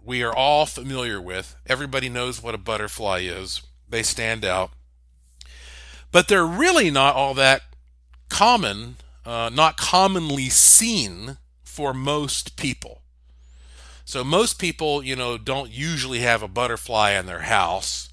we 0.03 0.23
are 0.23 0.35
all 0.35 0.65
familiar 0.65 1.21
with. 1.21 1.55
Everybody 1.67 2.09
knows 2.09 2.41
what 2.41 2.55
a 2.55 2.59
butterfly 2.59 3.19
is, 3.23 3.61
they 3.87 4.03
stand 4.03 4.45
out. 4.45 4.71
But 6.11 6.27
they're 6.27 6.45
really 6.45 6.89
not 6.89 7.15
all 7.15 7.33
that 7.35 7.61
common, 8.29 8.95
uh, 9.29 9.47
not 9.53 9.77
commonly 9.77 10.49
seen 10.49 11.37
for 11.61 11.93
most 11.93 12.57
people. 12.57 13.03
So 14.03 14.23
most 14.23 14.57
people, 14.57 15.03
you 15.03 15.15
know, 15.15 15.37
don't 15.37 15.69
usually 15.69 16.21
have 16.21 16.41
a 16.41 16.47
butterfly 16.47 17.11
in 17.11 17.27
their 17.27 17.41
house, 17.41 18.09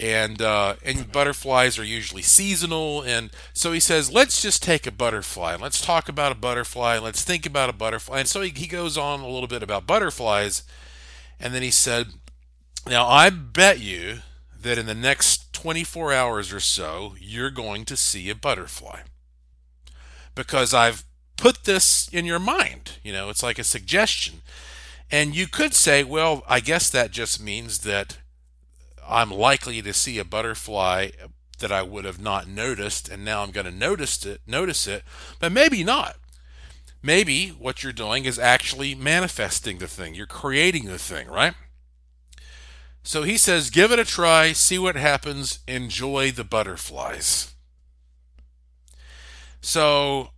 and 0.00 0.42
uh, 0.42 0.74
and 0.84 1.12
butterflies 1.12 1.78
are 1.78 1.84
usually 1.84 2.22
seasonal. 2.22 3.02
And 3.02 3.30
so 3.52 3.70
he 3.70 3.78
says, 3.78 4.10
let's 4.10 4.42
just 4.42 4.64
take 4.64 4.84
a 4.84 4.90
butterfly 4.90 5.54
let's 5.60 5.80
talk 5.80 6.08
about 6.08 6.32
a 6.32 6.34
butterfly. 6.34 6.98
Let's 6.98 7.22
think 7.22 7.46
about 7.46 7.70
a 7.70 7.72
butterfly. 7.72 8.18
And 8.18 8.28
so 8.28 8.40
he, 8.40 8.50
he 8.50 8.66
goes 8.66 8.98
on 8.98 9.20
a 9.20 9.28
little 9.28 9.46
bit 9.46 9.62
about 9.62 9.86
butterflies, 9.86 10.64
and 11.38 11.54
then 11.54 11.62
he 11.62 11.70
said, 11.70 12.08
Now 12.84 13.06
I 13.06 13.30
bet 13.30 13.78
you 13.78 14.22
that 14.60 14.76
in 14.76 14.86
the 14.86 14.94
next 14.94 15.52
24 15.52 16.12
hours 16.12 16.52
or 16.52 16.58
so, 16.58 17.14
you're 17.20 17.50
going 17.50 17.84
to 17.84 17.96
see 17.96 18.28
a 18.28 18.34
butterfly. 18.34 19.02
Because 20.34 20.72
I've 20.72 21.04
put 21.36 21.64
this 21.64 22.08
in 22.12 22.24
your 22.24 22.38
mind. 22.38 22.98
You 23.02 23.12
know, 23.12 23.28
it's 23.28 23.42
like 23.42 23.58
a 23.58 23.64
suggestion. 23.64 24.42
And 25.10 25.34
you 25.34 25.46
could 25.46 25.74
say, 25.74 26.04
well, 26.04 26.42
I 26.48 26.60
guess 26.60 26.88
that 26.90 27.10
just 27.10 27.42
means 27.42 27.80
that 27.80 28.18
I'm 29.06 29.30
likely 29.30 29.82
to 29.82 29.92
see 29.92 30.18
a 30.18 30.24
butterfly 30.24 31.10
that 31.58 31.72
I 31.72 31.82
would 31.82 32.04
have 32.04 32.20
not 32.20 32.48
noticed, 32.48 33.08
and 33.08 33.24
now 33.24 33.42
I'm 33.42 33.50
going 33.50 33.66
to 33.66 33.72
notice 33.72 34.24
it, 34.26 34.40
notice 34.46 34.86
it, 34.86 35.04
but 35.38 35.52
maybe 35.52 35.84
not. 35.84 36.16
Maybe 37.02 37.48
what 37.48 37.82
you're 37.82 37.92
doing 37.92 38.24
is 38.24 38.38
actually 38.38 38.94
manifesting 38.94 39.78
the 39.78 39.88
thing. 39.88 40.14
You're 40.14 40.26
creating 40.26 40.86
the 40.86 40.98
thing, 40.98 41.28
right? 41.28 41.54
So 43.02 43.22
he 43.24 43.36
says, 43.36 43.70
give 43.70 43.90
it 43.90 43.98
a 43.98 44.04
try, 44.04 44.52
see 44.52 44.78
what 44.78 44.96
happens, 44.96 45.58
enjoy 45.66 46.30
the 46.30 46.44
butterflies. 46.44 47.51
So 49.62 50.30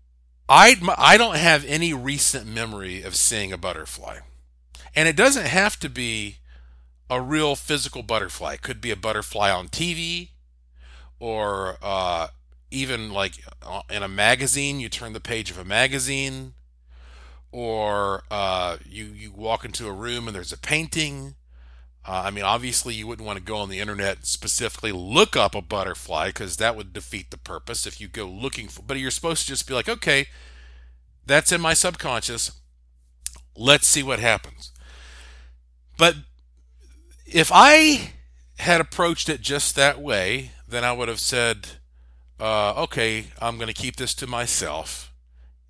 I, 0.49 0.77
I 0.97 1.17
don't 1.17 1.37
have 1.37 1.65
any 1.65 1.93
recent 1.93 2.47
memory 2.47 3.03
of 3.03 3.17
seeing 3.17 3.53
a 3.53 3.59
butterfly. 3.59 4.19
And 4.95 5.09
it 5.09 5.17
doesn't 5.17 5.47
have 5.47 5.81
to 5.81 5.89
be 5.89 6.37
a 7.11 7.21
real 7.21 7.57
physical 7.57 8.03
butterfly. 8.03 8.55
It 8.55 8.63
could 8.63 8.81
be 8.81 8.93
a 8.93 8.97
butterfly 8.97 9.51
on 9.51 9.69
TV 9.69 10.29
or 11.19 11.79
uh, 11.83 12.29
even 12.71 13.13
like 13.13 13.35
uh, 13.63 13.83
in 13.91 14.03
a 14.03 14.09
magazine, 14.09 14.81
you 14.81 14.89
turn 14.89 15.13
the 15.13 15.21
page 15.21 15.51
of 15.51 15.59
a 15.59 15.65
magazine, 15.65 16.55
or 17.51 18.25
uh, 18.31 18.77
you 18.85 19.07
you 19.07 19.33
walk 19.33 19.65
into 19.65 19.87
a 19.87 19.93
room 19.93 20.27
and 20.27 20.37
there's 20.37 20.53
a 20.53 20.59
painting. 20.59 21.37
Uh, 22.07 22.23
I 22.27 22.31
mean, 22.31 22.45
obviously, 22.45 22.95
you 22.95 23.07
wouldn't 23.07 23.27
want 23.27 23.39
to 23.39 23.45
go 23.45 23.57
on 23.57 23.71
the 23.71 23.81
internet 23.81 24.27
specifically 24.27 24.93
look 24.93 25.37
up 25.37 25.55
a 25.55 25.63
butterfly 25.63 26.29
because 26.29 26.59
that 26.59 26.77
would 26.77 26.93
defeat 26.93 27.31
the 27.31 27.39
purpose 27.39 27.87
if 27.87 28.01
you 28.01 28.09
go 28.09 28.27
looking 28.27 28.69
for. 28.69 28.83
But 28.83 28.99
you're 28.99 29.11
supposed 29.11 29.43
to 29.43 29.49
just 29.49 29.67
be 29.67 29.75
like, 29.75 29.89
okay, 29.89 30.27
that's 31.25 31.53
in 31.53 31.61
my 31.61 31.73
subconscious. 31.73 32.53
Let's 33.57 33.87
see 33.87 34.03
what 34.03 34.19
happens. 34.19 34.73
But 35.97 36.17
if 37.27 37.51
I 37.53 38.13
had 38.59 38.81
approached 38.81 39.29
it 39.29 39.41
just 39.41 39.75
that 39.77 40.01
way, 40.01 40.51
then 40.69 40.85
I 40.85 40.93
would 40.93 41.09
have 41.09 41.21
said, 41.21 41.69
uh, 42.39 42.75
okay, 42.83 43.27
I'm 43.41 43.57
going 43.57 43.69
to 43.69 43.75
keep 43.75 43.97
this 43.97 44.15
to 44.17 44.27
myself 44.27 45.13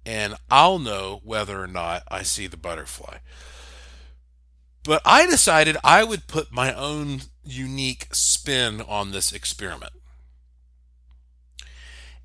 and 0.06 0.34
I'll 0.50 0.78
know 0.78 1.20
whether 1.24 1.62
or 1.62 1.66
not 1.66 2.02
I 2.08 2.22
see 2.22 2.46
the 2.46 2.56
butterfly. 2.56 3.18
But 4.84 5.00
I 5.04 5.26
decided 5.26 5.76
I 5.82 6.04
would 6.04 6.26
put 6.26 6.52
my 6.52 6.72
own 6.74 7.22
unique 7.44 8.08
spin 8.12 8.82
on 8.82 9.10
this 9.10 9.32
experiment. 9.32 9.92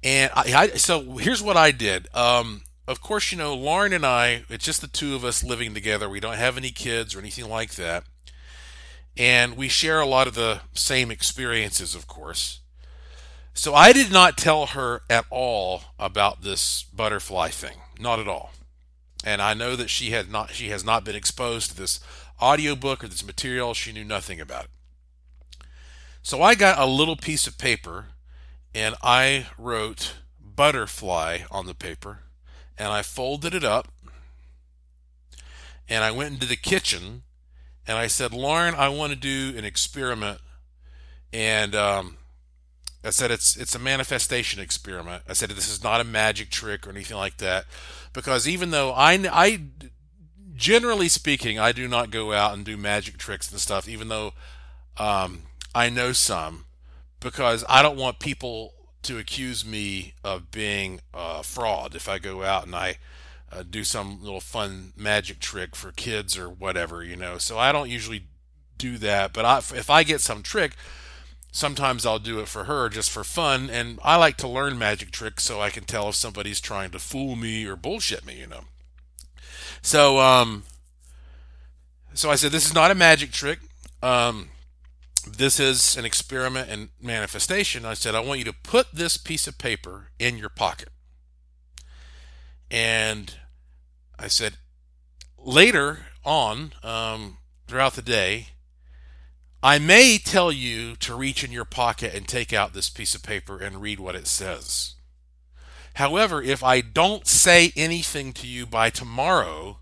And 0.03 0.31
I, 0.35 0.53
I 0.55 0.67
so 0.77 1.17
here's 1.17 1.41
what 1.41 1.57
I 1.57 1.71
did. 1.71 2.13
Um, 2.15 2.61
of 2.87 3.01
course, 3.01 3.31
you 3.31 3.37
know, 3.37 3.53
Lauren 3.53 3.93
and 3.93 4.05
I, 4.05 4.43
it's 4.49 4.65
just 4.65 4.81
the 4.81 4.87
two 4.87 5.15
of 5.15 5.23
us 5.23 5.43
living 5.43 5.73
together. 5.73 6.09
We 6.09 6.19
don't 6.19 6.37
have 6.37 6.57
any 6.57 6.71
kids 6.71 7.15
or 7.15 7.19
anything 7.19 7.49
like 7.49 7.75
that. 7.75 8.03
And 9.17 9.57
we 9.57 9.67
share 9.67 9.99
a 9.99 10.05
lot 10.05 10.27
of 10.27 10.35
the 10.35 10.61
same 10.73 11.11
experiences, 11.11 11.93
of 11.93 12.07
course. 12.07 12.61
So 13.53 13.75
I 13.75 13.91
did 13.91 14.11
not 14.11 14.37
tell 14.37 14.67
her 14.67 15.01
at 15.09 15.25
all 15.29 15.81
about 15.99 16.41
this 16.41 16.83
butterfly 16.83 17.49
thing, 17.49 17.77
not 17.99 18.19
at 18.19 18.27
all. 18.27 18.51
And 19.23 19.41
I 19.41 19.53
know 19.53 19.75
that 19.75 19.89
she 19.89 20.11
had 20.11 20.31
not 20.31 20.51
she 20.51 20.69
has 20.69 20.85
not 20.85 21.03
been 21.03 21.15
exposed 21.15 21.71
to 21.71 21.77
this 21.77 21.99
audiobook 22.41 23.03
or 23.03 23.07
this 23.07 23.25
material. 23.25 23.73
She 23.73 23.91
knew 23.91 24.03
nothing 24.03 24.39
about 24.39 24.65
it. 24.65 24.71
So 26.21 26.41
I 26.41 26.55
got 26.55 26.77
a 26.77 26.85
little 26.85 27.15
piece 27.15 27.47
of 27.47 27.57
paper 27.57 28.07
and 28.73 28.95
I 29.01 29.47
wrote 29.57 30.15
butterfly 30.39 31.39
on 31.49 31.65
the 31.65 31.73
paper 31.73 32.19
and 32.77 32.89
I 32.89 33.01
folded 33.01 33.53
it 33.53 33.63
up 33.63 33.87
and 35.87 36.03
I 36.03 36.11
went 36.11 36.33
into 36.33 36.45
the 36.45 36.55
kitchen 36.55 37.23
and 37.87 37.97
I 37.97 38.07
said, 38.07 38.33
Lauren, 38.33 38.75
I 38.75 38.89
want 38.89 39.11
to 39.11 39.17
do 39.17 39.57
an 39.57 39.65
experiment 39.65 40.39
and 41.31 41.75
um, 41.75 42.17
I 43.03 43.11
said 43.11 43.31
it's 43.31 43.55
it's 43.55 43.75
a 43.75 43.79
manifestation 43.79 44.61
experiment. 44.61 45.23
I 45.27 45.33
said 45.33 45.49
this 45.49 45.69
is 45.69 45.83
not 45.83 46.01
a 46.01 46.03
magic 46.03 46.49
trick 46.49 46.85
or 46.85 46.89
anything 46.89 47.17
like 47.17 47.37
that, 47.37 47.65
because 48.13 48.47
even 48.47 48.71
though 48.71 48.91
I 48.91 49.13
I 49.31 49.61
generally 50.59 51.09
speaking 51.09 51.57
I 51.57 51.71
do 51.71 51.87
not 51.87 52.11
go 52.11 52.33
out 52.33 52.53
and 52.53 52.63
do 52.63 52.77
magic 52.77 53.17
tricks 53.17 53.49
and 53.51 53.59
stuff, 53.59 53.87
even 53.87 54.09
though 54.09 54.33
um, 54.97 55.43
I 55.73 55.89
know 55.89 56.11
some, 56.11 56.65
because 57.19 57.63
I 57.67 57.81
don't 57.81 57.97
want 57.97 58.19
people 58.19 58.73
to 59.03 59.17
accuse 59.17 59.65
me 59.65 60.13
of 60.23 60.51
being 60.51 60.99
a 61.13 61.41
fraud 61.41 61.95
if 61.95 62.09
I 62.09 62.19
go 62.19 62.43
out 62.43 62.65
and 62.65 62.75
I 62.75 62.97
uh, 63.51 63.63
do 63.67 63.83
some 63.83 64.21
little 64.21 64.41
fun 64.41 64.93
magic 64.95 65.39
trick 65.39 65.75
for 65.75 65.91
kids 65.91 66.37
or 66.37 66.49
whatever, 66.49 67.03
you 67.03 67.15
know. 67.15 67.37
So 67.37 67.57
I 67.57 67.71
don't 67.71 67.89
usually 67.89 68.25
do 68.77 68.97
that, 68.97 69.33
but 69.33 69.45
I, 69.45 69.57
if 69.57 69.89
I 69.89 70.03
get 70.03 70.21
some 70.21 70.43
trick 70.43 70.73
sometimes 71.51 72.05
I'll 72.05 72.19
do 72.19 72.39
it 72.39 72.47
for 72.47 72.65
her 72.65 72.89
just 72.89 73.09
for 73.09 73.23
fun, 73.23 73.69
and 73.69 73.99
I 74.03 74.15
like 74.17 74.37
to 74.37 74.47
learn 74.47 74.77
magic 74.77 75.11
tricks 75.11 75.43
so 75.43 75.59
I 75.59 75.69
can 75.69 75.83
tell 75.83 76.09
if 76.09 76.15
somebody's 76.15 76.61
trying 76.61 76.91
to 76.91 76.99
fool 76.99 77.35
me 77.35 77.65
or 77.65 77.75
bullshit 77.75 78.25
me, 78.25 78.39
you 78.39 78.47
know. 78.47 78.65
So, 79.81 80.19
um, 80.19 80.63
so 82.13 82.29
I 82.29 82.35
said, 82.35 82.51
this 82.51 82.65
is 82.65 82.73
not 82.73 82.91
a 82.91 82.95
magic 82.95 83.31
trick. 83.31 83.59
Um, 84.01 84.49
this 85.27 85.59
is 85.59 85.97
an 85.97 86.05
experiment 86.05 86.69
and 86.69 86.89
manifestation. 87.01 87.85
I 87.85 87.93
said, 87.93 88.15
I 88.15 88.19
want 88.19 88.39
you 88.39 88.45
to 88.45 88.53
put 88.53 88.87
this 88.93 89.17
piece 89.17 89.47
of 89.47 89.57
paper 89.57 90.09
in 90.17 90.37
your 90.37 90.49
pocket. 90.49 90.89
And 92.71 93.35
I 94.17 94.27
said, 94.27 94.53
later 95.37 96.05
on, 96.23 96.73
um, 96.83 97.37
throughout 97.67 97.93
the 97.93 98.01
day, 98.01 98.47
I 99.61 99.77
may 99.77 100.17
tell 100.17 100.51
you 100.51 100.95
to 100.97 101.15
reach 101.15 101.43
in 101.43 101.51
your 101.51 101.65
pocket 101.65 102.13
and 102.13 102.27
take 102.27 102.53
out 102.53 102.73
this 102.73 102.89
piece 102.89 103.13
of 103.13 103.23
paper 103.23 103.59
and 103.59 103.81
read 103.81 103.99
what 103.99 104.15
it 104.15 104.27
says. 104.27 104.95
However, 105.99 106.41
if 106.41 106.63
I 106.63 106.79
don't 106.79 107.27
say 107.27 107.73
anything 107.75 108.31
to 108.31 108.47
you 108.47 108.65
by 108.65 108.89
tomorrow, 108.89 109.79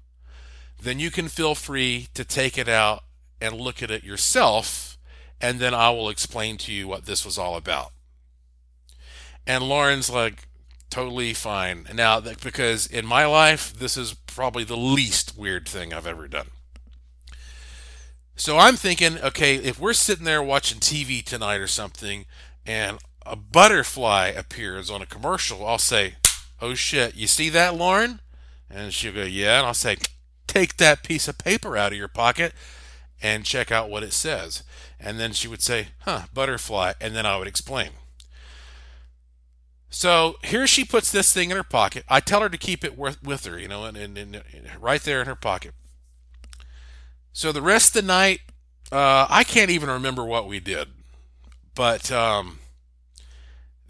then 0.82 0.98
you 0.98 1.12
can 1.12 1.28
feel 1.28 1.54
free 1.54 2.08
to 2.16 2.26
take 2.26 2.58
it 2.58 2.68
out 2.68 3.04
and 3.40 3.62
look 3.62 3.84
at 3.84 3.92
it 3.92 4.04
yourself, 4.04 4.98
and 5.40 5.60
then 5.60 5.76
I 5.76 5.92
will 5.92 6.10
explain 6.10 6.58
to 6.58 6.72
you 6.72 6.88
what 6.88 7.06
this 7.06 7.24
was 7.24 7.38
all 7.38 7.56
about. 7.56 7.92
And 9.46 9.70
Lauren's 9.70 10.10
like, 10.10 10.48
totally 10.90 11.36
fine. 11.36 11.86
Now, 11.94 12.20
because 12.20 12.88
in 12.88 13.06
my 13.06 13.28
life, 13.28 13.72
this 13.72 13.96
is 13.96 14.16
probably 14.16 14.64
the 14.64 14.76
least 14.76 15.38
weird 15.38 15.70
thing 15.70 15.94
I've 15.94 16.08
ever 16.08 16.28
done. 16.28 16.48
So 18.36 18.58
I'm 18.58 18.76
thinking, 18.76 19.20
okay, 19.20 19.58
if 19.58 19.80
we're 19.80 19.94
sitting 19.94 20.26
there 20.26 20.42
watching 20.42 20.80
TV 20.80 21.24
tonight 21.24 21.58
or 21.58 21.68
something, 21.68 22.26
and 22.66 22.98
a 23.28 23.36
butterfly 23.36 24.28
appears 24.28 24.90
on 24.90 25.02
a 25.02 25.06
commercial, 25.06 25.66
I'll 25.66 25.78
say, 25.78 26.16
"Oh 26.62 26.74
shit, 26.74 27.16
you 27.16 27.28
see 27.28 27.50
that, 27.50 27.76
Lauren?" 27.76 28.22
And 28.70 28.94
she'll 28.94 29.14
go, 29.14 29.24
"Yeah," 29.24 29.60
and 29.60 29.68
I'll 29.68 29.74
say, 29.74 29.98
"Take 30.48 30.78
that 30.78 31.04
piece 31.04 31.28
of 31.28 31.38
paper 31.38 31.78
out 31.78 31.92
of 31.92 31.98
your 31.98 32.08
pocket 32.08 32.54
and 33.22 33.46
check 33.46 33.72
out 33.72 33.90
what 33.90 34.04
it 34.04 34.14
says." 34.14 34.64
And 35.00 35.20
then 35.20 35.34
she 35.34 35.48
would 35.48 35.62
say, 35.62 35.90
"Huh, 36.00 36.24
butterfly," 36.34 36.94
and 37.00 37.16
then 37.16 37.26
I 37.26 37.38
would 37.38 37.48
explain. 37.48 37.92
So 39.90 40.38
here 40.44 40.68
she 40.68 40.84
puts 40.84 41.12
this 41.12 41.34
thing 41.34 41.50
in 41.50 41.58
her 41.58 41.64
pocket. 41.64 42.04
I 42.10 42.20
tell 42.20 42.42
her 42.42 42.50
to 42.50 42.58
keep 42.58 42.84
it 42.84 42.98
with, 42.98 43.46
her, 43.46 43.58
you 43.58 43.68
know, 43.68 43.86
and, 43.86 43.98
and, 43.98 44.18
and 44.18 44.44
right 44.80 45.02
there 45.02 45.22
in 45.22 45.28
her 45.28 45.36
pocket. 45.36 45.74
So 47.32 47.52
the 47.52 47.62
rest 47.62 47.96
of 47.96 48.02
the 48.02 48.08
night, 48.08 48.42
uh, 48.92 49.28
I 49.30 49.44
can't 49.44 49.72
even 49.72 49.90
remember 49.90 50.26
what 50.26 50.48
we 50.48 50.60
did, 50.60 50.90
but 51.74 52.12
um, 52.12 52.60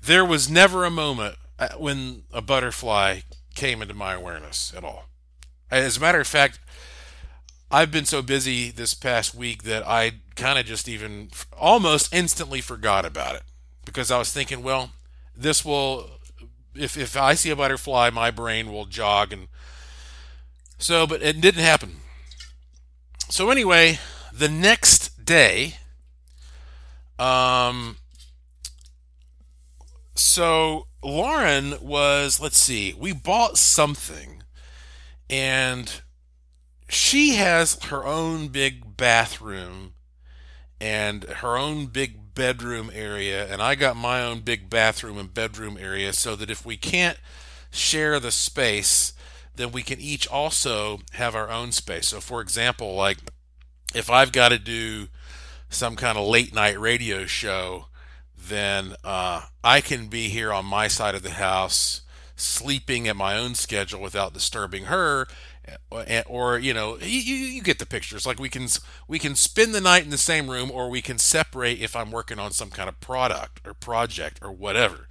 there 0.02 0.26
was 0.26 0.50
never 0.50 0.86
a 0.86 0.92
moment 0.92 1.36
uh, 1.60 1.70
when 1.78 2.24
a 2.32 2.42
butterfly 2.42 3.22
came 3.56 3.82
into 3.82 3.94
my 3.94 4.14
awareness 4.14 4.74
at 4.76 4.84
all. 4.84 5.06
As 5.70 5.98
a 5.98 6.00
matter 6.00 6.20
of 6.20 6.28
fact, 6.28 6.60
I've 7.70 7.92
been 7.92 8.06
so 8.06 8.22
busy 8.22 8.72
this 8.72 8.94
past 8.94 9.36
week 9.36 9.64
that 9.64 9.86
I 9.86 10.14
kind 10.36 10.58
of 10.58 10.66
just 10.66 10.88
even 10.88 11.30
almost 11.58 12.14
instantly 12.14 12.62
forgot 12.62 13.06
about 13.06 13.36
it 13.36 13.44
because 13.84 14.10
I 14.10 14.20
was 14.20 14.32
thinking, 14.32 14.64
well, 14.64 14.92
this 15.36 15.66
will, 15.66 16.10
if, 16.74 16.98
if 16.98 17.18
I 17.18 17.34
see 17.34 17.50
a 17.50 17.56
butterfly, 17.56 18.10
my 18.10 18.32
brain 18.32 18.72
will 18.72 18.86
jog. 18.86 19.34
And 19.34 19.48
so, 20.78 21.06
but 21.06 21.22
it 21.22 21.42
didn't 21.42 21.64
happen. 21.64 21.98
So 23.30 23.50
anyway, 23.50 24.00
the 24.32 24.48
next 24.48 25.26
day, 25.26 25.76
um, 27.20 27.98
so 30.18 30.88
Lauren 31.04 31.76
was, 31.82 32.40
let's 32.40 32.58
see, 32.58 32.94
we 32.94 33.14
bought 33.14 33.58
something, 33.58 34.44
and 35.30 36.02
she 36.90 37.36
has 37.36 37.82
her 37.86 38.06
own 38.06 38.48
big 38.48 38.98
bathroom 38.98 39.94
and 40.80 41.24
her 41.26 41.58
own 41.58 41.88
big 41.88 42.34
bedroom 42.36 42.92
area, 42.94 43.52
and 43.52 43.62
I 43.62 43.76
got 43.76 43.96
my 43.96 44.22
own 44.22 44.42
big 44.42 44.70
bathroom 44.70 45.18
and 45.18 45.34
bedroom 45.34 45.78
area, 45.80 46.14
so 46.14 46.36
that 46.36 46.50
if 46.50 46.66
we 46.66 46.78
can't 46.78 47.18
share 47.72 48.20
the 48.20 48.32
space, 48.32 49.14
then 49.56 49.72
we 49.72 49.82
can 49.82 50.00
each 50.00 50.28
also 50.28 51.00
have 51.14 51.36
our 51.36 51.50
own 51.50 51.72
space. 51.72 52.10
So, 52.10 52.20
for 52.22 52.42
example, 52.42 52.94
like 52.94 53.18
if 53.96 54.10
I've 54.10 54.32
got 54.32 54.50
to 54.50 54.60
do 54.60 55.08
some 55.70 55.96
kind 55.96 56.18
of 56.18 56.28
late 56.28 56.54
night 56.54 56.80
radio 56.80 57.26
show, 57.26 57.88
then 58.48 58.96
uh, 59.04 59.44
I 59.64 59.82
can 59.82 60.08
be 60.08 60.30
here 60.30 60.52
on 60.52 60.66
my 60.66 60.88
side 60.88 61.16
of 61.16 61.24
the 61.24 61.32
house, 61.32 62.02
sleeping 62.36 63.08
at 63.08 63.16
my 63.16 63.38
own 63.38 63.56
schedule 63.56 64.02
without 64.02 64.34
disturbing 64.34 64.86
her. 64.86 65.28
Eh, 65.92 66.24
or 66.28 66.58
you 66.58 66.74
know 66.74 66.98
you, 67.02 67.36
you 67.36 67.62
get 67.62 67.78
the 67.78 67.86
pictures 67.86 68.26
like 68.26 68.40
we 68.40 68.48
can 68.48 68.70
we 69.06 69.20
can 69.20 69.36
spend 69.36 69.76
the 69.76 69.82
night 69.82 70.06
in 70.06 70.12
the 70.12 70.18
same 70.18 70.50
room 70.50 70.72
or 70.72 70.90
we 70.90 71.02
can 71.02 71.18
separate 71.18 71.82
if 71.82 71.94
i'm 71.94 72.10
working 72.10 72.40
on 72.40 72.52
some 72.52 72.70
kind 72.70 72.88
of 72.88 72.98
product 73.02 73.60
or 73.68 73.74
project 73.74 74.40
or 74.42 74.50
whatever 74.50 75.10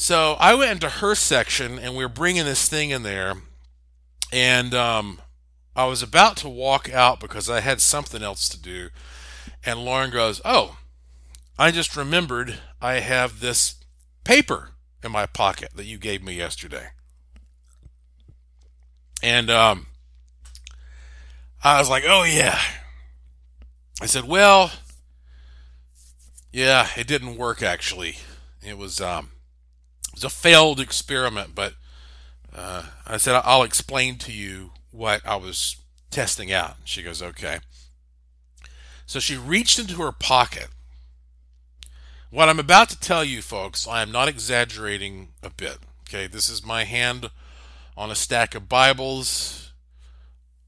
so 0.00 0.34
I 0.40 0.54
went 0.54 0.70
into 0.70 0.88
her 0.88 1.14
section 1.14 1.78
and 1.78 1.94
we 1.94 2.02
were 2.02 2.08
bringing 2.08 2.46
this 2.46 2.66
thing 2.66 2.88
in 2.88 3.02
there, 3.02 3.34
and 4.32 4.72
um, 4.72 5.20
I 5.76 5.84
was 5.84 6.02
about 6.02 6.38
to 6.38 6.48
walk 6.48 6.90
out 6.90 7.20
because 7.20 7.50
I 7.50 7.60
had 7.60 7.82
something 7.82 8.22
else 8.22 8.48
to 8.48 8.58
do, 8.58 8.88
and 9.62 9.84
Lauren 9.84 10.10
goes, 10.10 10.40
"Oh, 10.42 10.78
I 11.60 11.70
just 11.70 11.94
remembered 11.94 12.58
I 12.80 13.00
have 13.00 13.40
this 13.40 13.74
paper 14.24 14.70
in 15.04 15.12
my 15.12 15.26
pocket 15.26 15.68
that 15.74 15.84
you 15.84 15.98
gave 15.98 16.24
me 16.24 16.32
yesterday. 16.32 16.86
And 19.22 19.50
um, 19.50 19.88
I 21.62 21.78
was 21.78 21.90
like, 21.90 22.04
oh, 22.06 22.22
yeah. 22.22 22.58
I 24.00 24.06
said, 24.06 24.24
well, 24.24 24.70
yeah, 26.50 26.88
it 26.96 27.06
didn't 27.06 27.36
work 27.36 27.62
actually. 27.62 28.16
It 28.62 28.78
was 28.78 28.98
um, 28.98 29.32
it 30.08 30.14
was 30.14 30.24
a 30.24 30.30
failed 30.30 30.80
experiment, 30.80 31.54
but 31.54 31.74
uh, 32.56 32.84
I 33.06 33.18
said 33.18 33.38
I'll 33.44 33.64
explain 33.64 34.16
to 34.20 34.32
you 34.32 34.70
what 34.92 35.20
I 35.26 35.36
was 35.36 35.76
testing 36.10 36.50
out. 36.50 36.76
She 36.84 37.02
goes, 37.02 37.22
okay. 37.22 37.58
So 39.04 39.20
she 39.20 39.36
reached 39.36 39.78
into 39.78 39.96
her 39.96 40.10
pocket. 40.10 40.68
What 42.32 42.48
I'm 42.48 42.60
about 42.60 42.88
to 42.90 43.00
tell 43.00 43.24
you, 43.24 43.42
folks, 43.42 43.88
I 43.88 44.02
am 44.02 44.12
not 44.12 44.28
exaggerating 44.28 45.30
a 45.42 45.50
bit. 45.50 45.78
Okay, 46.08 46.28
this 46.28 46.48
is 46.48 46.64
my 46.64 46.84
hand 46.84 47.28
on 47.96 48.08
a 48.08 48.14
stack 48.14 48.54
of 48.54 48.68
Bibles, 48.68 49.72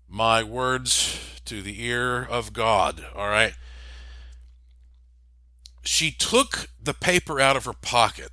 my 0.09 0.43
words 0.43 1.21
to 1.45 1.63
the 1.63 1.85
ear 1.85 2.21
of 2.25 2.53
God. 2.53 3.07
All 3.15 3.29
right. 3.29 3.55
She 5.85 6.11
took 6.11 6.69
the 6.83 6.95
paper 6.95 7.39
out 7.39 7.57
of 7.57 7.65
her 7.65 7.73
pocket 7.73 8.31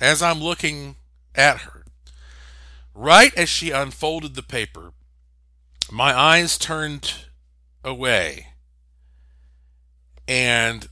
as 0.00 0.20
I'm 0.22 0.40
looking 0.40 0.96
at 1.36 1.58
her. 1.58 1.84
Right 2.96 3.32
as 3.36 3.48
she 3.48 3.70
unfolded 3.70 4.34
the 4.34 4.42
paper, 4.42 4.92
my 5.88 6.18
eyes 6.18 6.58
turned 6.58 7.26
away 7.84 8.48
and 10.26 10.88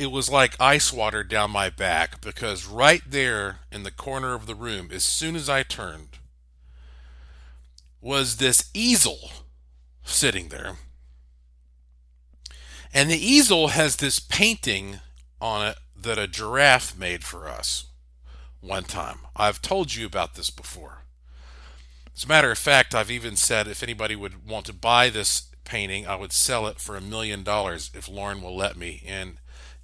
it 0.00 0.10
was 0.10 0.30
like 0.30 0.58
ice 0.58 0.94
water 0.94 1.22
down 1.22 1.50
my 1.50 1.68
back 1.68 2.22
because 2.22 2.66
right 2.66 3.02
there 3.06 3.58
in 3.70 3.82
the 3.82 3.90
corner 3.90 4.32
of 4.32 4.46
the 4.46 4.54
room, 4.54 4.88
as 4.90 5.04
soon 5.04 5.36
as 5.36 5.46
I 5.46 5.62
turned, 5.62 6.18
was 8.00 8.38
this 8.38 8.70
easel 8.72 9.30
sitting 10.02 10.48
there. 10.48 10.78
And 12.94 13.10
the 13.10 13.18
easel 13.18 13.68
has 13.68 13.96
this 13.96 14.18
painting 14.18 15.00
on 15.38 15.66
it 15.66 15.76
that 15.94 16.18
a 16.18 16.26
giraffe 16.26 16.96
made 16.96 17.22
for 17.22 17.46
us 17.46 17.84
one 18.62 18.84
time. 18.84 19.18
I've 19.36 19.60
told 19.60 19.94
you 19.94 20.06
about 20.06 20.34
this 20.34 20.48
before. 20.48 21.02
As 22.16 22.24
a 22.24 22.28
matter 22.28 22.50
of 22.50 22.56
fact, 22.56 22.94
I've 22.94 23.10
even 23.10 23.36
said 23.36 23.68
if 23.68 23.82
anybody 23.82 24.16
would 24.16 24.48
want 24.48 24.64
to 24.64 24.72
buy 24.72 25.10
this 25.10 25.50
painting, 25.64 26.06
I 26.06 26.16
would 26.16 26.32
sell 26.32 26.66
it 26.68 26.80
for 26.80 26.96
a 26.96 27.02
million 27.02 27.42
dollars 27.42 27.90
if 27.92 28.08
Lauren 28.08 28.40
will 28.40 28.56
let 28.56 28.78
me. 28.78 29.02
And 29.06 29.36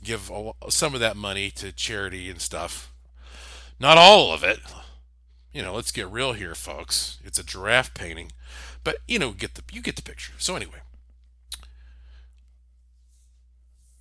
give 0.03 0.31
some 0.69 0.95
of 0.95 1.01
that 1.01 1.17
money 1.17 1.51
to 1.51 1.73
charity 1.73 2.31
and 2.31 2.41
stuff. 2.41 2.93
Not 3.79 3.99
all 3.99 4.33
of 4.33 4.43
it. 4.45 4.61
You 5.53 5.63
know, 5.63 5.75
let's 5.75 5.93
get 5.93 6.11
real 6.11 6.33
here, 6.35 6.55
folks. 6.55 7.19
It's 7.25 7.39
a 7.39 7.45
giraffe 7.45 7.95
painting, 7.95 8.33
but 8.85 8.97
you 9.09 9.19
know, 9.19 9.33
get 9.33 9.55
the 9.55 9.63
you 9.73 9.81
get 9.81 9.97
the 9.97 10.03
picture. 10.03 10.35
So 10.39 10.55
anyway, 10.55 10.81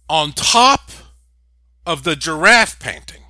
on 0.10 0.34
top 0.34 0.92
of 1.86 2.04
the 2.04 2.16
giraffe 2.16 2.80
painting, 2.80 3.24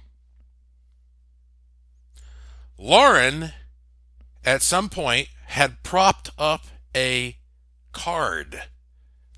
Lauren 2.78 3.52
at 4.44 4.62
some 4.62 4.90
point 4.90 5.30
had 5.48 5.84
propped 5.84 6.30
up 6.38 6.66
a 6.96 7.38
card 7.92 8.64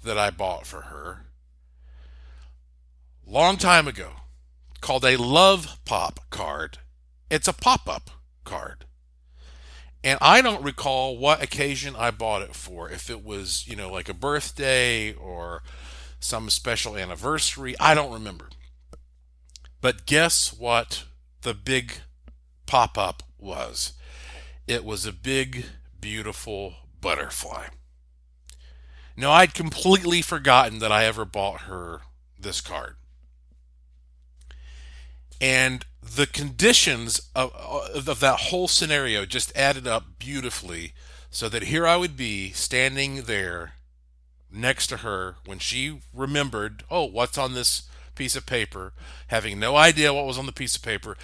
that 0.03 0.17
I 0.17 0.29
bought 0.29 0.65
for 0.65 0.83
her 0.83 1.26
long 3.27 3.57
time 3.57 3.87
ago 3.87 4.11
called 4.79 5.03
a 5.03 5.17
Love 5.17 5.79
Pop 5.83 6.21
card. 6.29 6.79
It's 7.29 7.47
a 7.47 7.53
pop 7.53 7.89
up 7.89 8.09
card. 8.45 8.85
And 10.03 10.17
I 10.21 10.41
don't 10.41 10.63
recall 10.63 11.17
what 11.17 11.43
occasion 11.43 11.93
I 11.97 12.11
bought 12.11 12.41
it 12.41 12.55
for. 12.55 12.89
If 12.89 13.09
it 13.09 13.25
was, 13.25 13.67
you 13.67 13.75
know, 13.75 13.91
like 13.91 14.07
a 14.07 14.13
birthday 14.13 15.13
or 15.13 15.61
some 16.19 16.49
special 16.49 16.95
anniversary, 16.95 17.75
I 17.79 17.93
don't 17.93 18.13
remember. 18.13 18.47
But 19.81 20.05
guess 20.05 20.53
what 20.53 21.03
the 21.41 21.53
big 21.53 21.93
pop 22.65 22.97
up 22.97 23.23
was? 23.37 23.93
It 24.67 24.85
was 24.85 25.05
a 25.05 25.11
big, 25.11 25.65
beautiful 25.99 26.75
butterfly. 27.01 27.67
Now, 29.17 29.31
I'd 29.31 29.53
completely 29.53 30.21
forgotten 30.21 30.79
that 30.79 30.91
I 30.91 31.05
ever 31.05 31.25
bought 31.25 31.61
her 31.61 32.01
this 32.39 32.61
card 32.61 32.95
and 35.39 35.85
the 36.01 36.27
conditions 36.27 37.29
of, 37.35 37.53
of 37.53 38.19
that 38.19 38.39
whole 38.39 38.67
scenario 38.67 39.25
just 39.25 39.55
added 39.55 39.87
up 39.87 40.19
beautifully 40.19 40.93
so 41.29 41.49
that 41.49 41.63
here 41.63 41.85
I 41.85 41.97
would 41.97 42.15
be 42.15 42.51
standing 42.51 43.23
there 43.23 43.73
next 44.51 44.87
to 44.87 44.97
her 44.97 45.35
when 45.45 45.59
she 45.59 45.99
remembered, 46.13 46.83
oh, 46.89 47.05
what's 47.05 47.37
on 47.37 47.53
this 47.53 47.83
piece 48.15 48.35
of 48.35 48.45
paper, 48.45 48.93
having 49.27 49.59
no 49.59 49.75
idea 49.75 50.13
what 50.13 50.25
was 50.25 50.37
on 50.37 50.47
the 50.47 50.51
piece 50.51 50.75
of 50.75 50.81
paper. 50.81 51.15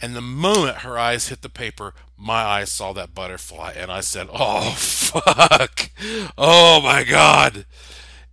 And 0.00 0.14
the 0.14 0.20
moment 0.20 0.78
her 0.78 0.98
eyes 0.98 1.28
hit 1.28 1.42
the 1.42 1.48
paper, 1.48 1.94
my 2.16 2.42
eyes 2.42 2.70
saw 2.70 2.92
that 2.92 3.14
butterfly, 3.14 3.72
and 3.76 3.90
I 3.90 4.00
said, 4.00 4.28
oh, 4.30 4.72
fuck. 4.72 5.90
Oh, 6.36 6.80
my 6.82 7.04
God. 7.04 7.64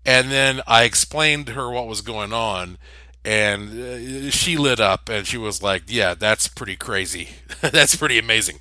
And 0.05 0.29
then 0.29 0.61
I 0.67 0.83
explained 0.83 1.45
to 1.47 1.53
her 1.53 1.69
what 1.69 1.87
was 1.87 2.01
going 2.01 2.33
on 2.33 2.77
and 3.25 4.27
uh, 4.27 4.29
she 4.31 4.57
lit 4.57 4.79
up 4.79 5.09
and 5.09 5.27
she 5.27 5.37
was 5.37 5.61
like, 5.61 5.83
"Yeah, 5.87 6.13
that's 6.13 6.47
pretty 6.47 6.75
crazy. 6.75 7.29
that's 7.61 7.95
pretty 7.95 8.17
amazing." 8.17 8.59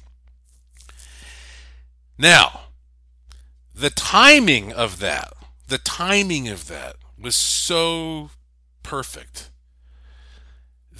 Now, 2.19 2.63
the 3.75 3.91
timing 3.91 4.73
of 4.73 4.99
that, 4.99 5.33
the 5.69 5.79
timing 5.79 6.49
of 6.49 6.67
that 6.69 6.97
was 7.19 7.37
so 7.37 8.31
perfect 8.83 9.51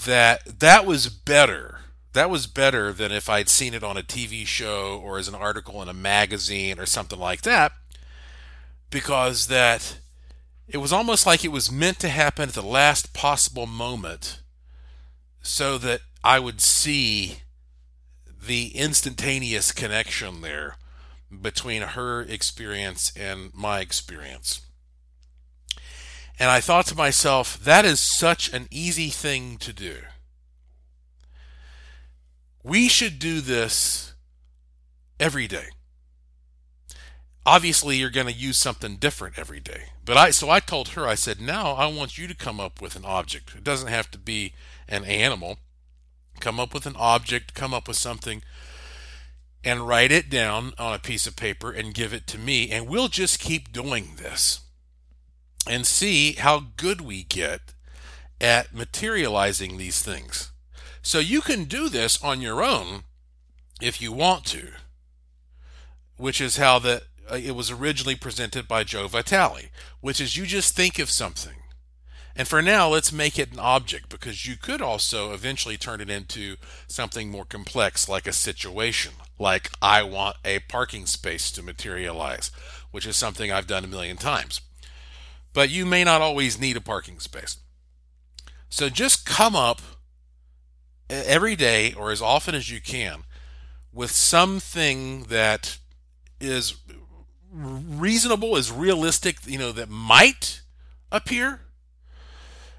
that 0.05 0.59
that 0.59 0.85
was 0.85 1.09
better. 1.09 1.79
That 2.13 2.29
was 2.29 2.47
better 2.47 2.91
than 2.93 3.11
if 3.11 3.29
I'd 3.29 3.49
seen 3.49 3.73
it 3.73 3.83
on 3.83 3.97
a 3.97 4.01
TV 4.01 4.45
show 4.45 4.99
or 5.03 5.17
as 5.17 5.27
an 5.27 5.35
article 5.35 5.81
in 5.81 5.89
a 5.89 5.93
magazine 5.93 6.79
or 6.79 6.85
something 6.85 7.19
like 7.19 7.41
that 7.41 7.71
because 8.89 9.47
that 9.47 9.99
it 10.69 10.77
was 10.77 10.93
almost 10.93 11.25
like 11.25 11.43
it 11.43 11.51
was 11.51 11.71
meant 11.71 11.99
to 11.99 12.09
happen 12.09 12.49
at 12.49 12.55
the 12.55 12.61
last 12.61 13.13
possible 13.13 13.65
moment 13.65 14.41
so 15.41 15.77
that 15.79 16.01
I 16.23 16.39
would 16.39 16.61
see 16.61 17.39
the 18.45 18.75
instantaneous 18.75 19.71
connection 19.71 20.41
there 20.41 20.77
between 21.41 21.81
her 21.81 22.21
experience 22.21 23.11
and 23.15 23.51
my 23.53 23.79
experience. 23.79 24.61
And 26.37 26.49
I 26.49 26.61
thought 26.61 26.85
to 26.87 26.95
myself, 26.95 27.59
that 27.63 27.83
is 27.83 27.99
such 27.99 28.53
an 28.53 28.67
easy 28.71 29.09
thing 29.09 29.57
to 29.57 29.73
do. 29.73 29.97
We 32.63 32.87
should 32.87 33.19
do 33.19 33.41
this 33.41 34.13
every 35.19 35.47
day 35.47 35.69
obviously 37.49 37.97
you're 37.97 38.11
going 38.11 38.27
to 38.27 38.33
use 38.33 38.57
something 38.57 38.97
different 38.97 39.39
every 39.39 39.59
day. 39.59 39.85
But 40.05 40.17
I 40.17 40.29
so 40.31 40.49
I 40.49 40.59
told 40.59 40.89
her 40.89 41.07
I 41.07 41.15
said, 41.15 41.41
"Now 41.41 41.73
I 41.73 41.87
want 41.87 42.17
you 42.17 42.27
to 42.27 42.35
come 42.35 42.59
up 42.59 42.81
with 42.81 42.95
an 42.95 43.05
object. 43.05 43.55
It 43.55 43.63
doesn't 43.63 43.87
have 43.87 44.11
to 44.11 44.17
be 44.19 44.53
an 44.87 45.03
animal. 45.03 45.57
Come 46.39 46.59
up 46.59 46.73
with 46.73 46.85
an 46.85 46.95
object, 46.95 47.53
come 47.53 47.73
up 47.73 47.87
with 47.87 47.97
something 47.97 48.43
and 49.63 49.87
write 49.87 50.11
it 50.11 50.29
down 50.29 50.73
on 50.77 50.93
a 50.93 50.99
piece 50.99 51.27
of 51.27 51.35
paper 51.35 51.71
and 51.71 51.93
give 51.93 52.13
it 52.13 52.25
to 52.27 52.37
me 52.37 52.71
and 52.71 52.87
we'll 52.87 53.09
just 53.09 53.41
keep 53.41 53.73
doing 53.73 54.13
this 54.15 54.61
and 55.67 55.85
see 55.85 56.33
how 56.33 56.67
good 56.77 57.01
we 57.01 57.23
get 57.23 57.73
at 58.39 58.73
materializing 58.73 59.77
these 59.77 60.01
things. 60.01 60.51
So 61.01 61.19
you 61.19 61.41
can 61.41 61.65
do 61.65 61.89
this 61.89 62.23
on 62.23 62.39
your 62.39 62.63
own 62.63 63.03
if 63.81 64.01
you 64.01 64.13
want 64.13 64.45
to, 64.45 64.69
which 66.15 66.39
is 66.39 66.55
how 66.55 66.79
the 66.79 67.03
uh, 67.31 67.35
it 67.35 67.55
was 67.55 67.71
originally 67.71 68.15
presented 68.15 68.67
by 68.67 68.83
Joe 68.83 69.07
Vitale, 69.07 69.69
which 70.01 70.19
is 70.19 70.37
you 70.37 70.45
just 70.45 70.75
think 70.75 70.99
of 70.99 71.09
something. 71.09 71.55
And 72.35 72.47
for 72.47 72.61
now, 72.61 72.87
let's 72.87 73.11
make 73.11 73.37
it 73.37 73.51
an 73.51 73.59
object 73.59 74.07
because 74.09 74.45
you 74.45 74.55
could 74.55 74.81
also 74.81 75.33
eventually 75.33 75.77
turn 75.77 75.99
it 75.99 76.09
into 76.09 76.55
something 76.87 77.29
more 77.29 77.43
complex, 77.43 78.07
like 78.07 78.27
a 78.27 78.33
situation, 78.33 79.13
like 79.37 79.69
I 79.81 80.03
want 80.03 80.37
a 80.45 80.59
parking 80.59 81.05
space 81.05 81.51
to 81.51 81.63
materialize, 81.63 82.51
which 82.91 83.05
is 83.05 83.17
something 83.17 83.51
I've 83.51 83.67
done 83.67 83.83
a 83.83 83.87
million 83.87 84.15
times. 84.15 84.61
But 85.53 85.69
you 85.69 85.85
may 85.85 86.03
not 86.03 86.21
always 86.21 86.59
need 86.59 86.77
a 86.77 86.81
parking 86.81 87.19
space. 87.19 87.57
So 88.69 88.87
just 88.87 89.25
come 89.25 89.55
up 89.55 89.81
every 91.09 91.55
day 91.55 91.93
or 91.93 92.11
as 92.11 92.21
often 92.21 92.55
as 92.55 92.69
you 92.69 92.79
can 92.79 93.23
with 93.91 94.11
something 94.11 95.23
that 95.23 95.79
is 96.39 96.75
reasonable, 97.51 98.55
as 98.55 98.71
realistic, 98.71 99.37
you 99.45 99.57
know, 99.57 99.71
that 99.71 99.89
might 99.89 100.61
appear. 101.11 101.61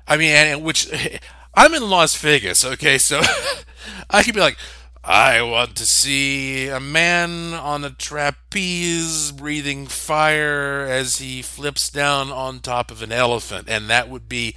I 0.06 0.16
mean, 0.16 0.30
and 0.30 0.64
which 0.64 0.88
I'm 1.54 1.74
in 1.74 1.88
Las 1.88 2.16
Vegas, 2.16 2.64
okay, 2.64 2.98
so 2.98 3.20
I 4.10 4.22
could 4.22 4.34
be 4.34 4.40
like, 4.40 4.56
I 5.02 5.40
want 5.40 5.76
to 5.76 5.86
see 5.86 6.68
a 6.68 6.78
man 6.78 7.54
on 7.54 7.84
a 7.84 7.90
trapeze 7.90 9.32
breathing 9.32 9.86
fire 9.86 10.82
as 10.82 11.16
he 11.16 11.40
flips 11.40 11.88
down 11.88 12.30
on 12.30 12.60
top 12.60 12.90
of 12.90 13.02
an 13.02 13.10
elephant. 13.10 13.66
And 13.68 13.88
that 13.88 14.10
would 14.10 14.28
be 14.28 14.56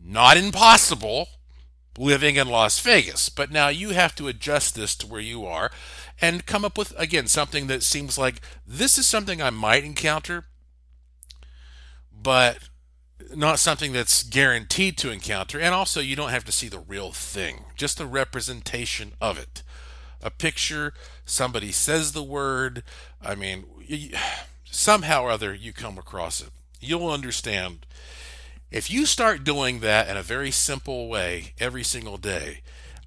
not 0.00 0.36
impossible 0.36 1.28
living 1.98 2.36
in 2.36 2.48
Las 2.48 2.78
Vegas. 2.78 3.28
But 3.28 3.50
now 3.50 3.68
you 3.68 3.90
have 3.90 4.14
to 4.16 4.28
adjust 4.28 4.76
this 4.76 4.94
to 4.96 5.06
where 5.08 5.20
you 5.20 5.44
are 5.44 5.72
and 6.20 6.46
come 6.46 6.64
up 6.64 6.76
with, 6.76 6.92
again, 6.98 7.26
something 7.26 7.66
that 7.68 7.82
seems 7.82 8.18
like 8.18 8.40
this 8.66 8.98
is 8.98 9.06
something 9.06 9.40
I 9.40 9.50
might 9.50 9.84
encounter, 9.84 10.46
but 12.12 12.68
not 13.34 13.58
something 13.58 13.92
that's 13.92 14.22
guaranteed 14.22 14.96
to 14.98 15.10
encounter. 15.10 15.60
And 15.60 15.74
also, 15.74 16.00
you 16.00 16.16
don't 16.16 16.30
have 16.30 16.44
to 16.44 16.52
see 16.52 16.68
the 16.68 16.78
real 16.78 17.12
thing, 17.12 17.64
just 17.76 18.00
a 18.00 18.06
representation 18.06 19.12
of 19.20 19.38
it. 19.38 19.62
A 20.22 20.30
picture, 20.30 20.94
somebody 21.24 21.70
says 21.70 22.12
the 22.12 22.22
word. 22.22 22.82
I 23.22 23.34
mean, 23.34 23.64
somehow 24.64 25.22
or 25.22 25.30
other, 25.30 25.54
you 25.54 25.72
come 25.72 25.98
across 25.98 26.40
it. 26.40 26.50
You'll 26.80 27.10
understand. 27.10 27.86
If 28.70 28.90
you 28.90 29.06
start 29.06 29.44
doing 29.44 29.80
that 29.80 30.08
in 30.08 30.16
a 30.16 30.22
very 30.22 30.50
simple 30.50 31.08
way 31.08 31.54
every 31.58 31.84
single 31.84 32.18
day, 32.18 32.62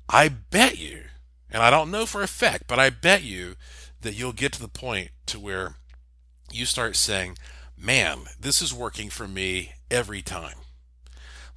I 0.09 0.30
bet 0.30 0.78
you, 0.78 1.03
and 1.52 1.62
I 1.62 1.70
don't 1.70 1.91
know 1.91 2.06
for 2.06 2.22
a 2.22 2.28
fact, 2.28 2.64
but 2.68 2.80
I 2.80 2.89
bet 2.89 3.24
you 3.24 3.56
that 4.02 4.16
you'll 4.16 4.34
get 4.34 4.54
to 4.54 4.62
the 4.62 4.68
point 4.68 5.12
to 5.28 5.39
where 5.39 5.76
you 6.52 6.66
start 6.66 6.95
saying, 6.95 7.38
man, 7.78 8.22
this 8.39 8.62
is 8.62 8.74
working 8.74 9.10
for 9.10 9.28
me 9.28 9.74
every 9.89 10.22
time. 10.22 10.56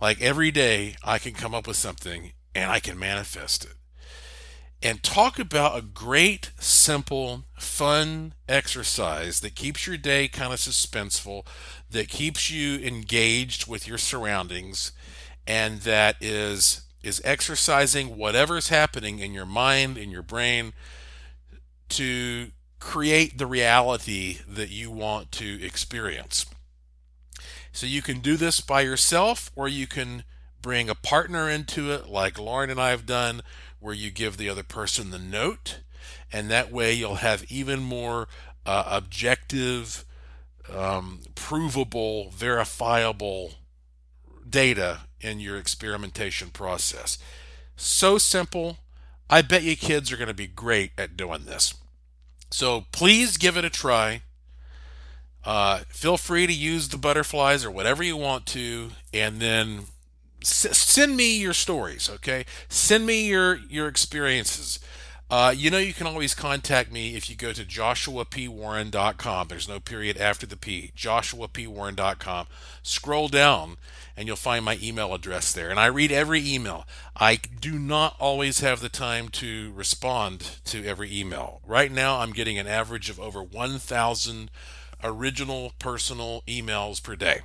Like 0.00 0.20
every 0.20 0.50
day, 0.50 0.96
I 1.04 1.18
can 1.18 1.32
come 1.32 1.54
up 1.54 1.66
with 1.66 1.76
something 1.76 2.32
and 2.54 2.70
I 2.70 2.80
can 2.80 2.98
manifest 2.98 3.64
it. 3.64 3.74
And 4.82 5.02
talk 5.02 5.38
about 5.38 5.78
a 5.78 5.82
great, 5.82 6.50
simple, 6.58 7.44
fun 7.58 8.34
exercise 8.48 9.40
that 9.40 9.54
keeps 9.54 9.86
your 9.86 9.96
day 9.96 10.28
kind 10.28 10.52
of 10.52 10.58
suspenseful, 10.58 11.46
that 11.90 12.08
keeps 12.08 12.50
you 12.50 12.78
engaged 12.80 13.66
with 13.66 13.88
your 13.88 13.96
surroundings, 13.96 14.92
and 15.46 15.80
that 15.82 16.16
is 16.20 16.82
is 17.06 17.20
exercising 17.24 18.16
whatever's 18.16 18.68
happening 18.68 19.18
in 19.18 19.32
your 19.32 19.46
mind, 19.46 19.98
in 19.98 20.10
your 20.10 20.22
brain, 20.22 20.72
to 21.90 22.48
create 22.80 23.38
the 23.38 23.46
reality 23.46 24.38
that 24.48 24.70
you 24.70 24.90
want 24.90 25.32
to 25.32 25.64
experience. 25.64 26.46
So 27.72 27.86
you 27.86 28.02
can 28.02 28.20
do 28.20 28.36
this 28.36 28.60
by 28.60 28.82
yourself, 28.82 29.50
or 29.56 29.68
you 29.68 29.86
can 29.86 30.24
bring 30.62 30.88
a 30.88 30.94
partner 30.94 31.50
into 31.50 31.90
it, 31.92 32.08
like 32.08 32.38
Lauren 32.38 32.70
and 32.70 32.80
I 32.80 32.90
have 32.90 33.06
done, 33.06 33.42
where 33.80 33.94
you 33.94 34.10
give 34.10 34.36
the 34.36 34.48
other 34.48 34.62
person 34.62 35.10
the 35.10 35.18
note, 35.18 35.80
and 36.32 36.50
that 36.50 36.70
way 36.70 36.92
you'll 36.92 37.16
have 37.16 37.50
even 37.50 37.80
more 37.80 38.28
uh, 38.64 38.84
objective, 38.86 40.04
um, 40.72 41.20
provable, 41.34 42.30
verifiable 42.30 43.54
data 44.48 45.00
in 45.24 45.40
your 45.40 45.56
experimentation 45.56 46.50
process. 46.50 47.18
So 47.76 48.18
simple. 48.18 48.78
I 49.30 49.42
bet 49.42 49.62
you 49.62 49.76
kids 49.76 50.12
are 50.12 50.16
going 50.16 50.28
to 50.28 50.34
be 50.34 50.46
great 50.46 50.92
at 50.98 51.16
doing 51.16 51.46
this. 51.46 51.74
So 52.50 52.84
please 52.92 53.36
give 53.36 53.56
it 53.56 53.64
a 53.64 53.70
try. 53.70 54.22
Uh, 55.44 55.80
feel 55.88 56.16
free 56.16 56.46
to 56.46 56.52
use 56.52 56.88
the 56.88 56.98
butterflies 56.98 57.64
or 57.64 57.70
whatever 57.70 58.02
you 58.02 58.16
want 58.16 58.46
to, 58.46 58.90
and 59.12 59.40
then 59.40 59.80
s- 60.40 60.76
send 60.76 61.16
me 61.16 61.36
your 61.36 61.52
stories. 61.52 62.08
Okay, 62.08 62.46
send 62.68 63.04
me 63.04 63.26
your 63.26 63.56
your 63.68 63.88
experiences. 63.88 64.78
Uh, 65.30 65.52
you 65.56 65.70
know, 65.70 65.78
you 65.78 65.92
can 65.92 66.06
always 66.06 66.34
contact 66.34 66.92
me 66.92 67.16
if 67.16 67.28
you 67.28 67.34
go 67.36 67.52
to 67.52 67.64
joshuapwarren.com. 67.64 69.48
There's 69.48 69.68
no 69.68 69.80
period 69.80 70.16
after 70.18 70.46
the 70.46 70.56
P. 70.56 70.92
joshuapwarren.com. 70.96 72.46
Scroll 72.82 73.28
down 73.28 73.76
and 74.16 74.26
you'll 74.26 74.36
find 74.36 74.64
my 74.64 74.78
email 74.82 75.12
address 75.14 75.52
there. 75.52 75.70
And 75.70 75.80
I 75.80 75.86
read 75.86 76.12
every 76.12 76.46
email. 76.46 76.86
I 77.16 77.36
do 77.36 77.78
not 77.78 78.16
always 78.20 78.60
have 78.60 78.80
the 78.80 78.88
time 78.88 79.28
to 79.30 79.72
respond 79.74 80.58
to 80.66 80.84
every 80.84 81.16
email. 81.16 81.60
Right 81.66 81.90
now, 81.90 82.20
I'm 82.20 82.32
getting 82.32 82.58
an 82.58 82.66
average 82.66 83.10
of 83.10 83.18
over 83.18 83.42
1,000 83.42 84.50
original 85.02 85.72
personal 85.78 86.42
emails 86.46 87.02
per 87.02 87.16
day. 87.16 87.40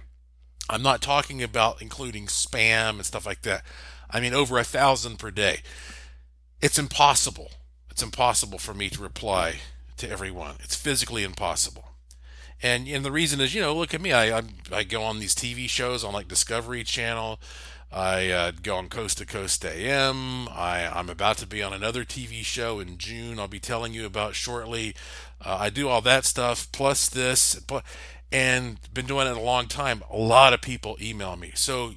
I'm 0.70 0.84
not 0.84 1.02
talking 1.02 1.42
about 1.42 1.82
including 1.82 2.28
spam 2.28 2.92
and 2.92 3.06
stuff 3.06 3.26
like 3.26 3.42
that. 3.42 3.64
I 4.12 4.20
mean, 4.20 4.34
over 4.34 4.58
a 4.60 4.64
thousand 4.64 5.18
per 5.18 5.32
day. 5.32 5.62
It's 6.62 6.78
impossible. 6.78 7.52
It's 7.90 8.04
impossible 8.04 8.60
for 8.60 8.74
me 8.74 8.90
to 8.90 9.02
reply 9.02 9.56
to 9.98 10.10
everyone. 10.10 10.56
It's 10.60 10.76
physically 10.76 11.24
impossible. 11.24 11.89
And 12.62 12.88
and 12.88 13.06
the 13.06 13.12
reason 13.12 13.40
is, 13.40 13.54
you 13.56 13.62
know, 13.62 13.76
look 13.76 13.94
at 13.94 14.02
me. 14.02 14.12
I 14.12 14.40
I, 14.40 14.44
I 14.72 14.84
go 14.84 15.04
on 15.04 15.20
these 15.20 15.36
TV 15.36 15.70
shows 15.70 16.04
on 16.04 16.14
like 16.14 16.28
Discovery 16.28 16.84
Channel. 16.84 17.40
I 17.92 18.30
uh, 18.30 18.52
go 18.62 18.76
on 18.76 18.88
Coast 18.88 19.18
to 19.18 19.26
Coast 19.26 19.66
AM. 19.66 20.48
I, 20.50 20.88
I'm 20.94 21.10
about 21.10 21.38
to 21.38 21.48
be 21.48 21.64
on 21.64 21.74
another 21.74 22.06
TV 22.06 22.44
show 22.46 22.80
in 22.80 23.00
June. 23.00 23.40
I'll 23.40 23.48
be 23.48 23.60
telling 23.60 23.94
you 23.96 24.06
about 24.06 24.36
shortly. 24.36 24.94
Uh, 25.44 25.58
I 25.60 25.70
do 25.72 25.88
all 25.90 26.02
that 26.02 26.24
stuff 26.24 26.72
plus 26.72 27.10
this, 27.10 27.60
and 28.32 28.78
been 28.94 29.08
doing 29.08 29.26
it 29.26 29.36
a 29.36 29.42
long 29.42 29.68
time. 29.68 30.04
A 30.12 30.18
lot 30.18 30.54
of 30.54 30.62
people 30.62 30.98
email 31.02 31.36
me, 31.36 31.52
so 31.56 31.94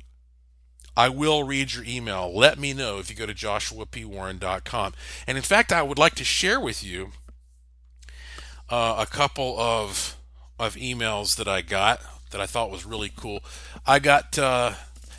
I 0.96 1.10
will 1.10 1.44
read 1.44 1.74
your 1.74 1.84
email. 1.84 2.34
Let 2.34 2.58
me 2.58 2.72
know 2.72 2.98
if 2.98 3.10
you 3.10 3.16
go 3.16 3.26
to 3.26 3.34
joshuapwarren.com. 3.34 4.94
And 5.26 5.36
in 5.36 5.44
fact, 5.44 5.72
I 5.72 5.82
would 5.82 5.98
like 5.98 6.14
to 6.14 6.24
share 6.24 6.60
with 6.60 6.82
you 6.82 7.12
uh, 8.70 8.96
a 8.98 9.06
couple 9.06 9.58
of 9.58 10.16
of 10.62 10.76
emails 10.76 11.36
that 11.36 11.48
I 11.48 11.60
got 11.60 12.00
that 12.30 12.40
I 12.40 12.46
thought 12.46 12.70
was 12.70 12.86
really 12.86 13.12
cool. 13.14 13.42
I 13.86 13.98
got 13.98 14.38
uh, 14.38 14.72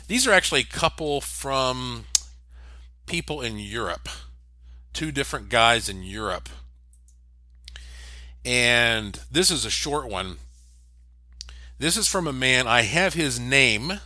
these 0.08 0.26
are 0.26 0.32
actually 0.32 0.60
a 0.60 0.64
couple 0.64 1.20
from 1.20 2.04
people 3.06 3.40
in 3.40 3.58
Europe, 3.58 4.08
two 4.92 5.12
different 5.12 5.48
guys 5.48 5.88
in 5.88 6.02
Europe. 6.02 6.48
And 8.44 9.18
this 9.30 9.50
is 9.50 9.64
a 9.64 9.70
short 9.70 10.08
one. 10.08 10.36
This 11.78 11.96
is 11.96 12.08
from 12.08 12.26
a 12.26 12.32
man, 12.32 12.66
I 12.66 12.82
have 12.82 13.14
his 13.14 13.40
name 13.40 14.00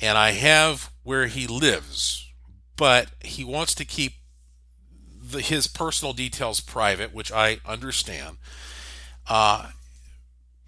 and 0.00 0.18
I 0.18 0.32
have 0.32 0.90
where 1.02 1.26
he 1.26 1.46
lives, 1.46 2.30
but 2.76 3.08
he 3.20 3.44
wants 3.44 3.74
to 3.76 3.84
keep 3.84 4.14
the, 5.30 5.40
his 5.40 5.66
personal 5.66 6.12
details 6.12 6.60
private, 6.60 7.14
which 7.14 7.32
I 7.32 7.58
understand. 7.66 8.36
Uh, 9.28 9.68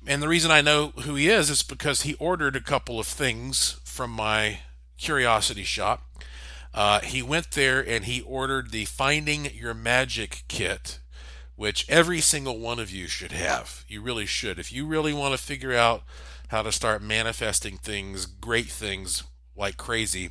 and 0.06 0.22
the 0.22 0.28
reason 0.28 0.50
I 0.50 0.60
know 0.60 0.88
who 1.00 1.14
he 1.14 1.28
is 1.28 1.50
is 1.50 1.62
because 1.62 2.02
he 2.02 2.14
ordered 2.14 2.56
a 2.56 2.60
couple 2.60 2.98
of 2.98 3.06
things 3.06 3.80
from 3.84 4.10
my 4.10 4.60
curiosity 4.96 5.64
shop. 5.64 6.02
Uh, 6.74 7.00
he 7.00 7.22
went 7.22 7.52
there 7.52 7.86
and 7.86 8.04
he 8.04 8.20
ordered 8.22 8.70
the 8.70 8.84
Finding 8.84 9.46
Your 9.54 9.74
Magic 9.74 10.44
kit, 10.48 10.98
which 11.56 11.88
every 11.88 12.20
single 12.20 12.58
one 12.58 12.78
of 12.78 12.90
you 12.90 13.06
should 13.06 13.32
have. 13.32 13.84
You 13.88 14.00
really 14.00 14.26
should. 14.26 14.58
If 14.58 14.72
you 14.72 14.86
really 14.86 15.12
want 15.12 15.32
to 15.32 15.42
figure 15.42 15.74
out 15.74 16.02
how 16.48 16.62
to 16.62 16.72
start 16.72 17.02
manifesting 17.02 17.76
things, 17.76 18.26
great 18.26 18.68
things 18.68 19.24
like 19.56 19.76
crazy, 19.76 20.30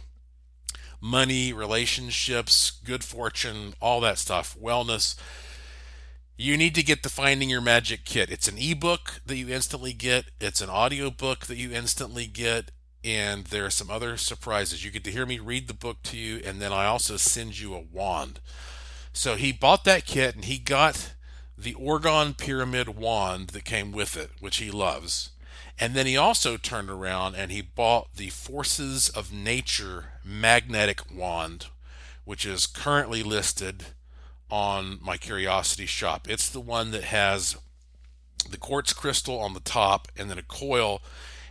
money, 1.02 1.54
relationships, 1.54 2.72
good 2.84 3.04
fortune, 3.04 3.74
all 3.82 4.00
that 4.02 4.18
stuff, 4.18 4.58
wellness 4.60 5.16
you 6.38 6.56
need 6.56 6.76
to 6.76 6.84
get 6.84 7.02
the 7.02 7.10
Finding 7.10 7.50
Your 7.50 7.62
Magic 7.62 8.06
kit. 8.06 8.30
It's 8.30 8.48
an 8.48 8.60
ebook 8.60 9.22
that 9.26 9.38
you 9.38 9.50
instantly 9.50 9.92
get, 9.92 10.26
it's 10.40 10.62
an 10.62 10.70
audio 10.70 11.10
book 11.10 11.48
that 11.48 11.58
you 11.58 11.72
instantly 11.72 12.28
get, 12.28 12.70
and 13.04 13.46
there 13.46 13.66
are 13.66 13.72
some 13.72 13.90
other 13.90 14.18
surprises. 14.18 14.86
You 14.86 14.92
get 14.92 15.04
to 15.06 15.12
hear 15.12 15.26
me 15.26 15.40
read 15.40 15.68
the 15.68 15.74
book 15.74 16.04
to 16.04 16.18
you, 16.18 16.40
and 16.46 16.62
then 16.62 16.72
I 16.72 16.86
also 16.86 17.18
send 17.18 17.60
you 17.60 17.74
a 17.74 17.80
wand. 17.82 18.40
So 19.14 19.36
he 19.36 19.52
bought 19.52 19.84
that 19.86 20.06
kit 20.06 20.36
and 20.36 20.46
he 20.46 20.60
got 20.60 21.14
the 21.58 21.74
Orgone 21.74 22.38
Pyramid 22.38 22.90
wand 22.90 23.48
that 23.48 23.66
came 23.66 23.92
with 23.92 24.16
it, 24.16 24.30
which 24.40 24.58
he 24.58 24.70
loves. 24.70 25.32
And 25.80 25.96
then 25.96 26.06
he 26.06 26.16
also 26.16 26.56
turned 26.58 26.92
around 26.92 27.34
and 27.34 27.52
he 27.52 27.62
bought 27.62 28.14
the 28.16 28.30
Forces 28.30 29.10
of 29.10 29.34
Nature 29.34 30.06
magnetic 30.24 31.02
wand, 31.12 31.68
which 32.26 32.46
is 32.46 32.68
currently 32.68 33.24
listed 33.24 33.88
on 34.50 35.00
my 35.02 35.18
Curiosity 35.18 35.86
shop. 35.86 36.30
It's 36.30 36.50
the 36.50 36.60
one 36.60 36.92
that 36.92 37.06
has 37.06 37.58
the 38.50 38.58
quartz 38.58 38.94
crystal 38.94 39.40
on 39.40 39.54
the 39.54 39.60
top 39.60 40.08
and 40.18 40.30
then 40.30 40.38
a 40.38 40.44
coil 40.44 41.02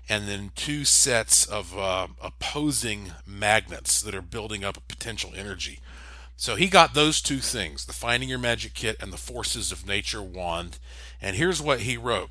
and 0.09 0.29
then 0.29 0.53
two 0.55 0.85
sets 0.85 1.45
of 1.45 1.77
uh, 1.77 2.07
opposing 2.23 3.13
magnets 3.27 4.01
that 4.01 4.15
are 4.15 4.23
building 4.23 4.65
up 4.65 4.77
a 4.77 4.81
potential 4.81 5.33
energy. 5.37 5.81
So 6.37 6.55
he 6.55 6.69
got 6.69 6.95
those 6.95 7.21
two 7.21 7.39
things 7.39 7.87
the 7.87 7.93
Finding 7.93 8.29
Your 8.29 8.39
Magic 8.39 8.75
Kit 8.75 8.97
and 9.01 9.13
the 9.13 9.17
Forces 9.17 9.73
of 9.73 9.87
Nature 9.87 10.23
wand. 10.23 10.79
And 11.21 11.37
here's 11.37 11.61
what 11.61 11.81
he 11.81 11.97
wrote 11.97 12.31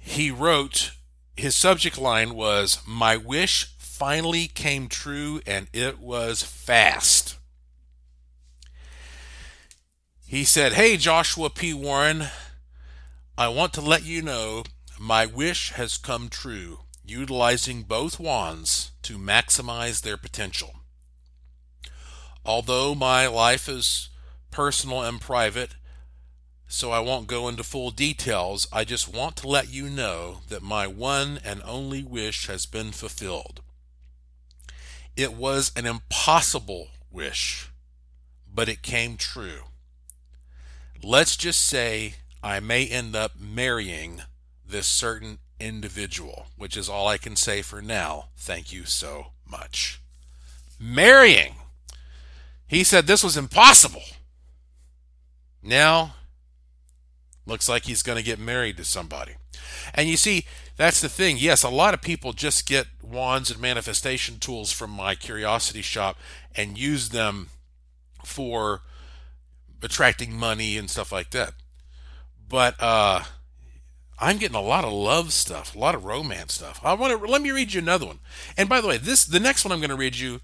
he 0.00 0.30
wrote, 0.30 0.92
his 1.36 1.54
subject 1.54 1.98
line 1.98 2.34
was, 2.34 2.78
My 2.86 3.16
wish 3.16 3.74
finally 3.78 4.48
came 4.48 4.88
true, 4.88 5.42
and 5.46 5.68
it 5.74 6.00
was 6.00 6.42
fast. 6.42 7.36
He 10.30 10.44
said, 10.44 10.74
Hey, 10.74 10.96
Joshua 10.96 11.50
P. 11.50 11.74
Warren, 11.74 12.26
I 13.36 13.48
want 13.48 13.72
to 13.72 13.80
let 13.80 14.04
you 14.04 14.22
know 14.22 14.62
my 14.96 15.26
wish 15.26 15.72
has 15.72 15.98
come 15.98 16.28
true, 16.28 16.82
utilizing 17.04 17.82
both 17.82 18.20
wands 18.20 18.92
to 19.02 19.18
maximize 19.18 20.02
their 20.02 20.16
potential. 20.16 20.76
Although 22.44 22.94
my 22.94 23.26
life 23.26 23.68
is 23.68 24.08
personal 24.52 25.02
and 25.02 25.20
private, 25.20 25.70
so 26.68 26.92
I 26.92 27.00
won't 27.00 27.26
go 27.26 27.48
into 27.48 27.64
full 27.64 27.90
details, 27.90 28.68
I 28.72 28.84
just 28.84 29.12
want 29.12 29.34
to 29.38 29.48
let 29.48 29.72
you 29.72 29.90
know 29.90 30.42
that 30.48 30.62
my 30.62 30.86
one 30.86 31.40
and 31.44 31.60
only 31.64 32.04
wish 32.04 32.46
has 32.46 32.66
been 32.66 32.92
fulfilled. 32.92 33.62
It 35.16 35.32
was 35.32 35.72
an 35.74 35.86
impossible 35.86 36.86
wish, 37.10 37.72
but 38.46 38.68
it 38.68 38.82
came 38.82 39.16
true. 39.16 39.62
Let's 41.02 41.36
just 41.36 41.64
say 41.64 42.14
I 42.42 42.60
may 42.60 42.86
end 42.86 43.16
up 43.16 43.32
marrying 43.38 44.22
this 44.66 44.86
certain 44.86 45.38
individual, 45.58 46.46
which 46.56 46.76
is 46.76 46.88
all 46.88 47.08
I 47.08 47.18
can 47.18 47.36
say 47.36 47.62
for 47.62 47.80
now. 47.80 48.26
Thank 48.36 48.72
you 48.72 48.84
so 48.84 49.28
much. 49.48 50.00
Marrying. 50.78 51.54
He 52.66 52.84
said 52.84 53.06
this 53.06 53.24
was 53.24 53.36
impossible. 53.36 54.02
Now, 55.62 56.14
looks 57.46 57.68
like 57.68 57.84
he's 57.84 58.02
going 58.02 58.18
to 58.18 58.24
get 58.24 58.38
married 58.38 58.76
to 58.76 58.84
somebody. 58.84 59.32
And 59.94 60.08
you 60.08 60.16
see, 60.16 60.46
that's 60.76 61.00
the 61.00 61.08
thing. 61.08 61.36
Yes, 61.38 61.62
a 61.62 61.68
lot 61.68 61.94
of 61.94 62.00
people 62.00 62.32
just 62.32 62.66
get 62.66 62.86
wands 63.02 63.50
and 63.50 63.60
manifestation 63.60 64.38
tools 64.38 64.72
from 64.72 64.90
my 64.90 65.14
curiosity 65.14 65.82
shop 65.82 66.16
and 66.54 66.78
use 66.78 67.10
them 67.10 67.48
for 68.24 68.82
attracting 69.82 70.34
money 70.34 70.76
and 70.76 70.90
stuff 70.90 71.12
like 71.12 71.30
that. 71.30 71.54
But 72.48 72.74
uh, 72.80 73.24
I'm 74.18 74.38
getting 74.38 74.56
a 74.56 74.62
lot 74.62 74.84
of 74.84 74.92
love 74.92 75.32
stuff, 75.32 75.74
a 75.74 75.78
lot 75.78 75.94
of 75.94 76.04
romance 76.04 76.54
stuff. 76.54 76.80
I 76.84 76.94
want 76.94 77.18
to 77.18 77.26
let 77.26 77.42
me 77.42 77.50
read 77.50 77.72
you 77.72 77.80
another 77.80 78.06
one. 78.06 78.18
And 78.56 78.68
by 78.68 78.80
the 78.80 78.88
way, 78.88 78.98
this 78.98 79.24
the 79.24 79.40
next 79.40 79.64
one 79.64 79.72
I'm 79.72 79.80
going 79.80 79.90
to 79.90 79.96
read 79.96 80.16
you. 80.16 80.40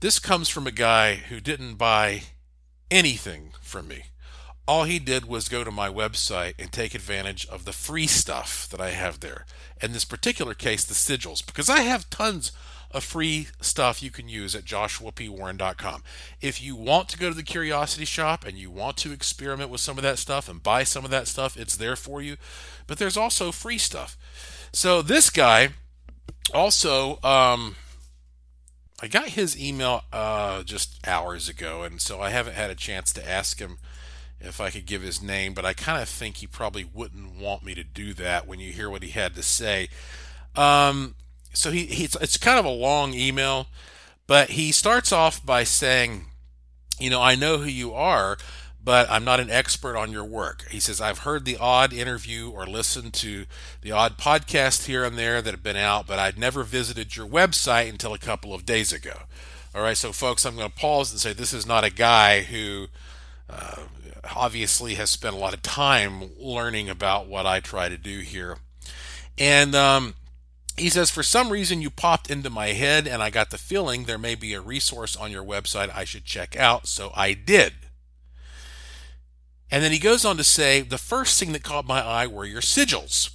This 0.00 0.18
comes 0.18 0.48
from 0.48 0.66
a 0.66 0.72
guy 0.72 1.14
who 1.16 1.40
didn't 1.40 1.74
buy 1.74 2.22
anything 2.90 3.52
from 3.60 3.88
me. 3.88 4.04
All 4.66 4.84
he 4.84 4.98
did 4.98 5.26
was 5.26 5.48
go 5.48 5.64
to 5.64 5.70
my 5.70 5.88
website 5.88 6.54
and 6.58 6.70
take 6.70 6.94
advantage 6.94 7.46
of 7.46 7.64
the 7.64 7.72
free 7.72 8.06
stuff 8.06 8.68
that 8.70 8.80
I 8.80 8.90
have 8.90 9.20
there. 9.20 9.46
In 9.82 9.92
this 9.92 10.04
particular 10.04 10.54
case, 10.54 10.84
the 10.84 10.94
sigils, 10.94 11.44
because 11.44 11.70
I 11.70 11.80
have 11.80 12.10
tons 12.10 12.52
of 12.90 13.04
free 13.04 13.48
stuff 13.60 14.02
you 14.02 14.10
can 14.10 14.28
use 14.28 14.54
at 14.54 14.64
joshuapwarren.com. 14.64 16.02
If 16.40 16.62
you 16.62 16.74
want 16.74 17.08
to 17.10 17.18
go 17.18 17.28
to 17.28 17.34
the 17.34 17.42
Curiosity 17.42 18.04
Shop 18.04 18.46
and 18.46 18.56
you 18.56 18.70
want 18.70 18.96
to 18.98 19.12
experiment 19.12 19.70
with 19.70 19.80
some 19.80 19.98
of 19.98 20.02
that 20.02 20.18
stuff 20.18 20.48
and 20.48 20.62
buy 20.62 20.84
some 20.84 21.04
of 21.04 21.10
that 21.10 21.28
stuff, 21.28 21.56
it's 21.56 21.76
there 21.76 21.96
for 21.96 22.22
you. 22.22 22.36
But 22.86 22.98
there's 22.98 23.16
also 23.16 23.52
free 23.52 23.78
stuff. 23.78 24.16
So 24.72 25.02
this 25.02 25.30
guy 25.30 25.70
also, 26.52 27.20
um, 27.22 27.76
I 29.00 29.08
got 29.08 29.28
his 29.28 29.60
email 29.60 30.02
uh, 30.12 30.62
just 30.62 31.06
hours 31.06 31.48
ago, 31.48 31.82
and 31.82 32.00
so 32.00 32.20
I 32.20 32.30
haven't 32.30 32.54
had 32.54 32.70
a 32.70 32.74
chance 32.74 33.12
to 33.12 33.28
ask 33.28 33.58
him 33.58 33.78
if 34.40 34.60
I 34.60 34.70
could 34.70 34.86
give 34.86 35.02
his 35.02 35.22
name, 35.22 35.52
but 35.52 35.64
I 35.64 35.72
kind 35.72 36.00
of 36.00 36.08
think 36.08 36.36
he 36.36 36.46
probably 36.46 36.84
wouldn't 36.84 37.38
want 37.38 37.64
me 37.64 37.74
to 37.74 37.84
do 37.84 38.14
that 38.14 38.46
when 38.46 38.60
you 38.60 38.72
hear 38.72 38.88
what 38.88 39.02
he 39.02 39.10
had 39.10 39.34
to 39.34 39.42
say. 39.42 39.88
Um, 40.54 41.16
so 41.58 41.72
he, 41.72 41.86
he 41.86 42.04
it's 42.04 42.36
kind 42.36 42.58
of 42.58 42.64
a 42.64 42.70
long 42.70 43.14
email, 43.14 43.66
but 44.26 44.50
he 44.50 44.70
starts 44.70 45.12
off 45.12 45.44
by 45.44 45.64
saying, 45.64 46.26
you 47.00 47.10
know, 47.10 47.20
I 47.20 47.34
know 47.34 47.58
who 47.58 47.68
you 47.68 47.92
are, 47.94 48.38
but 48.82 49.10
I'm 49.10 49.24
not 49.24 49.40
an 49.40 49.50
expert 49.50 49.96
on 49.96 50.12
your 50.12 50.24
work. 50.24 50.66
He 50.70 50.78
says, 50.78 51.00
I've 51.00 51.18
heard 51.18 51.44
the 51.44 51.56
odd 51.58 51.92
interview 51.92 52.48
or 52.48 52.64
listened 52.64 53.12
to 53.14 53.46
the 53.82 53.90
odd 53.90 54.16
podcast 54.18 54.86
here 54.86 55.04
and 55.04 55.18
there 55.18 55.42
that 55.42 55.50
have 55.50 55.62
been 55.62 55.76
out, 55.76 56.06
but 56.06 56.18
I'd 56.18 56.38
never 56.38 56.62
visited 56.62 57.16
your 57.16 57.26
website 57.26 57.88
until 57.88 58.14
a 58.14 58.18
couple 58.18 58.54
of 58.54 58.64
days 58.64 58.92
ago. 58.92 59.22
All 59.74 59.82
right, 59.82 59.96
so 59.96 60.12
folks, 60.12 60.46
I'm 60.46 60.56
going 60.56 60.70
to 60.70 60.76
pause 60.76 61.10
and 61.10 61.20
say 61.20 61.32
this 61.32 61.52
is 61.52 61.66
not 61.66 61.84
a 61.84 61.90
guy 61.90 62.42
who 62.42 62.86
uh, 63.50 63.82
obviously 64.34 64.94
has 64.94 65.10
spent 65.10 65.34
a 65.34 65.38
lot 65.38 65.54
of 65.54 65.62
time 65.62 66.30
learning 66.38 66.88
about 66.88 67.26
what 67.26 67.46
I 67.46 67.60
try 67.60 67.88
to 67.88 67.98
do 67.98 68.20
here. 68.20 68.58
And 69.36 69.74
um, 69.74 70.14
he 70.80 70.90
says, 70.90 71.10
For 71.10 71.22
some 71.22 71.50
reason, 71.50 71.82
you 71.82 71.90
popped 71.90 72.30
into 72.30 72.50
my 72.50 72.68
head, 72.68 73.06
and 73.06 73.22
I 73.22 73.30
got 73.30 73.50
the 73.50 73.58
feeling 73.58 74.04
there 74.04 74.18
may 74.18 74.34
be 74.34 74.54
a 74.54 74.60
resource 74.60 75.16
on 75.16 75.30
your 75.30 75.44
website 75.44 75.94
I 75.94 76.04
should 76.04 76.24
check 76.24 76.56
out, 76.56 76.86
so 76.86 77.12
I 77.14 77.34
did. 77.34 77.74
And 79.70 79.84
then 79.84 79.92
he 79.92 79.98
goes 79.98 80.24
on 80.24 80.36
to 80.36 80.44
say, 80.44 80.80
The 80.80 80.98
first 80.98 81.38
thing 81.38 81.52
that 81.52 81.62
caught 81.62 81.86
my 81.86 82.00
eye 82.00 82.26
were 82.26 82.44
your 82.44 82.60
sigils. 82.60 83.30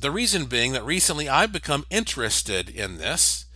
The 0.00 0.10
reason 0.10 0.46
being 0.46 0.72
that 0.72 0.84
recently 0.84 1.28
I've 1.28 1.52
become 1.52 1.84
interested 1.90 2.68
in 2.68 2.98
this. 2.98 3.46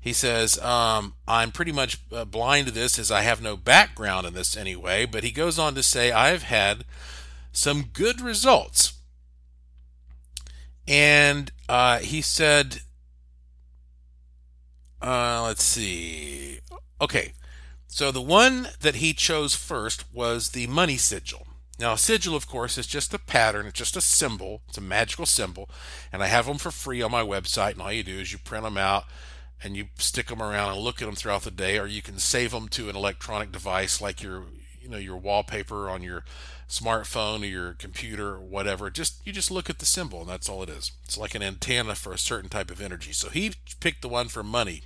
He 0.00 0.12
says, 0.12 0.58
um, 0.58 1.14
I'm 1.28 1.52
pretty 1.52 1.70
much 1.70 2.00
uh, 2.10 2.24
blind 2.24 2.66
to 2.66 2.72
this 2.72 2.98
as 2.98 3.12
I 3.12 3.22
have 3.22 3.40
no 3.40 3.56
background 3.56 4.26
in 4.26 4.34
this 4.34 4.56
anyway, 4.56 5.06
but 5.06 5.22
he 5.22 5.30
goes 5.30 5.60
on 5.60 5.76
to 5.76 5.82
say, 5.82 6.10
I've 6.10 6.42
had 6.42 6.84
some 7.52 7.84
good 7.92 8.20
results. 8.20 8.94
And 10.86 11.52
uh, 11.68 11.98
he 11.98 12.20
said, 12.22 12.80
uh, 15.00 15.42
let's 15.44 15.62
see. 15.62 16.60
Okay, 17.00 17.32
so 17.86 18.10
the 18.10 18.20
one 18.20 18.68
that 18.80 18.96
he 18.96 19.12
chose 19.12 19.54
first 19.54 20.04
was 20.12 20.50
the 20.50 20.66
money 20.66 20.96
sigil. 20.96 21.46
Now, 21.78 21.94
a 21.94 21.98
sigil, 21.98 22.36
of 22.36 22.46
course, 22.46 22.78
is 22.78 22.86
just 22.86 23.12
a 23.14 23.18
pattern, 23.18 23.66
it's 23.66 23.78
just 23.78 23.96
a 23.96 24.00
symbol, 24.00 24.62
it's 24.68 24.78
a 24.78 24.82
magical 24.82 25.26
symbol, 25.26 25.68
and 26.12 26.22
I 26.22 26.26
have 26.26 26.46
them 26.46 26.58
for 26.58 26.70
free 26.70 27.02
on 27.02 27.10
my 27.10 27.22
website. 27.22 27.72
And 27.72 27.82
all 27.82 27.92
you 27.92 28.04
do 28.04 28.20
is 28.20 28.30
you 28.30 28.38
print 28.38 28.64
them 28.64 28.76
out 28.76 29.04
and 29.64 29.76
you 29.76 29.86
stick 29.98 30.26
them 30.28 30.42
around 30.42 30.72
and 30.72 30.80
look 30.80 31.00
at 31.02 31.06
them 31.06 31.14
throughout 31.14 31.42
the 31.42 31.50
day, 31.50 31.78
or 31.78 31.86
you 31.86 32.02
can 32.02 32.18
save 32.18 32.52
them 32.52 32.68
to 32.68 32.88
an 32.88 32.96
electronic 32.96 33.50
device 33.50 34.00
like 34.00 34.22
your, 34.22 34.44
you 34.80 34.88
know, 34.88 34.96
your 34.96 35.16
wallpaper 35.16 35.88
on 35.88 36.02
your 36.02 36.24
smartphone 36.72 37.42
or 37.42 37.46
your 37.46 37.72
computer 37.74 38.30
or 38.30 38.40
whatever. 38.40 38.90
Just 38.90 39.24
you 39.26 39.32
just 39.32 39.50
look 39.50 39.68
at 39.68 39.78
the 39.78 39.86
symbol, 39.86 40.22
and 40.22 40.28
that's 40.28 40.48
all 40.48 40.62
it 40.62 40.68
is. 40.68 40.92
It's 41.04 41.18
like 41.18 41.34
an 41.34 41.42
antenna 41.42 41.94
for 41.94 42.12
a 42.12 42.18
certain 42.18 42.48
type 42.48 42.70
of 42.70 42.80
energy. 42.80 43.12
So 43.12 43.28
he 43.28 43.52
picked 43.80 44.02
the 44.02 44.08
one 44.08 44.28
for 44.28 44.42
money. 44.42 44.82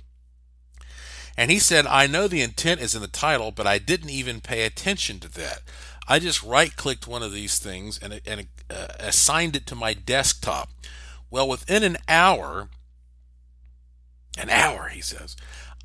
And 1.37 1.51
he 1.51 1.59
said, 1.59 1.85
I 1.85 2.07
know 2.07 2.27
the 2.27 2.41
intent 2.41 2.81
is 2.81 2.95
in 2.95 3.01
the 3.01 3.07
title, 3.07 3.51
but 3.51 3.67
I 3.67 3.77
didn't 3.77 4.09
even 4.09 4.41
pay 4.41 4.65
attention 4.65 5.19
to 5.19 5.29
that. 5.33 5.61
I 6.07 6.19
just 6.19 6.41
right 6.41 6.75
clicked 6.75 7.07
one 7.07 7.21
of 7.21 7.31
these 7.31 7.59
things 7.59 7.99
and, 7.99 8.21
and 8.25 8.47
uh, 8.69 8.87
assigned 8.99 9.55
it 9.55 9.67
to 9.67 9.75
my 9.75 9.93
desktop. 9.93 10.69
Well, 11.29 11.47
within 11.47 11.83
an 11.83 11.97
hour, 12.07 12.69
an 14.37 14.49
hour, 14.49 14.87
he 14.87 15.01
says. 15.01 15.35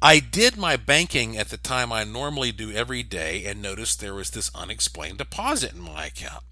I 0.05 0.19
did 0.19 0.57
my 0.57 0.77
banking 0.77 1.39
at 1.39 1.51
the 1.51 1.57
time 1.57 1.93
I 1.93 2.03
normally 2.03 2.51
do 2.51 2.73
every 2.73 3.05
day 3.05 3.45
and 3.45 3.63
noticed 3.63 4.01
there 4.01 4.15
was 4.15 4.31
this 4.31 4.51
unexplained 4.53 5.19
deposit 5.19 5.75
in 5.75 5.81
my 5.81 6.07
account. 6.07 6.43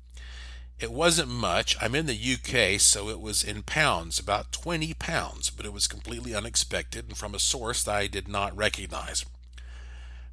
It 0.78 0.92
wasn't 0.92 1.30
much. 1.30 1.76
I'm 1.82 1.96
in 1.96 2.06
the 2.06 2.14
UK, 2.14 2.80
so 2.80 3.08
it 3.08 3.20
was 3.20 3.42
in 3.42 3.64
pounds, 3.64 4.20
about 4.20 4.52
20 4.52 4.94
pounds, 4.94 5.50
but 5.50 5.66
it 5.66 5.72
was 5.72 5.88
completely 5.88 6.32
unexpected 6.32 7.08
and 7.08 7.16
from 7.16 7.34
a 7.34 7.40
source 7.40 7.82
that 7.82 7.96
I 7.96 8.06
did 8.06 8.28
not 8.28 8.56
recognize. 8.56 9.26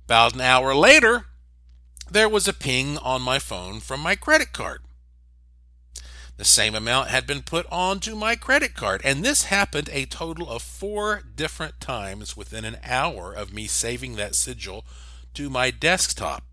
About 0.06 0.36
an 0.36 0.42
hour 0.42 0.76
later, 0.76 1.26
there 2.12 2.30
was 2.30 2.48
a 2.48 2.54
ping 2.54 3.00
on 3.00 3.24
my 3.24 3.40
phone 3.40 3.80
from 3.80 4.00
my 4.00 4.16
credit 4.16 4.54
card. 4.54 4.82
The 6.38 6.46
same 6.46 6.76
amount 6.76 7.10
had 7.10 7.26
been 7.26 7.42
put 7.42 7.66
onto 7.72 8.16
my 8.16 8.36
credit 8.36 8.76
card, 8.76 9.02
and 9.04 9.24
this 9.24 9.46
happened 9.46 9.90
a 9.92 10.06
total 10.06 10.48
of 10.50 10.62
four 10.62 11.24
different 11.36 11.80
times 11.80 12.38
within 12.38 12.64
an 12.64 12.78
hour 12.84 13.34
of 13.34 13.52
me 13.52 13.66
saving 13.66 14.16
that 14.16 14.36
sigil 14.36 14.86
to 15.34 15.50
my 15.50 15.72
desktop. 15.72 16.44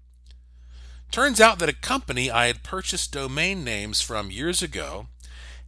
Turns 1.10 1.38
out 1.38 1.58
that 1.58 1.68
a 1.68 1.74
company 1.74 2.30
I 2.30 2.46
had 2.46 2.62
purchased 2.62 3.12
domain 3.12 3.62
names 3.62 4.00
from 4.00 4.30
years 4.30 4.62
ago 4.62 5.08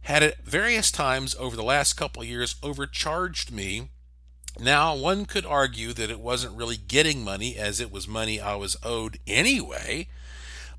had 0.01 0.23
at 0.23 0.43
various 0.43 0.89
times 0.89 1.35
over 1.35 1.55
the 1.55 1.63
last 1.63 1.93
couple 1.93 2.23
of 2.23 2.27
years 2.27 2.55
overcharged 2.63 3.51
me. 3.51 3.89
Now, 4.59 4.95
one 4.95 5.25
could 5.25 5.45
argue 5.45 5.93
that 5.93 6.09
it 6.09 6.19
wasn't 6.19 6.57
really 6.57 6.77
getting 6.77 7.23
money 7.23 7.55
as 7.55 7.79
it 7.79 7.91
was 7.91 8.07
money 8.07 8.41
I 8.41 8.55
was 8.55 8.77
owed 8.81 9.19
anyway, 9.27 10.07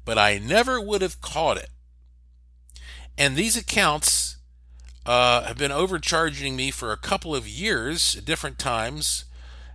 but 0.05 0.19
I 0.19 0.39
never 0.39 0.81
would 0.81 1.03
have 1.03 1.21
caught 1.21 1.57
it. 1.57 1.71
And 3.19 3.35
these 3.35 3.57
accounts 3.57 4.37
uh, 5.05 5.43
have 5.43 5.59
been 5.59 5.73
overcharging 5.73 6.55
me 6.55 6.71
for 6.71 6.93
a 6.93 6.97
couple 6.97 7.35
of 7.35 7.49
years 7.49 8.15
at 8.17 8.25
different 8.25 8.61
times. 8.61 9.25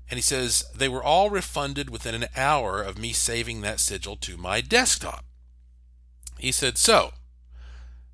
And 0.10 0.18
he 0.18 0.22
says 0.22 0.64
they 0.74 0.88
were 0.88 1.04
all 1.04 1.30
refunded 1.30 1.90
within 1.90 2.16
an 2.16 2.28
hour 2.38 2.82
of 2.82 2.98
me 2.98 3.12
saving 3.12 3.60
that 3.62 3.82
sigil 3.82 4.16
to 4.18 4.38
my 4.38 4.62
desktop. 4.62 5.26
He 6.40 6.54
said, 6.54 6.78
So, 6.78 7.12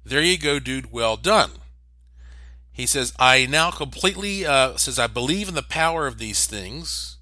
there 0.04 0.24
you 0.24 0.38
go, 0.38 0.58
dude, 0.58 0.92
well 0.92 1.16
done. 1.16 1.52
He 2.72 2.88
says, 2.88 3.14
I 3.20 3.46
now 3.46 3.70
completely, 3.70 4.46
uh, 4.46 4.78
says, 4.78 4.98
I 4.98 5.08
believe 5.08 5.48
in 5.48 5.56
the 5.56 5.62
power 5.62 6.08
of 6.08 6.18
these 6.18 6.48
things. 6.48 7.18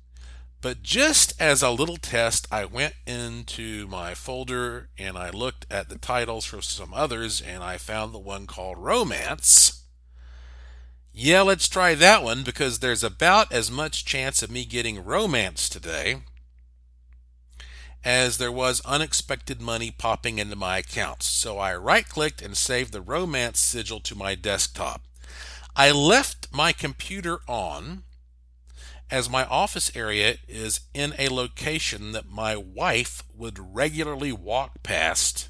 But 0.62 0.82
just 0.82 1.40
as 1.40 1.62
a 1.62 1.70
little 1.70 1.98
test, 1.98 2.48
I 2.52 2.66
went 2.66 2.96
into 3.06 3.88
my 3.88 4.16
folder 4.16 4.90
and 4.98 5.18
I 5.18 5.30
looked 5.30 5.68
at 5.70 5.90
the 5.90 5.98
titles 5.98 6.46
for 6.46 6.62
some 6.62 6.94
others 6.94 7.42
and 7.42 7.64
I 7.64 7.78
found 7.78 8.14
the 8.14 8.20
one 8.20 8.48
called 8.48 8.80
Romance. 8.80 9.84
Yeah, 11.14 11.42
let's 11.42 11.68
try 11.68 11.94
that 11.96 12.24
one 12.24 12.44
because 12.44 12.80
there's 12.80 13.04
about 13.04 13.52
as 13.52 13.72
much 13.72 14.06
chance 14.06 14.42
of 14.42 14.52
me 14.52 14.66
getting 14.66 15.04
romance 15.04 15.70
today 15.70 16.22
as 18.04 18.38
there 18.38 18.52
was 18.52 18.82
unexpected 18.86 19.62
money 19.62 19.92
popping 19.92 20.40
into 20.40 20.56
my 20.56 20.78
accounts. 20.80 21.28
So 21.28 21.60
I 21.60 21.76
right 21.76 22.08
clicked 22.08 22.42
and 22.42 22.56
saved 22.56 22.94
the 22.94 23.02
romance 23.02 23.60
sigil 23.60 24.00
to 24.02 24.16
my 24.16 24.34
desktop. 24.34 25.02
I 25.76 25.92
left 25.92 26.48
my 26.52 26.72
computer 26.72 27.40
on 27.48 28.04
as 29.10 29.30
my 29.30 29.46
office 29.46 29.96
area 29.96 30.36
is 30.48 30.82
in 30.94 31.14
a 31.18 31.30
location 31.30 32.12
that 32.12 32.28
my 32.28 32.56
wife 32.56 33.24
would 33.34 33.76
regularly 33.76 34.32
walk 34.32 34.84
past 34.84 35.50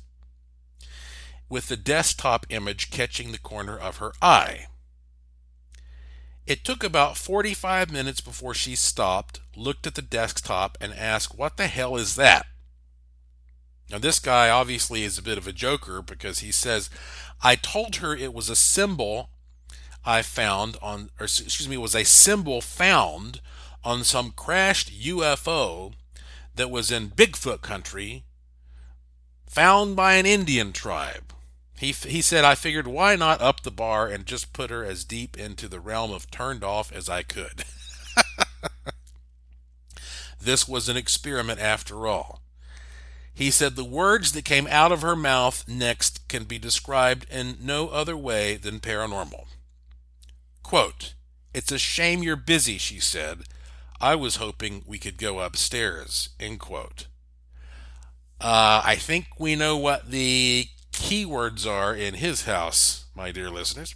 with 1.50 1.68
the 1.68 1.78
desktop 1.78 2.46
image 2.50 2.92
catching 2.92 3.32
the 3.32 3.40
corner 3.40 3.78
of 3.78 3.98
her 3.98 4.12
eye. 4.22 4.68
It 6.46 6.64
took 6.64 6.84
about 6.84 7.18
45 7.18 7.92
minutes 7.92 8.22
before 8.22 8.54
she 8.54 8.76
stopped, 8.76 9.42
looked 9.56 9.88
at 9.88 9.96
the 9.96 10.02
desktop, 10.02 10.78
and 10.80 10.94
asked, 10.94 11.38
What 11.38 11.58
the 11.58 11.68
hell 11.68 11.98
is 11.98 12.16
that? 12.16 12.46
Now, 13.90 13.98
this 13.98 14.20
guy 14.20 14.50
obviously 14.50 15.04
is 15.04 15.18
a 15.18 15.24
bit 15.24 15.38
of 15.38 15.48
a 15.48 15.54
joker 15.54 16.02
because 16.02 16.40
he 16.40 16.52
says, 16.52 16.90
I 17.42 17.56
told 17.56 17.98
her 17.98 18.16
it 18.16 18.34
was 18.34 18.50
a 18.50 18.56
symbol 18.56 19.30
I 20.06 20.22
found 20.22 20.78
on, 20.82 21.10
or 21.20 21.26
excuse 21.26 21.68
me, 21.68 21.78
was 21.78 21.96
a 21.96 22.06
symbol 22.06 22.62
found 22.62 23.42
on 23.84 24.04
some 24.04 24.32
crashed 24.32 24.92
UFO 24.92 25.94
that 26.56 26.72
was 26.72 26.92
in 26.92 27.10
Bigfoot 27.10 27.62
country, 27.62 28.24
found 29.48 29.96
by 29.96 30.14
an 30.14 30.26
Indian 30.26 30.74
tribe. 30.74 31.34
He, 31.78 31.92
he 31.92 32.22
said, 32.22 32.44
I 32.44 32.56
figured 32.56 32.88
why 32.88 33.16
not 33.16 33.40
up 33.40 33.62
the 33.62 33.72
bar 33.72 34.08
and 34.08 34.26
just 34.26 34.52
put 34.52 34.72
her 34.72 34.84
as 34.84 35.04
deep 35.04 35.38
into 35.38 35.68
the 35.68 35.80
realm 35.80 36.12
of 36.12 36.32
turned 36.32 36.64
off 36.64 36.92
as 36.92 37.08
I 37.08 37.22
could. 37.22 37.64
this 40.42 40.68
was 40.68 40.90
an 40.90 40.98
experiment 40.98 41.60
after 41.60 42.08
all. 42.08 42.42
He 43.32 43.52
said 43.52 43.76
the 43.76 43.84
words 43.84 44.32
that 44.32 44.46
came 44.46 44.66
out 44.66 44.92
of 44.92 45.04
her 45.04 45.16
mouth 45.16 45.68
next 45.68 46.28
can 46.28 46.46
be 46.46 46.58
described 46.58 47.28
in 47.30 47.58
no 47.62 47.90
other 47.90 48.18
way 48.18 48.58
than 48.58 48.80
paranormal. 48.80 49.46
Quote, 50.68 51.14
It's 51.54 51.72
a 51.72 51.78
shame 51.78 52.22
you're 52.22 52.36
busy, 52.36 52.78
she 52.78 53.00
said. 53.00 53.44
I 54.02 54.16
was 54.16 54.36
hoping 54.36 54.84
we 54.86 55.00
could 55.00 55.18
go 55.18 55.40
upstairs. 55.40 56.32
End 56.42 56.60
quote. 56.60 57.08
Uh, 58.42 58.82
I 58.84 58.98
think 58.98 59.28
we 59.40 59.56
know 59.56 59.78
what 59.78 60.12
the 60.12 60.68
keywords 60.92 61.66
are 61.66 61.96
in 61.96 62.16
his 62.16 62.44
house, 62.44 63.06
my 63.16 63.32
dear 63.32 63.50
listeners. 63.50 63.96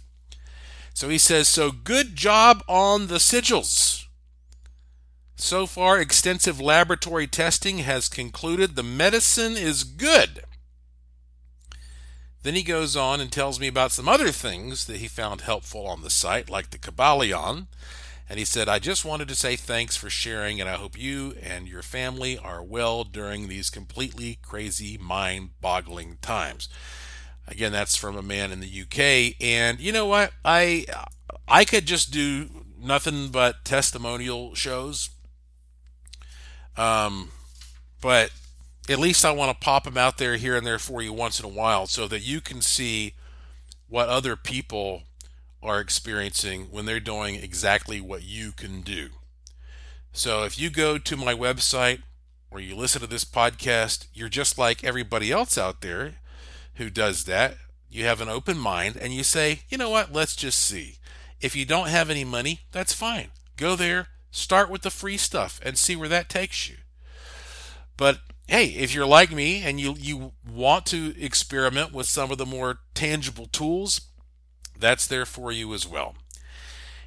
So 0.94 1.10
he 1.10 1.18
says, 1.18 1.46
So 1.46 1.72
good 1.72 2.16
job 2.16 2.64
on 2.66 3.08
the 3.08 3.16
sigils. 3.16 4.06
So 5.36 5.66
far, 5.66 6.00
extensive 6.00 6.58
laboratory 6.58 7.26
testing 7.26 7.80
has 7.80 8.08
concluded 8.08 8.76
the 8.76 8.82
medicine 8.82 9.58
is 9.58 9.84
good. 9.84 10.44
Then 12.42 12.54
he 12.54 12.62
goes 12.62 12.96
on 12.96 13.20
and 13.20 13.30
tells 13.30 13.60
me 13.60 13.68
about 13.68 13.92
some 13.92 14.08
other 14.08 14.30
things 14.30 14.86
that 14.86 14.96
he 14.96 15.08
found 15.08 15.42
helpful 15.42 15.86
on 15.86 16.02
the 16.02 16.10
site, 16.10 16.50
like 16.50 16.70
the 16.70 16.78
Kybalion. 16.78 17.66
And 18.28 18.38
he 18.38 18.44
said, 18.44 18.68
I 18.68 18.78
just 18.78 19.04
wanted 19.04 19.28
to 19.28 19.34
say 19.34 19.56
thanks 19.56 19.96
for 19.96 20.08
sharing, 20.08 20.60
and 20.60 20.68
I 20.68 20.74
hope 20.74 20.98
you 20.98 21.34
and 21.42 21.68
your 21.68 21.82
family 21.82 22.38
are 22.38 22.62
well 22.62 23.04
during 23.04 23.46
these 23.46 23.70
completely 23.70 24.38
crazy, 24.42 24.96
mind 24.98 25.50
boggling 25.60 26.18
times. 26.22 26.68
Again, 27.46 27.72
that's 27.72 27.96
from 27.96 28.16
a 28.16 28.22
man 28.22 28.50
in 28.50 28.60
the 28.60 28.82
UK. 28.82 29.36
And 29.40 29.80
you 29.80 29.92
know 29.92 30.06
what? 30.06 30.32
I 30.44 30.86
I 31.46 31.64
could 31.64 31.86
just 31.86 32.10
do 32.10 32.48
nothing 32.80 33.28
but 33.28 33.64
testimonial 33.64 34.54
shows. 34.54 35.10
Um, 36.76 37.30
but 38.00 38.30
at 38.88 38.98
least 38.98 39.24
I 39.24 39.30
want 39.30 39.50
to 39.50 39.64
pop 39.64 39.84
them 39.84 39.96
out 39.96 40.18
there 40.18 40.36
here 40.36 40.56
and 40.56 40.66
there 40.66 40.78
for 40.78 41.02
you 41.02 41.12
once 41.12 41.38
in 41.38 41.46
a 41.46 41.48
while 41.48 41.86
so 41.86 42.08
that 42.08 42.22
you 42.22 42.40
can 42.40 42.60
see 42.60 43.14
what 43.88 44.08
other 44.08 44.36
people 44.36 45.02
are 45.62 45.80
experiencing 45.80 46.64
when 46.70 46.86
they're 46.86 46.98
doing 46.98 47.36
exactly 47.36 48.00
what 48.00 48.24
you 48.24 48.50
can 48.50 48.80
do. 48.80 49.10
So 50.12 50.44
if 50.44 50.58
you 50.58 50.70
go 50.70 50.98
to 50.98 51.16
my 51.16 51.34
website 51.34 52.02
or 52.50 52.58
you 52.58 52.74
listen 52.74 53.00
to 53.00 53.06
this 53.06 53.24
podcast, 53.24 54.06
you're 54.12 54.28
just 54.28 54.58
like 54.58 54.82
everybody 54.82 55.30
else 55.30 55.56
out 55.56 55.80
there 55.80 56.14
who 56.74 56.90
does 56.90 57.24
that. 57.24 57.56
You 57.88 58.04
have 58.06 58.20
an 58.20 58.28
open 58.28 58.58
mind 58.58 58.96
and 58.96 59.12
you 59.12 59.22
say, 59.22 59.60
you 59.68 59.78
know 59.78 59.90
what, 59.90 60.12
let's 60.12 60.34
just 60.34 60.58
see. 60.58 60.96
If 61.40 61.54
you 61.54 61.64
don't 61.64 61.88
have 61.88 62.10
any 62.10 62.24
money, 62.24 62.60
that's 62.72 62.92
fine. 62.92 63.28
Go 63.56 63.76
there, 63.76 64.08
start 64.30 64.70
with 64.70 64.82
the 64.82 64.90
free 64.90 65.16
stuff 65.16 65.60
and 65.62 65.78
see 65.78 65.94
where 65.94 66.08
that 66.08 66.28
takes 66.28 66.68
you. 66.68 66.76
But 67.96 68.18
hey, 68.52 68.66
if 68.66 68.94
you're 68.94 69.06
like 69.06 69.32
me 69.32 69.62
and 69.62 69.80
you 69.80 69.94
you 69.98 70.32
want 70.46 70.84
to 70.84 71.18
experiment 71.18 71.90
with 71.90 72.06
some 72.06 72.30
of 72.30 72.36
the 72.36 72.44
more 72.44 72.80
tangible 72.92 73.46
tools, 73.46 74.02
that's 74.78 75.06
there 75.06 75.24
for 75.24 75.50
you 75.50 75.72
as 75.72 75.88
well. 75.88 76.14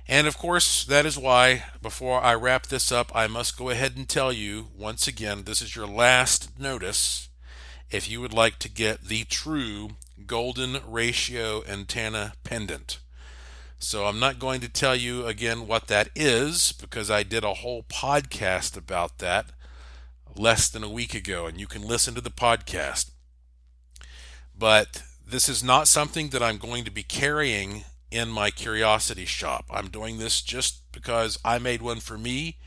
And 0.07 0.25
of 0.25 0.39
course, 0.39 0.83
that 0.85 1.05
is 1.05 1.19
why 1.19 1.65
before 1.83 2.19
I 2.19 2.33
wrap 2.33 2.65
this 2.65 2.91
up, 2.91 3.11
I 3.13 3.27
must 3.27 3.59
go 3.59 3.69
ahead 3.69 3.95
and 3.95 4.09
tell 4.09 4.33
you 4.33 4.69
once 4.75 5.07
again, 5.07 5.43
this 5.43 5.61
is 5.61 5.75
your 5.75 5.85
last 5.85 6.59
notice 6.59 7.29
if 7.91 8.09
you 8.09 8.21
would 8.21 8.33
like 8.33 8.57
to 8.57 8.69
get 8.69 9.03
the 9.03 9.23
true 9.25 9.91
golden 10.25 10.79
ratio 10.87 11.63
antenna 11.67 12.33
pendant. 12.43 12.97
So 13.77 14.05
I'm 14.05 14.19
not 14.19 14.39
going 14.39 14.61
to 14.61 14.69
tell 14.69 14.95
you 14.95 15.27
again 15.27 15.67
what 15.67 15.89
that 15.89 16.09
is 16.15 16.71
because 16.71 17.11
I 17.11 17.21
did 17.21 17.43
a 17.43 17.53
whole 17.53 17.83
podcast 17.83 18.75
about 18.75 19.19
that 19.19 19.51
less 20.35 20.67
than 20.67 20.83
a 20.83 20.89
week 20.89 21.13
ago, 21.13 21.45
and 21.45 21.59
you 21.59 21.67
can 21.67 21.81
listen 21.81 22.13
to 22.15 22.21
the 22.21 22.29
podcast. 22.29 23.11
But 24.57 25.03
this 25.25 25.49
is 25.49 25.63
not 25.63 25.87
something 25.87 26.29
that 26.29 26.43
I'm 26.43 26.57
going 26.57 26.85
to 26.85 26.91
be 26.91 27.03
carrying 27.03 27.83
in 28.11 28.29
my 28.29 28.51
curiosity 28.51 29.25
shop. 29.25 29.65
I'm 29.69 29.89
doing 29.89 30.17
this 30.17 30.41
just 30.41 30.91
because 30.91 31.39
I 31.43 31.57
made 31.57 31.81
one 31.81 31.99
for 31.99 32.17
me, 32.17 32.57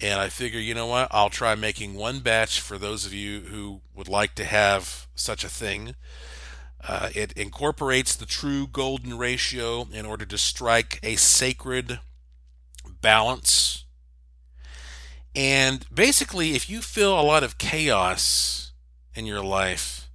and 0.00 0.20
I 0.20 0.28
figure, 0.28 0.60
you 0.60 0.74
know 0.74 0.86
what, 0.86 1.08
I'll 1.10 1.30
try 1.30 1.54
making 1.54 1.94
one 1.94 2.20
batch 2.20 2.60
for 2.60 2.78
those 2.78 3.06
of 3.06 3.14
you 3.14 3.40
who 3.40 3.80
would 3.94 4.08
like 4.08 4.34
to 4.36 4.44
have 4.44 5.06
such 5.14 5.42
a 5.42 5.48
thing. 5.48 5.94
Uh, 6.86 7.08
it 7.14 7.32
incorporates 7.32 8.14
the 8.14 8.26
true 8.26 8.66
golden 8.66 9.18
ratio 9.18 9.88
in 9.92 10.06
order 10.06 10.24
to 10.26 10.38
strike 10.38 11.00
a 11.02 11.16
sacred 11.16 11.98
balance 13.00 13.85
and 15.36 15.86
basically, 15.92 16.54
if 16.54 16.70
you 16.70 16.80
feel 16.80 17.20
a 17.20 17.20
lot 17.20 17.44
of 17.44 17.58
chaos 17.58 18.72
in 19.14 19.26
your 19.26 19.44
life, 19.44 20.08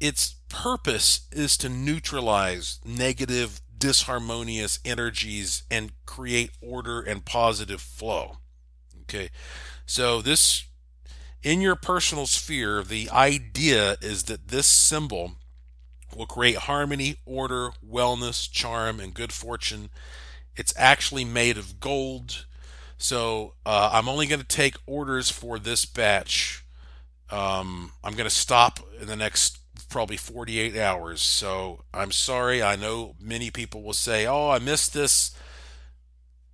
its 0.00 0.34
purpose 0.48 1.28
is 1.30 1.56
to 1.58 1.68
neutralize 1.68 2.80
negative, 2.84 3.60
disharmonious 3.78 4.80
energies 4.84 5.62
and 5.70 5.92
create 6.06 6.50
order 6.60 7.00
and 7.00 7.24
positive 7.24 7.80
flow. 7.80 8.38
Okay, 9.02 9.30
so 9.86 10.20
this 10.20 10.64
in 11.44 11.60
your 11.60 11.76
personal 11.76 12.26
sphere, 12.26 12.82
the 12.82 13.08
idea 13.10 13.96
is 14.00 14.24
that 14.24 14.48
this 14.48 14.66
symbol 14.66 15.34
will 16.16 16.26
create 16.26 16.56
harmony, 16.56 17.16
order, 17.24 17.70
wellness, 17.86 18.50
charm, 18.50 18.98
and 18.98 19.14
good 19.14 19.32
fortune. 19.32 19.90
It's 20.56 20.74
actually 20.76 21.24
made 21.24 21.56
of 21.56 21.78
gold 21.78 22.46
so 22.98 23.54
uh, 23.66 23.90
I'm 23.92 24.08
only 24.08 24.26
going 24.26 24.40
to 24.40 24.46
take 24.46 24.76
orders 24.86 25.30
for 25.30 25.58
this 25.58 25.84
batch. 25.84 26.64
Um, 27.30 27.92
I'm 28.02 28.14
going 28.14 28.28
to 28.28 28.34
stop 28.34 28.80
in 29.00 29.06
the 29.06 29.16
next 29.16 29.58
probably 29.88 30.16
48 30.16 30.76
hours. 30.76 31.22
So 31.22 31.84
I'm 31.92 32.12
sorry. 32.12 32.62
I 32.62 32.76
know 32.76 33.14
many 33.20 33.50
people 33.50 33.82
will 33.82 33.92
say, 33.92 34.26
oh, 34.26 34.50
I 34.50 34.58
missed 34.58 34.94
this. 34.94 35.36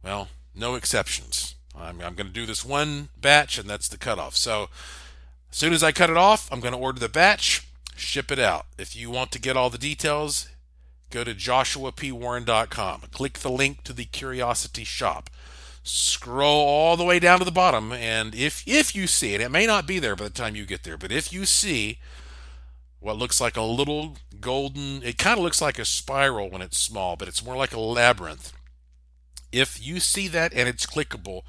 Well, 0.02 0.28
no 0.54 0.74
exceptions. 0.74 1.54
I'm, 1.76 2.00
I'm 2.00 2.14
going 2.14 2.26
to 2.26 2.32
do 2.32 2.46
this 2.46 2.64
one 2.64 3.08
batch, 3.16 3.58
and 3.58 3.68
that's 3.68 3.88
the 3.88 3.98
cutoff. 3.98 4.36
So 4.36 4.68
as 5.50 5.56
soon 5.56 5.72
as 5.72 5.82
I 5.82 5.92
cut 5.92 6.10
it 6.10 6.16
off, 6.16 6.50
I'm 6.52 6.60
going 6.60 6.74
to 6.74 6.78
order 6.78 7.00
the 7.00 7.08
batch, 7.08 7.66
ship 7.96 8.30
it 8.30 8.38
out. 8.38 8.66
If 8.78 8.96
you 8.96 9.10
want 9.10 9.32
to 9.32 9.40
get 9.40 9.56
all 9.56 9.70
the 9.70 9.78
details, 9.78 10.48
go 11.10 11.24
to 11.24 11.34
joshuapwarren.com. 11.34 13.02
Click 13.12 13.38
the 13.38 13.50
link 13.50 13.84
to 13.84 13.92
the 13.92 14.04
Curiosity 14.04 14.84
Shop 14.84 15.30
scroll 15.82 16.66
all 16.66 16.96
the 16.96 17.04
way 17.04 17.18
down 17.18 17.38
to 17.38 17.44
the 17.44 17.50
bottom 17.50 17.90
and 17.92 18.34
if 18.34 18.62
if 18.66 18.94
you 18.94 19.06
see 19.06 19.34
it 19.34 19.40
it 19.40 19.50
may 19.50 19.66
not 19.66 19.86
be 19.86 19.98
there 19.98 20.14
by 20.14 20.24
the 20.24 20.30
time 20.30 20.54
you 20.54 20.66
get 20.66 20.82
there 20.82 20.98
but 20.98 21.10
if 21.10 21.32
you 21.32 21.46
see 21.46 21.98
what 23.00 23.16
looks 23.16 23.40
like 23.40 23.56
a 23.56 23.62
little 23.62 24.16
golden, 24.40 25.02
it 25.02 25.18
kind 25.18 25.38
of 25.38 25.42
looks 25.42 25.60
like 25.60 25.78
a 25.78 25.84
spiral 25.84 26.50
when 26.50 26.62
it's 26.62 26.78
small, 26.78 27.16
but 27.16 27.28
it's 27.28 27.44
more 27.44 27.56
like 27.56 27.72
a 27.72 27.80
labyrinth. 27.80 28.52
If 29.50 29.84
you 29.84 30.00
see 30.00 30.28
that 30.28 30.52
and 30.54 30.68
it's 30.68 30.86
clickable, 30.86 31.42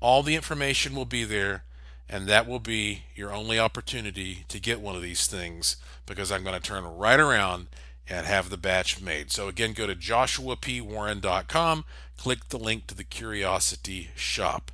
all 0.00 0.22
the 0.22 0.36
information 0.36 0.94
will 0.94 1.06
be 1.06 1.24
there, 1.24 1.64
and 2.08 2.26
that 2.28 2.46
will 2.46 2.60
be 2.60 3.04
your 3.14 3.32
only 3.32 3.58
opportunity 3.58 4.44
to 4.48 4.60
get 4.60 4.80
one 4.80 4.94
of 4.94 5.02
these 5.02 5.26
things 5.26 5.76
because 6.06 6.30
I'm 6.30 6.44
going 6.44 6.60
to 6.60 6.66
turn 6.66 6.84
right 6.84 7.18
around 7.18 7.68
and 8.08 8.26
have 8.26 8.48
the 8.48 8.56
batch 8.56 9.00
made. 9.00 9.32
So 9.32 9.48
again, 9.48 9.72
go 9.72 9.86
to 9.86 9.94
joshuapwarren.com, 9.94 11.84
click 12.18 12.48
the 12.48 12.58
link 12.58 12.86
to 12.88 12.94
the 12.94 13.04
Curiosity 13.04 14.10
Shop. 14.14 14.70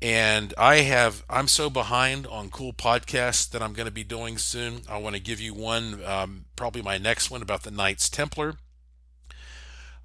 And 0.00 0.54
I 0.56 0.76
have, 0.76 1.24
I'm 1.28 1.46
so 1.46 1.68
behind 1.68 2.26
on 2.26 2.48
cool 2.48 2.72
podcasts 2.72 3.48
that 3.50 3.62
I'm 3.62 3.72
going 3.72 3.86
to 3.86 3.92
be 3.92 4.04
doing 4.04 4.38
soon. 4.38 4.82
I 4.88 4.96
want 4.96 5.14
to 5.14 5.22
give 5.22 5.40
you 5.40 5.54
one, 5.54 6.02
um, 6.04 6.46
probably 6.56 6.82
my 6.82 6.98
next 6.98 7.30
one 7.30 7.42
about 7.42 7.62
the 7.62 7.70
Knights 7.70 8.08
Templar 8.08 8.54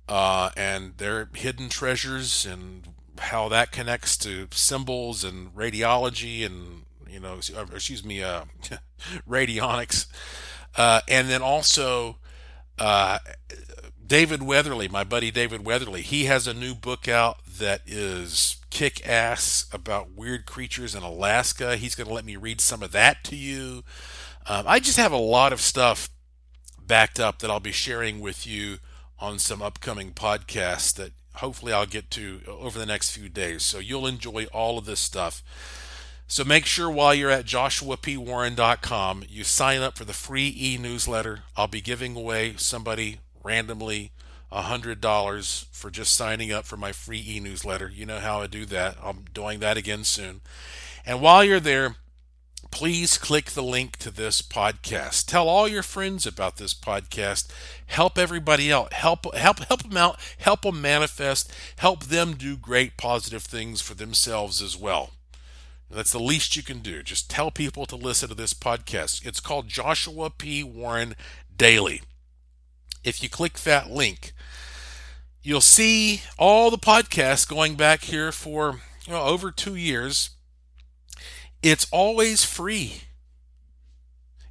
uh, 0.09 0.51
and 0.55 0.97
their 0.97 1.29
hidden 1.33 1.69
treasures 1.69 2.45
and 2.45 2.89
how 3.17 3.49
that 3.49 3.71
connects 3.71 4.17
to 4.17 4.47
symbols 4.51 5.23
and 5.23 5.55
radiology 5.55 6.45
and, 6.45 6.83
you 7.09 7.19
know, 7.19 7.37
excuse 7.37 8.03
me, 8.05 8.21
uh, 8.21 8.43
radionics. 9.27 10.05
Uh, 10.75 11.01
and 11.07 11.27
then 11.27 11.41
also, 11.41 12.17
uh, 12.77 13.17
David 14.07 14.41
Weatherly, 14.41 14.87
my 14.87 15.03
buddy 15.03 15.31
David 15.31 15.65
Weatherly, 15.65 16.01
he 16.01 16.25
has 16.25 16.47
a 16.47 16.53
new 16.53 16.73
book 16.73 17.09
out 17.09 17.39
that 17.45 17.81
is 17.85 18.55
kick 18.69 19.05
ass 19.05 19.65
about 19.73 20.11
weird 20.11 20.45
creatures 20.45 20.95
in 20.95 21.03
Alaska. 21.03 21.75
He's 21.75 21.93
going 21.93 22.07
to 22.07 22.13
let 22.13 22.23
me 22.23 22.37
read 22.37 22.61
some 22.61 22.81
of 22.81 22.93
that 22.93 23.25
to 23.25 23.35
you. 23.35 23.83
Um, 24.47 24.63
I 24.65 24.79
just 24.79 24.97
have 24.97 25.11
a 25.11 25.17
lot 25.17 25.51
of 25.51 25.59
stuff 25.59 26.09
backed 26.81 27.19
up 27.19 27.39
that 27.39 27.51
I'll 27.51 27.59
be 27.59 27.73
sharing 27.73 28.21
with 28.21 28.47
you 28.47 28.77
on 29.19 29.39
some 29.39 29.61
upcoming 29.61 30.11
podcasts 30.11 30.93
that 30.95 31.11
hopefully 31.35 31.73
I'll 31.73 31.85
get 31.85 32.09
to 32.11 32.39
over 32.47 32.79
the 32.79 32.85
next 32.85 33.11
few 33.11 33.27
days. 33.27 33.63
So 33.63 33.79
you'll 33.79 34.07
enjoy 34.07 34.45
all 34.53 34.77
of 34.77 34.85
this 34.85 35.01
stuff. 35.01 35.43
So 36.27 36.45
make 36.45 36.65
sure 36.65 36.89
while 36.89 37.13
you're 37.13 37.29
at 37.29 37.45
joshuapwarren.com, 37.45 39.23
you 39.27 39.43
sign 39.43 39.81
up 39.81 39.97
for 39.97 40.05
the 40.05 40.13
free 40.13 40.55
e 40.57 40.77
newsletter. 40.77 41.43
I'll 41.57 41.67
be 41.67 41.81
giving 41.81 42.15
away 42.15 42.55
somebody 42.57 43.19
randomly 43.47 44.11
$100 44.51 45.65
for 45.71 45.89
just 45.89 46.13
signing 46.13 46.51
up 46.51 46.65
for 46.65 46.75
my 46.75 46.91
free 46.91 47.23
e 47.25 47.39
newsletter. 47.39 47.89
You 47.89 48.05
know 48.05 48.19
how 48.19 48.41
I 48.41 48.47
do 48.47 48.65
that. 48.65 48.97
I'm 49.01 49.25
doing 49.33 49.59
that 49.59 49.77
again 49.77 50.03
soon. 50.03 50.41
And 51.05 51.21
while 51.21 51.43
you're 51.45 51.61
there, 51.61 51.95
please 52.71 53.17
click 53.17 53.51
the 53.51 53.63
link 53.63 53.95
to 53.97 54.11
this 54.11 54.41
podcast. 54.41 55.27
Tell 55.27 55.47
all 55.47 55.67
your 55.67 55.83
friends 55.83 56.27
about 56.27 56.57
this 56.57 56.73
podcast. 56.73 57.47
Help 57.85 58.17
everybody 58.17 58.71
out. 58.71 58.91
Help 58.91 59.33
help 59.33 59.59
help 59.59 59.83
them 59.83 59.97
out. 59.97 60.19
Help 60.37 60.63
them 60.63 60.81
manifest. 60.81 61.51
Help 61.77 62.05
them 62.05 62.33
do 62.33 62.57
great 62.57 62.97
positive 62.97 63.43
things 63.43 63.79
for 63.79 63.93
themselves 63.93 64.61
as 64.61 64.77
well. 64.77 65.11
That's 65.89 66.11
the 66.11 66.19
least 66.19 66.57
you 66.57 66.63
can 66.63 66.79
do. 66.79 67.01
Just 67.01 67.29
tell 67.29 67.49
people 67.49 67.85
to 67.85 67.95
listen 67.95 68.27
to 68.27 68.35
this 68.35 68.53
podcast. 68.53 69.25
It's 69.25 69.39
called 69.39 69.69
Joshua 69.69 70.29
P. 70.29 70.61
Warren 70.63 71.15
Daily. 71.55 72.01
If 73.07 73.23
you 73.23 73.29
click 73.29 73.59
that 73.59 73.89
link, 73.89 74.33
you'll 75.41 75.61
see 75.61 76.23
all 76.37 76.69
the 76.69 76.77
podcasts 76.77 77.47
going 77.47 77.75
back 77.75 78.01
here 78.01 78.33
for 78.33 78.81
you 79.05 79.13
know, 79.13 79.23
over 79.23 79.49
two 79.49 79.75
years. 79.75 80.31
It's 81.63 81.87
always 81.89 82.43
free. 82.43 83.03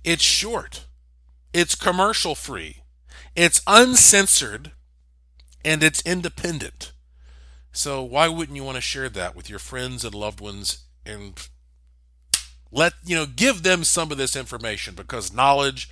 It's 0.04 0.22
short. 0.22 0.86
It's 1.52 1.74
commercial 1.74 2.34
free. 2.34 2.78
It's 3.34 3.61
uncensored 3.66 4.72
and 5.62 5.82
it's 5.82 6.00
independent. 6.07 6.92
So 7.72 8.02
why 8.02 8.28
wouldn't 8.28 8.57
you 8.57 8.64
want 8.64 8.76
to 8.76 8.80
share 8.80 9.11
that 9.11 9.36
with 9.36 9.50
your 9.50 9.59
friends 9.59 10.02
and 10.02 10.14
loved 10.14 10.40
ones 10.40 10.84
and 11.04 11.46
let 12.72 12.94
you 13.04 13.16
know 13.16 13.26
give 13.26 13.64
them 13.64 13.84
some 13.84 14.11
of 14.11 14.16
this 14.16 14.34
information 14.34 14.94
because 14.94 15.30
knowledge 15.30 15.90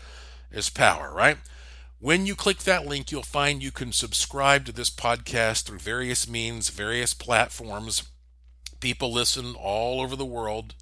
is 0.50 0.70
power, 0.70 1.12
right? 1.12 1.36
When 2.04 2.26
you 2.26 2.34
click 2.34 2.58
that 2.64 2.84
link, 2.84 3.10
you'll 3.10 3.22
find 3.22 3.62
you 3.62 3.70
can 3.70 3.90
subscribe 3.90 4.66
to 4.66 4.72
this 4.72 4.90
podcast 4.90 5.62
through 5.62 5.78
various 5.78 6.28
means, 6.28 6.68
various 6.68 7.14
platforms. 7.14 8.02
People 8.78 9.10
listen 9.10 9.54
all 9.54 10.02
over 10.02 10.14
the 10.14 10.26
world. 10.26 10.74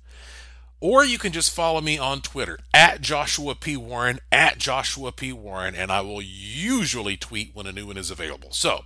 Or 0.81 1.05
you 1.05 1.19
can 1.19 1.31
just 1.31 1.55
follow 1.55 1.81
me 1.81 1.97
on 1.97 2.23
Twitter 2.23 2.59
at 2.75 3.03
Joshua 3.03 3.55
P. 3.55 3.77
Warren, 3.77 4.19
at 4.33 4.59
Joshua 4.59 5.13
P. 5.13 5.33
Warren, 5.33 5.77
and 5.77 5.93
I 5.93 6.01
will 6.01 6.21
usually 6.21 7.17
tweet 7.17 7.55
when 7.55 7.69
a 7.69 7.73
new 7.73 7.87
one 7.87 7.99
is 7.99 8.11
available. 8.11 8.51
So 8.51 8.81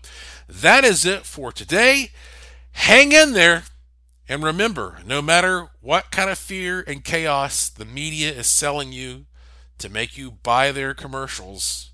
that 0.47 0.84
is 0.84 1.07
it 1.07 1.24
for 1.24 1.53
today. 1.53 2.11
Hang 2.72 3.12
in 3.12 3.32
there. 3.32 3.62
And 4.28 4.45
remember, 4.45 4.99
no 5.07 5.22
matter 5.22 5.68
what 5.80 6.11
kind 6.11 6.28
of 6.28 6.37
fear 6.37 6.84
and 6.87 7.03
chaos 7.03 7.70
the 7.70 7.87
media 7.87 8.30
is 8.30 8.47
selling 8.47 8.93
you 8.93 9.24
to 9.78 9.89
make 9.89 10.18
you 10.18 10.30
buy 10.30 10.70
their 10.70 10.93
commercials, 10.93 11.93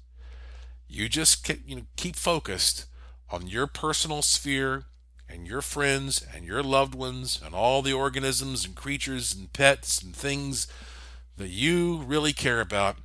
you 0.92 1.08
just 1.08 1.48
you 1.66 1.76
know, 1.76 1.82
keep 1.96 2.16
focused 2.16 2.86
on 3.30 3.46
your 3.46 3.66
personal 3.66 4.20
sphere 4.20 4.84
and 5.26 5.46
your 5.46 5.62
friends 5.62 6.24
and 6.34 6.44
your 6.44 6.62
loved 6.62 6.94
ones 6.94 7.40
and 7.42 7.54
all 7.54 7.80
the 7.80 7.94
organisms 7.94 8.66
and 8.66 8.74
creatures 8.74 9.34
and 9.34 9.52
pets 9.54 10.02
and 10.02 10.14
things 10.14 10.66
that 11.38 11.48
you 11.48 11.96
really 11.96 12.34
care 12.34 12.60
about 12.60 12.96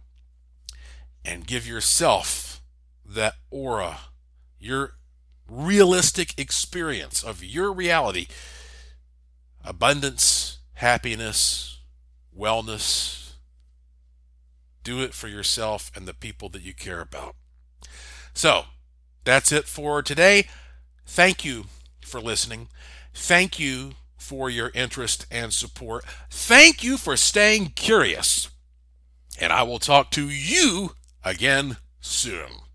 and 1.23 1.47
give 1.47 1.65
yourself 1.65 2.61
that 3.05 3.35
aura, 3.49 3.99
your 4.59 4.95
realistic 5.49 6.38
experience 6.38 7.23
of 7.23 7.41
your 7.41 7.71
reality 7.71 8.27
abundance, 9.63 10.59
happiness, 10.73 11.79
wellness. 12.38 13.33
Do 14.83 15.01
it 15.01 15.13
for 15.13 15.27
yourself 15.27 15.91
and 15.95 16.05
the 16.05 16.13
people 16.13 16.49
that 16.49 16.61
you 16.61 16.73
care 16.73 17.01
about. 17.01 17.35
So 18.38 18.65
that's 19.23 19.51
it 19.51 19.65
for 19.65 20.03
today. 20.03 20.47
Thank 21.07 21.43
you 21.43 21.65
for 22.05 22.21
listening. 22.21 22.67
Thank 23.11 23.57
you 23.57 23.93
for 24.15 24.47
your 24.47 24.69
interest 24.75 25.25
and 25.31 25.51
support. 25.51 26.05
Thank 26.29 26.83
you 26.83 26.97
for 26.97 27.17
staying 27.17 27.69
curious. 27.69 28.51
And 29.39 29.51
I 29.51 29.63
will 29.63 29.79
talk 29.79 30.11
to 30.11 30.29
you 30.29 30.91
again 31.25 31.77
soon. 31.99 32.66